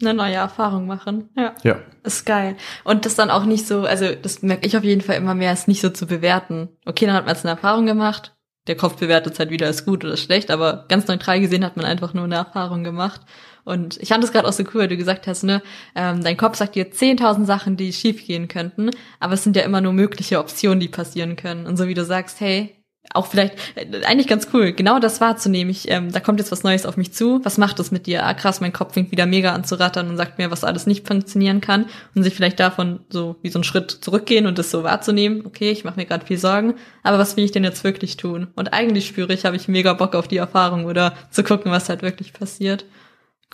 Eine 0.00 0.12
neue 0.14 0.34
Erfahrung 0.34 0.86
machen. 0.86 1.30
Ja. 1.36 1.54
Ja. 1.62 1.76
Ist 2.02 2.26
geil. 2.26 2.56
Und 2.84 3.06
das 3.06 3.14
dann 3.14 3.30
auch 3.30 3.44
nicht 3.46 3.66
so, 3.66 3.82
also 3.84 4.14
das 4.14 4.42
merke 4.42 4.66
ich 4.66 4.76
auf 4.76 4.84
jeden 4.84 5.00
Fall 5.00 5.16
immer 5.16 5.34
mehr, 5.34 5.52
ist 5.52 5.68
nicht 5.68 5.80
so 5.80 5.88
zu 5.90 6.06
bewerten. 6.06 6.68
Okay, 6.84 7.06
dann 7.06 7.14
hat 7.14 7.24
man 7.24 7.34
jetzt 7.34 7.44
eine 7.46 7.52
Erfahrung 7.52 7.86
gemacht. 7.86 8.32
der 8.66 8.76
Kopf 8.76 8.96
bewertet 8.96 9.34
es 9.34 9.38
halt 9.38 9.50
wieder 9.50 9.66
als 9.68 9.84
gut 9.84 10.04
oder 10.04 10.16
schlecht, 10.16 10.50
aber 10.50 10.86
ganz 10.88 11.06
neutral 11.06 11.40
gesehen 11.40 11.64
hat 11.64 11.76
man 11.76 11.86
einfach 11.86 12.14
nur 12.14 12.24
eine 12.24 12.34
Erfahrung 12.36 12.82
gemacht. 12.84 13.20
Und 13.64 13.96
ich 14.00 14.08
fand 14.08 14.22
es 14.24 14.32
gerade 14.32 14.46
auch 14.46 14.52
so 14.52 14.64
cool, 14.64 14.82
weil 14.82 14.88
du 14.88 14.96
gesagt 14.96 15.26
hast, 15.26 15.42
ne, 15.44 15.62
ähm, 15.94 16.22
dein 16.22 16.36
Kopf 16.36 16.56
sagt 16.56 16.74
dir 16.74 16.90
10.000 16.92 17.44
Sachen, 17.46 17.76
die 17.76 17.92
schiefgehen 17.92 18.48
könnten, 18.48 18.90
aber 19.20 19.34
es 19.34 19.44
sind 19.44 19.56
ja 19.56 19.62
immer 19.62 19.80
nur 19.80 19.92
mögliche 19.92 20.38
Optionen, 20.38 20.80
die 20.80 20.88
passieren 20.88 21.36
können. 21.36 21.66
Und 21.66 21.76
so 21.76 21.88
wie 21.88 21.94
du 21.94 22.04
sagst, 22.04 22.40
hey, 22.40 22.76
auch 23.14 23.26
vielleicht 23.26 23.54
äh, 23.74 24.04
eigentlich 24.04 24.26
ganz 24.26 24.48
cool, 24.52 24.72
genau 24.72 24.98
das 24.98 25.20
wahrzunehmen. 25.20 25.70
Ich, 25.70 25.90
ähm, 25.90 26.12
da 26.12 26.20
kommt 26.20 26.38
jetzt 26.38 26.52
was 26.52 26.62
Neues 26.62 26.86
auf 26.86 26.96
mich 26.96 27.12
zu. 27.12 27.40
Was 27.44 27.58
macht 27.58 27.78
das 27.78 27.90
mit 27.90 28.06
dir? 28.06 28.24
Ah, 28.24 28.34
krass, 28.34 28.60
mein 28.60 28.72
Kopf 28.72 28.94
fängt 28.94 29.10
wieder 29.10 29.26
mega 29.26 29.52
an 29.52 29.64
zu 29.64 29.78
rattern 29.78 30.08
und 30.08 30.16
sagt 30.16 30.38
mir, 30.38 30.50
was 30.50 30.64
alles 30.64 30.86
nicht 30.86 31.06
funktionieren 31.06 31.60
kann 31.60 31.86
und 32.14 32.22
sich 32.22 32.34
vielleicht 32.34 32.60
davon 32.60 33.00
so 33.08 33.36
wie 33.42 33.48
so 33.48 33.58
einen 33.58 33.64
Schritt 33.64 33.90
zurückgehen 33.90 34.46
und 34.46 34.58
das 34.58 34.70
so 34.70 34.82
wahrzunehmen. 34.82 35.44
Okay, 35.46 35.70
ich 35.70 35.84
mache 35.84 35.96
mir 35.96 36.06
gerade 36.06 36.26
viel 36.26 36.38
Sorgen, 36.38 36.74
aber 37.02 37.18
was 37.18 37.36
will 37.36 37.44
ich 37.44 37.52
denn 37.52 37.64
jetzt 37.64 37.84
wirklich 37.84 38.16
tun? 38.16 38.48
Und 38.56 38.72
eigentlich 38.72 39.06
spüre 39.06 39.32
ich, 39.32 39.44
habe 39.44 39.56
ich 39.56 39.68
mega 39.68 39.92
Bock 39.92 40.14
auf 40.14 40.28
die 40.28 40.38
Erfahrung 40.38 40.84
oder 40.84 41.14
zu 41.30 41.42
gucken, 41.42 41.72
was 41.72 41.88
halt 41.88 42.02
wirklich 42.02 42.32
passiert. 42.32 42.84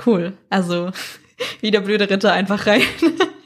Cool. 0.06 0.32
Also 0.50 0.90
wie 1.60 1.70
der 1.70 1.80
blöde 1.80 2.08
Ritter 2.08 2.32
einfach 2.32 2.66
rein. 2.66 2.82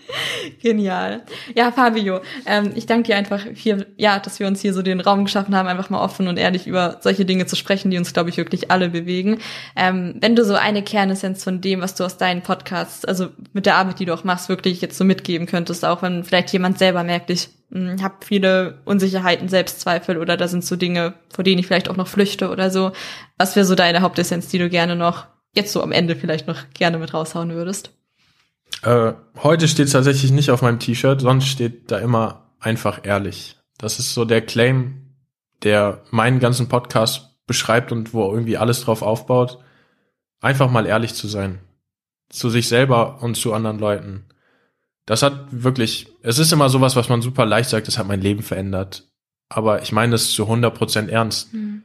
Genial. 0.62 1.22
Ja, 1.54 1.72
Fabio, 1.72 2.20
ähm, 2.46 2.72
ich 2.74 2.86
danke 2.86 3.08
dir 3.08 3.16
einfach 3.16 3.44
hier, 3.54 3.86
ja, 3.96 4.18
dass 4.18 4.40
wir 4.40 4.46
uns 4.46 4.60
hier 4.60 4.72
so 4.72 4.82
den 4.82 5.00
Raum 5.00 5.24
geschaffen 5.24 5.54
haben, 5.54 5.68
einfach 5.68 5.90
mal 5.90 6.00
offen 6.00 6.28
und 6.28 6.38
ehrlich 6.38 6.66
über 6.66 6.98
solche 7.00 7.24
Dinge 7.24 7.46
zu 7.46 7.56
sprechen, 7.56 7.90
die 7.90 7.98
uns, 7.98 8.12
glaube 8.12 8.30
ich, 8.30 8.36
wirklich 8.36 8.70
alle 8.70 8.88
bewegen. 8.88 9.38
Ähm, 9.74 10.16
wenn 10.20 10.36
du 10.36 10.44
so 10.44 10.54
eine 10.54 10.82
Kernessenz 10.82 11.44
von 11.44 11.60
dem, 11.60 11.80
was 11.80 11.94
du 11.94 12.04
aus 12.04 12.16
deinen 12.16 12.42
Podcasts, 12.42 13.04
also 13.04 13.28
mit 13.52 13.66
der 13.66 13.76
Arbeit, 13.76 13.98
die 13.98 14.04
du 14.04 14.14
auch 14.14 14.24
machst, 14.24 14.48
wirklich 14.48 14.80
jetzt 14.80 14.98
so 14.98 15.04
mitgeben 15.04 15.46
könntest, 15.46 15.84
auch 15.84 16.02
wenn 16.02 16.24
vielleicht 16.24 16.52
jemand 16.52 16.78
selber 16.78 17.02
merkt, 17.04 17.30
ich 17.30 17.48
hm, 17.70 18.02
habe 18.02 18.16
viele 18.24 18.78
Unsicherheiten, 18.84 19.48
Selbstzweifel 19.48 20.18
oder 20.18 20.36
da 20.36 20.48
sind 20.48 20.64
so 20.64 20.76
Dinge, 20.76 21.14
vor 21.34 21.44
denen 21.44 21.58
ich 21.58 21.66
vielleicht 21.66 21.88
auch 21.88 21.96
noch 21.96 22.08
flüchte 22.08 22.50
oder 22.50 22.70
so. 22.70 22.92
Was 23.38 23.56
wäre 23.56 23.66
so 23.66 23.74
deine 23.74 24.02
Hauptessenz, 24.02 24.48
die 24.48 24.58
du 24.58 24.68
gerne 24.68 24.96
noch, 24.96 25.26
jetzt 25.54 25.72
so 25.72 25.82
am 25.82 25.92
Ende 25.92 26.16
vielleicht 26.16 26.46
noch 26.46 26.58
gerne 26.74 26.98
mit 26.98 27.12
raushauen 27.12 27.50
würdest? 27.50 27.90
Äh, 28.82 29.12
heute 29.42 29.68
steht 29.68 29.90
tatsächlich 29.90 30.30
nicht 30.30 30.50
auf 30.50 30.62
meinem 30.62 30.78
T-Shirt, 30.78 31.20
sonst 31.20 31.46
steht 31.46 31.90
da 31.90 31.98
immer 31.98 32.52
einfach 32.60 33.00
ehrlich. 33.04 33.58
Das 33.78 33.98
ist 33.98 34.14
so 34.14 34.24
der 34.24 34.42
Claim, 34.42 35.14
der 35.62 36.02
meinen 36.10 36.40
ganzen 36.40 36.68
Podcast 36.68 37.36
beschreibt 37.46 37.92
und 37.92 38.12
wo 38.14 38.30
irgendwie 38.30 38.56
alles 38.56 38.82
drauf 38.82 39.02
aufbaut. 39.02 39.58
Einfach 40.40 40.70
mal 40.70 40.86
ehrlich 40.86 41.14
zu 41.14 41.28
sein. 41.28 41.60
Zu 42.28 42.50
sich 42.50 42.68
selber 42.68 43.22
und 43.22 43.36
zu 43.36 43.52
anderen 43.52 43.78
Leuten. 43.78 44.26
Das 45.04 45.22
hat 45.22 45.46
wirklich, 45.50 46.08
es 46.22 46.38
ist 46.38 46.52
immer 46.52 46.68
sowas, 46.68 46.96
was 46.96 47.08
man 47.08 47.22
super 47.22 47.46
leicht 47.46 47.70
sagt, 47.70 47.86
das 47.86 47.98
hat 47.98 48.08
mein 48.08 48.20
Leben 48.20 48.42
verändert. 48.42 49.08
Aber 49.48 49.82
ich 49.82 49.92
meine 49.92 50.12
das 50.12 50.32
zu 50.32 50.44
100% 50.44 51.08
ernst. 51.08 51.54
Mhm 51.54 51.84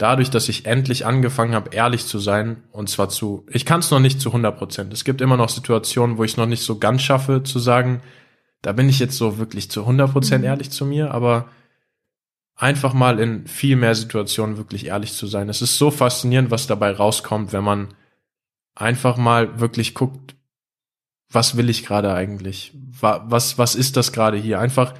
dadurch, 0.00 0.30
dass 0.30 0.48
ich 0.48 0.64
endlich 0.64 1.04
angefangen 1.04 1.54
habe, 1.54 1.74
ehrlich 1.74 2.06
zu 2.06 2.18
sein, 2.18 2.62
und 2.72 2.88
zwar 2.88 3.10
zu, 3.10 3.44
ich 3.50 3.66
kann 3.66 3.80
es 3.80 3.90
noch 3.90 4.00
nicht 4.00 4.18
zu 4.18 4.30
100 4.30 4.56
Prozent. 4.56 4.92
Es 4.94 5.04
gibt 5.04 5.20
immer 5.20 5.36
noch 5.36 5.50
Situationen, 5.50 6.16
wo 6.16 6.24
ich 6.24 6.32
es 6.32 6.36
noch 6.38 6.46
nicht 6.46 6.62
so 6.62 6.78
ganz 6.78 7.02
schaffe, 7.02 7.42
zu 7.42 7.58
sagen, 7.58 8.00
da 8.62 8.72
bin 8.72 8.88
ich 8.88 8.98
jetzt 8.98 9.18
so 9.18 9.36
wirklich 9.36 9.70
zu 9.70 9.82
100 9.82 10.10
Prozent 10.10 10.40
mhm. 10.40 10.48
ehrlich 10.48 10.70
zu 10.70 10.86
mir, 10.86 11.12
aber 11.12 11.50
einfach 12.56 12.94
mal 12.94 13.20
in 13.20 13.46
viel 13.46 13.76
mehr 13.76 13.94
Situationen 13.94 14.56
wirklich 14.56 14.86
ehrlich 14.86 15.12
zu 15.12 15.26
sein. 15.26 15.50
Es 15.50 15.60
ist 15.60 15.76
so 15.76 15.90
faszinierend, 15.90 16.50
was 16.50 16.66
dabei 16.66 16.92
rauskommt, 16.92 17.52
wenn 17.52 17.64
man 17.64 17.88
einfach 18.74 19.18
mal 19.18 19.60
wirklich 19.60 19.94
guckt, 19.94 20.34
was 21.30 21.58
will 21.58 21.68
ich 21.68 21.84
gerade 21.84 22.14
eigentlich? 22.14 22.72
Was, 23.00 23.58
was 23.58 23.74
ist 23.74 23.98
das 23.98 24.12
gerade 24.12 24.38
hier? 24.38 24.60
Einfach 24.60 24.94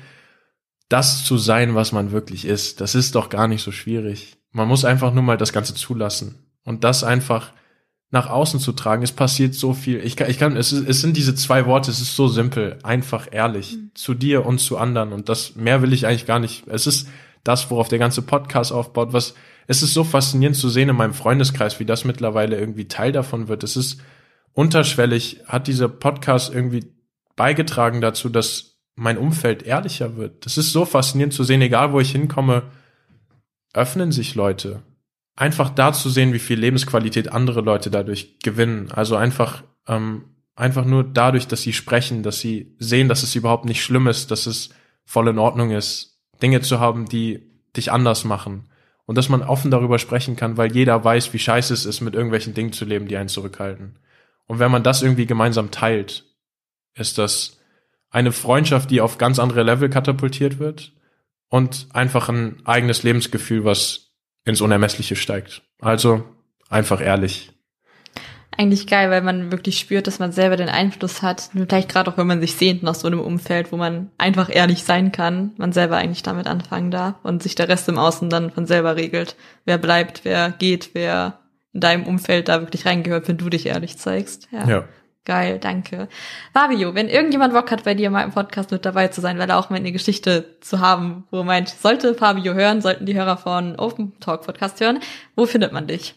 das 0.90 1.24
zu 1.24 1.38
sein, 1.38 1.74
was 1.74 1.92
man 1.92 2.12
wirklich 2.12 2.44
ist. 2.44 2.80
Das 2.82 2.94
ist 2.94 3.14
doch 3.14 3.30
gar 3.30 3.48
nicht 3.48 3.62
so 3.62 3.72
schwierig. 3.72 4.39
Man 4.52 4.68
muss 4.68 4.84
einfach 4.84 5.12
nur 5.12 5.22
mal 5.22 5.36
das 5.36 5.52
Ganze 5.52 5.74
zulassen 5.74 6.34
und 6.64 6.84
das 6.84 7.04
einfach 7.04 7.52
nach 8.10 8.28
außen 8.28 8.58
zu 8.58 8.72
tragen. 8.72 9.02
Es 9.02 9.12
passiert 9.12 9.54
so 9.54 9.72
viel. 9.72 10.04
Ich 10.04 10.16
kann, 10.16 10.28
ich 10.28 10.38
kann, 10.38 10.56
es, 10.56 10.72
ist, 10.72 10.88
es 10.88 11.00
sind 11.00 11.16
diese 11.16 11.34
zwei 11.34 11.66
Worte. 11.66 11.90
Es 11.90 12.00
ist 12.00 12.16
so 12.16 12.26
simpel, 12.26 12.78
einfach 12.82 13.28
ehrlich 13.30 13.76
mhm. 13.76 13.90
zu 13.94 14.14
dir 14.14 14.44
und 14.44 14.58
zu 14.58 14.78
anderen. 14.78 15.12
Und 15.12 15.28
das 15.28 15.54
mehr 15.54 15.82
will 15.82 15.92
ich 15.92 16.06
eigentlich 16.06 16.26
gar 16.26 16.40
nicht. 16.40 16.66
Es 16.66 16.86
ist 16.86 17.08
das, 17.44 17.70
worauf 17.70 17.88
der 17.88 18.00
ganze 18.00 18.22
Podcast 18.22 18.72
aufbaut. 18.72 19.12
Was 19.12 19.34
es 19.68 19.84
ist 19.84 19.94
so 19.94 20.02
faszinierend 20.02 20.56
zu 20.56 20.68
sehen 20.68 20.88
in 20.88 20.96
meinem 20.96 21.14
Freundeskreis, 21.14 21.78
wie 21.78 21.84
das 21.84 22.04
mittlerweile 22.04 22.58
irgendwie 22.58 22.88
Teil 22.88 23.12
davon 23.12 23.46
wird. 23.46 23.62
Es 23.62 23.76
ist 23.76 24.00
unterschwellig, 24.52 25.42
hat 25.46 25.68
dieser 25.68 25.88
Podcast 25.88 26.52
irgendwie 26.52 26.92
beigetragen 27.36 28.00
dazu, 28.00 28.28
dass 28.28 28.80
mein 28.96 29.16
Umfeld 29.16 29.62
ehrlicher 29.62 30.16
wird. 30.16 30.44
Das 30.44 30.58
ist 30.58 30.72
so 30.72 30.84
faszinierend 30.84 31.34
zu 31.34 31.44
sehen, 31.44 31.62
egal 31.62 31.92
wo 31.92 32.00
ich 32.00 32.10
hinkomme 32.10 32.64
öffnen 33.72 34.12
sich 34.12 34.34
Leute. 34.34 34.82
Einfach 35.36 35.70
da 35.70 35.92
zu 35.92 36.10
sehen, 36.10 36.32
wie 36.32 36.38
viel 36.38 36.58
Lebensqualität 36.58 37.32
andere 37.32 37.60
Leute 37.60 37.90
dadurch 37.90 38.38
gewinnen. 38.40 38.90
Also 38.92 39.16
einfach, 39.16 39.62
ähm, 39.86 40.24
einfach 40.54 40.84
nur 40.84 41.04
dadurch, 41.04 41.46
dass 41.46 41.62
sie 41.62 41.72
sprechen, 41.72 42.22
dass 42.22 42.40
sie 42.40 42.74
sehen, 42.78 43.08
dass 43.08 43.22
es 43.22 43.34
überhaupt 43.34 43.64
nicht 43.64 43.82
schlimm 43.82 44.06
ist, 44.06 44.30
dass 44.30 44.46
es 44.46 44.70
voll 45.04 45.28
in 45.28 45.38
Ordnung 45.38 45.70
ist, 45.70 46.20
Dinge 46.42 46.60
zu 46.60 46.80
haben, 46.80 47.06
die 47.08 47.50
dich 47.76 47.92
anders 47.92 48.24
machen. 48.24 48.68
Und 49.06 49.16
dass 49.16 49.28
man 49.28 49.42
offen 49.42 49.70
darüber 49.70 49.98
sprechen 49.98 50.36
kann, 50.36 50.56
weil 50.56 50.72
jeder 50.72 51.02
weiß, 51.02 51.32
wie 51.32 51.38
scheiße 51.38 51.74
es 51.74 51.84
ist, 51.84 52.00
mit 52.00 52.14
irgendwelchen 52.14 52.54
Dingen 52.54 52.72
zu 52.72 52.84
leben, 52.84 53.08
die 53.08 53.16
einen 53.16 53.28
zurückhalten. 53.28 53.98
Und 54.46 54.58
wenn 54.58 54.70
man 54.70 54.82
das 54.82 55.02
irgendwie 55.02 55.26
gemeinsam 55.26 55.70
teilt, 55.70 56.24
ist 56.94 57.18
das 57.18 57.58
eine 58.10 58.32
Freundschaft, 58.32 58.90
die 58.90 59.00
auf 59.00 59.18
ganz 59.18 59.38
andere 59.38 59.62
Level 59.62 59.88
katapultiert 59.88 60.58
wird 60.58 60.92
und 61.50 61.88
einfach 61.92 62.28
ein 62.28 62.62
eigenes 62.64 63.02
Lebensgefühl, 63.02 63.64
was 63.64 64.12
ins 64.44 64.62
Unermessliche 64.62 65.16
steigt. 65.16 65.62
Also 65.80 66.24
einfach 66.70 67.00
ehrlich. 67.02 67.52
Eigentlich 68.56 68.86
geil, 68.86 69.10
weil 69.10 69.22
man 69.22 69.52
wirklich 69.52 69.78
spürt, 69.78 70.06
dass 70.06 70.18
man 70.18 70.32
selber 70.32 70.56
den 70.56 70.68
Einfluss 70.68 71.22
hat. 71.22 71.50
Nur 71.54 71.66
vielleicht 71.66 71.88
gerade 71.88 72.10
auch, 72.10 72.18
wenn 72.18 72.26
man 72.26 72.40
sich 72.40 72.54
sehnt 72.54 72.82
nach 72.82 72.94
so 72.94 73.06
einem 73.06 73.20
Umfeld, 73.20 73.72
wo 73.72 73.76
man 73.76 74.10
einfach 74.18 74.54
ehrlich 74.54 74.84
sein 74.84 75.12
kann, 75.12 75.52
man 75.56 75.72
selber 75.72 75.96
eigentlich 75.96 76.22
damit 76.22 76.46
anfangen 76.46 76.90
darf 76.90 77.14
und 77.22 77.42
sich 77.42 77.54
der 77.54 77.68
Rest 77.68 77.88
im 77.88 77.98
Außen 77.98 78.28
dann 78.28 78.50
von 78.50 78.66
selber 78.66 78.96
regelt. 78.96 79.36
Wer 79.64 79.78
bleibt, 79.78 80.24
wer 80.24 80.50
geht, 80.50 80.90
wer 80.94 81.40
in 81.72 81.80
deinem 81.80 82.04
Umfeld 82.04 82.48
da 82.48 82.60
wirklich 82.60 82.86
reingehört, 82.86 83.28
wenn 83.28 83.38
du 83.38 83.48
dich 83.48 83.66
ehrlich 83.66 83.96
zeigst. 83.98 84.48
Ja. 84.50 84.68
ja. 84.68 84.84
Geil, 85.26 85.58
danke. 85.58 86.08
Fabio, 86.54 86.94
wenn 86.94 87.08
irgendjemand 87.08 87.52
Bock 87.52 87.70
hat, 87.70 87.84
bei 87.84 87.94
dir 87.94 88.10
mal 88.10 88.24
im 88.24 88.32
Podcast 88.32 88.70
mit 88.70 88.86
dabei 88.86 89.08
zu 89.08 89.20
sein, 89.20 89.38
weil 89.38 89.50
er 89.50 89.58
auch 89.58 89.68
mal 89.68 89.76
eine 89.76 89.92
Geschichte 89.92 90.56
zu 90.60 90.80
haben, 90.80 91.24
wo 91.30 91.38
er 91.38 91.44
meint, 91.44 91.68
sollte 91.68 92.14
Fabio 92.14 92.54
hören, 92.54 92.80
sollten 92.80 93.04
die 93.04 93.14
Hörer 93.14 93.36
von 93.36 93.76
Open 93.78 94.18
Talk 94.20 94.46
Podcast 94.46 94.80
hören, 94.80 95.00
wo 95.36 95.44
findet 95.44 95.72
man 95.72 95.86
dich? 95.86 96.14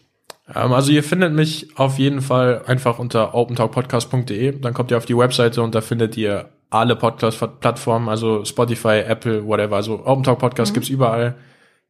Ähm, 0.54 0.72
also 0.72 0.90
ihr 0.90 1.02
findet 1.02 1.32
mich 1.32 1.68
auf 1.76 1.98
jeden 1.98 2.22
Fall 2.22 2.62
einfach 2.66 2.98
unter 2.98 3.34
opentalkpodcast.de. 3.34 4.58
Dann 4.60 4.74
kommt 4.74 4.90
ihr 4.90 4.96
auf 4.96 5.06
die 5.06 5.16
Webseite 5.16 5.62
und 5.62 5.74
da 5.74 5.80
findet 5.80 6.16
ihr 6.16 6.48
alle 6.70 6.96
Podcast-Plattformen, 6.96 8.08
also 8.08 8.44
Spotify, 8.44 9.02
Apple, 9.06 9.46
whatever. 9.46 9.76
Also 9.76 10.04
Open 10.06 10.24
Talk 10.24 10.38
Podcast 10.38 10.72
mhm. 10.72 10.74
gibt's 10.74 10.88
überall. 10.88 11.36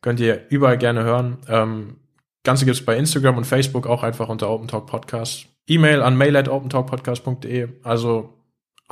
Könnt 0.03 0.21
ihr 0.21 0.43
überall 0.51 0.79
gerne 0.79 1.05
hören. 1.05 1.39
Ähm, 1.49 1.97
Ganze 2.45 2.65
gibt's 2.67 2.85
bei 2.85 2.97
Instagram 2.97 3.39
und 3.39 3.47
Facebook 3.47 3.87
auch 3.87 4.03
einfach 4.03 4.29
unter 4.29 4.51
Open 4.51 4.69
Talk 4.69 4.87
Podcast. 4.87 5.47
E-Mail 5.67 6.03
an 6.03 6.17
mail 6.17 6.37
at 6.37 6.49
opentalkpodcast.de. 6.49 7.69
Also 7.83 8.35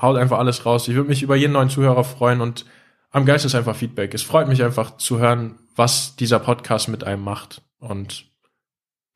haut 0.00 0.16
einfach 0.16 0.38
alles 0.38 0.64
raus. 0.64 0.88
Ich 0.88 0.94
würde 0.94 1.10
mich 1.10 1.22
über 1.22 1.36
jeden 1.36 1.52
neuen 1.52 1.68
Zuhörer 1.68 2.04
freuen 2.04 2.40
und 2.40 2.64
am 3.10 3.26
geilsten 3.26 3.48
ist 3.48 3.54
einfach 3.54 3.76
Feedback. 3.76 4.14
Es 4.14 4.22
freut 4.22 4.48
mich 4.48 4.64
einfach 4.64 4.96
zu 4.96 5.18
hören, 5.18 5.58
was 5.76 6.16
dieser 6.16 6.38
Podcast 6.38 6.88
mit 6.88 7.04
einem 7.04 7.22
macht. 7.22 7.60
Und 7.78 8.24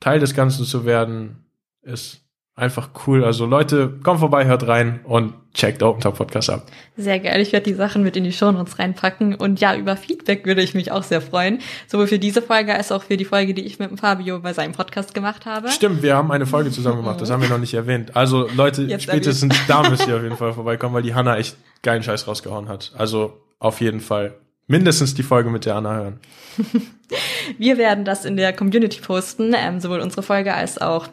Teil 0.01 0.20
des 0.20 0.35
Ganzen 0.35 0.66
zu 0.66 0.85
werden, 0.85 1.46
ist 1.81 2.26
einfach 2.57 2.88
cool. 3.07 3.23
Also 3.23 3.45
Leute, 3.45 3.99
kommt 4.03 4.21
vorbei, 4.21 4.47
hört 4.47 4.66
rein 4.66 5.01
und 5.05 5.35
checkt 5.53 5.83
Open 5.83 6.01
Talk 6.01 6.16
Podcast 6.16 6.49
ab. 6.51 6.66
Sehr 6.97 7.21
geil. 7.21 7.40
Ich 7.40 7.53
werde 7.53 7.64
die 7.64 7.75
Sachen 7.75 8.03
mit 8.03 8.16
in 8.16 8.25
die 8.25 8.33
Show 8.33 8.51
Notes 8.51 8.79
reinpacken. 8.79 9.35
Und 9.35 9.61
ja, 9.61 9.77
über 9.77 9.97
Feedback 9.97 10.47
würde 10.47 10.62
ich 10.62 10.75
mich 10.75 10.90
auch 10.90 11.03
sehr 11.03 11.21
freuen. 11.21 11.61
Sowohl 11.87 12.07
für 12.07 12.19
diese 12.19 12.40
Folge 12.40 12.75
als 12.75 12.90
auch 12.92 13.03
für 13.03 13.19
die 13.19 13.27
Folge, 13.27 13.53
die 13.53 13.62
ich 13.62 13.79
mit 13.79 13.90
dem 13.90 13.99
Fabio 13.99 14.40
bei 14.40 14.55
seinem 14.55 14.73
Podcast 14.73 15.12
gemacht 15.12 15.45
habe. 15.45 15.69
Stimmt, 15.69 16.03
wir 16.03 16.16
haben 16.16 16.33
eine 16.33 16.47
Folge 16.47 16.71
zusammen 16.71 16.97
gemacht. 16.97 17.21
Das 17.21 17.31
haben 17.31 17.42
wir 17.42 17.49
noch 17.51 17.59
nicht 17.59 17.75
erwähnt. 17.75 18.16
Also 18.16 18.49
Leute, 18.57 18.83
Jetzt 18.83 19.05
spätestens 19.05 19.55
da 19.69 19.88
müsst 19.88 20.09
ihr 20.09 20.16
auf 20.16 20.23
jeden 20.23 20.37
Fall 20.37 20.55
vorbeikommen, 20.55 20.95
weil 20.95 21.03
die 21.03 21.14
Hanna 21.14 21.37
echt 21.37 21.57
geilen 21.83 22.03
Scheiß 22.03 22.27
rausgehauen 22.27 22.69
hat. 22.69 22.92
Also 22.96 23.35
auf 23.59 23.83
jeden 23.83 24.00
Fall 24.00 24.35
mindestens 24.67 25.15
die 25.15 25.23
Folge 25.23 25.50
mit 25.50 25.67
der 25.67 25.77
Anna 25.77 25.94
hören. 25.94 26.21
wir 27.59 27.77
werden 27.77 28.07
das 28.07 28.25
in 28.25 28.37
der 28.37 28.54
Community 28.54 29.00
posten, 29.00 29.54
ähm, 29.54 29.79
sowohl 29.81 30.00
unsere 30.00 30.23
Folge 30.23 30.54
als 30.54 30.79
auch 30.79 31.09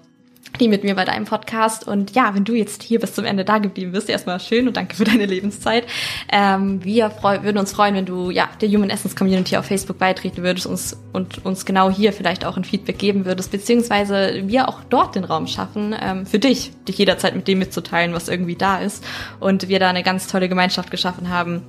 die 0.59 0.67
mit 0.67 0.83
mir 0.83 0.95
bei 0.95 1.05
deinem 1.05 1.25
Podcast. 1.25 1.87
Und 1.87 2.11
ja, 2.15 2.35
wenn 2.35 2.43
du 2.43 2.53
jetzt 2.53 2.83
hier 2.83 2.99
bis 2.99 3.13
zum 3.13 3.25
Ende 3.25 3.43
da 3.43 3.57
geblieben 3.57 3.91
bist, 3.91 4.09
erstmal 4.09 4.39
schön 4.39 4.67
und 4.67 4.77
danke 4.77 4.95
für 4.95 5.03
deine 5.03 5.25
Lebenszeit. 5.25 5.85
Ähm, 6.31 6.83
wir 6.83 7.11
würden 7.21 7.57
uns 7.57 7.73
freuen, 7.73 7.95
wenn 7.95 8.05
du 8.05 8.29
ja 8.29 8.49
der 8.61 8.69
Human 8.69 8.89
Essence 8.89 9.15
Community 9.15 9.57
auf 9.57 9.65
Facebook 9.65 9.97
beitreten 9.97 10.43
würdest 10.43 10.65
uns, 10.65 10.97
und 11.11 11.43
uns 11.45 11.65
genau 11.65 11.89
hier 11.89 12.13
vielleicht 12.13 12.45
auch 12.45 12.57
ein 12.57 12.63
Feedback 12.63 12.97
geben 12.97 13.25
würdest, 13.25 13.51
beziehungsweise 13.51 14.43
wir 14.45 14.69
auch 14.69 14.81
dort 14.89 15.15
den 15.15 15.23
Raum 15.23 15.47
schaffen, 15.47 15.95
ähm, 15.99 16.25
für 16.25 16.39
dich, 16.39 16.71
dich 16.87 16.97
jederzeit 16.97 17.35
mit 17.35 17.47
dem 17.47 17.59
mitzuteilen, 17.59 18.13
was 18.13 18.29
irgendwie 18.29 18.55
da 18.55 18.77
ist. 18.79 19.03
Und 19.39 19.67
wir 19.67 19.79
da 19.79 19.89
eine 19.89 20.03
ganz 20.03 20.27
tolle 20.27 20.49
Gemeinschaft 20.49 20.91
geschaffen 20.91 21.29
haben, 21.29 21.63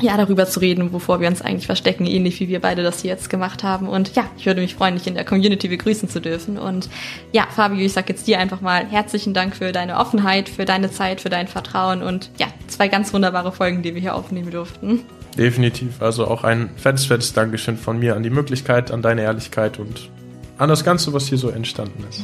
ja, 0.00 0.16
darüber 0.16 0.46
zu 0.46 0.60
reden, 0.60 0.92
wovor 0.92 1.20
wir 1.20 1.28
uns 1.28 1.42
eigentlich 1.42 1.66
verstecken, 1.66 2.06
ähnlich 2.06 2.38
wie 2.40 2.48
wir 2.48 2.60
beide 2.60 2.82
das 2.82 3.02
hier 3.02 3.10
jetzt 3.10 3.30
gemacht 3.30 3.62
haben. 3.64 3.88
Und 3.88 4.14
ja, 4.14 4.24
ich 4.36 4.46
würde 4.46 4.60
mich 4.60 4.74
freuen, 4.74 4.94
dich 4.94 5.06
in 5.06 5.14
der 5.14 5.24
Community 5.24 5.68
begrüßen 5.68 6.08
zu 6.08 6.20
dürfen. 6.20 6.58
Und 6.58 6.88
ja, 7.32 7.46
Fabio, 7.50 7.84
ich 7.84 7.92
sag 7.92 8.08
jetzt 8.08 8.26
dir 8.26 8.38
einfach 8.38 8.60
mal 8.60 8.86
herzlichen 8.86 9.34
Dank 9.34 9.56
für 9.56 9.72
deine 9.72 9.96
Offenheit, 9.96 10.48
für 10.48 10.64
deine 10.64 10.90
Zeit, 10.90 11.20
für 11.20 11.30
dein 11.30 11.48
Vertrauen 11.48 12.02
und 12.02 12.30
ja, 12.38 12.46
zwei 12.68 12.88
ganz 12.88 13.12
wunderbare 13.12 13.52
Folgen, 13.52 13.82
die 13.82 13.94
wir 13.94 14.00
hier 14.00 14.14
aufnehmen 14.14 14.50
durften. 14.50 15.00
Definitiv. 15.36 16.00
Also 16.00 16.26
auch 16.26 16.44
ein 16.44 16.70
fettes, 16.76 17.06
fettes 17.06 17.32
Dankeschön 17.32 17.76
von 17.76 17.98
mir 17.98 18.16
an 18.16 18.22
die 18.22 18.30
Möglichkeit, 18.30 18.90
an 18.90 19.02
deine 19.02 19.22
Ehrlichkeit 19.22 19.78
und 19.78 20.10
an 20.58 20.68
das 20.68 20.84
Ganze, 20.84 21.12
was 21.12 21.28
hier 21.28 21.38
so 21.38 21.48
entstanden 21.48 22.04
ist. 22.08 22.22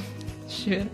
Schön. 0.65 0.87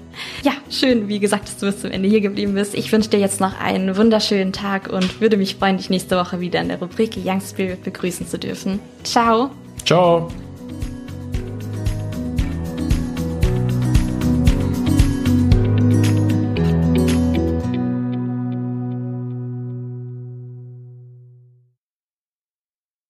Ja, 0.43 0.53
schön, 0.69 1.09
wie 1.09 1.21
gesagt, 1.21 1.45
dass 1.45 1.59
du 1.59 1.67
bis 1.67 1.81
zum 1.81 1.93
Ende 1.93 2.09
hier 2.09 2.21
geblieben 2.21 2.55
bist. 2.55 2.75
Ich 2.75 2.91
wünsche 2.91 3.09
dir 3.11 3.21
jetzt 3.21 3.41
noch 3.41 3.59
einen 3.61 3.97
wunderschönen 3.97 4.53
Tag 4.53 4.93
und 4.93 5.21
würde 5.21 5.37
mich 5.37 5.57
freuen, 5.57 5.77
dich 5.77 5.91
nächste 5.91 6.17
Woche 6.17 6.41
wieder 6.41 6.61
in 6.61 6.69
der 6.69 6.81
Rubrik 6.81 7.17
Young 7.25 7.41
Spirit 7.41 7.85
begrüßen 7.85 8.27
zu 8.27 8.39
dürfen. 8.39 8.81
Ciao. 9.05 9.51
Ciao. 9.85 10.29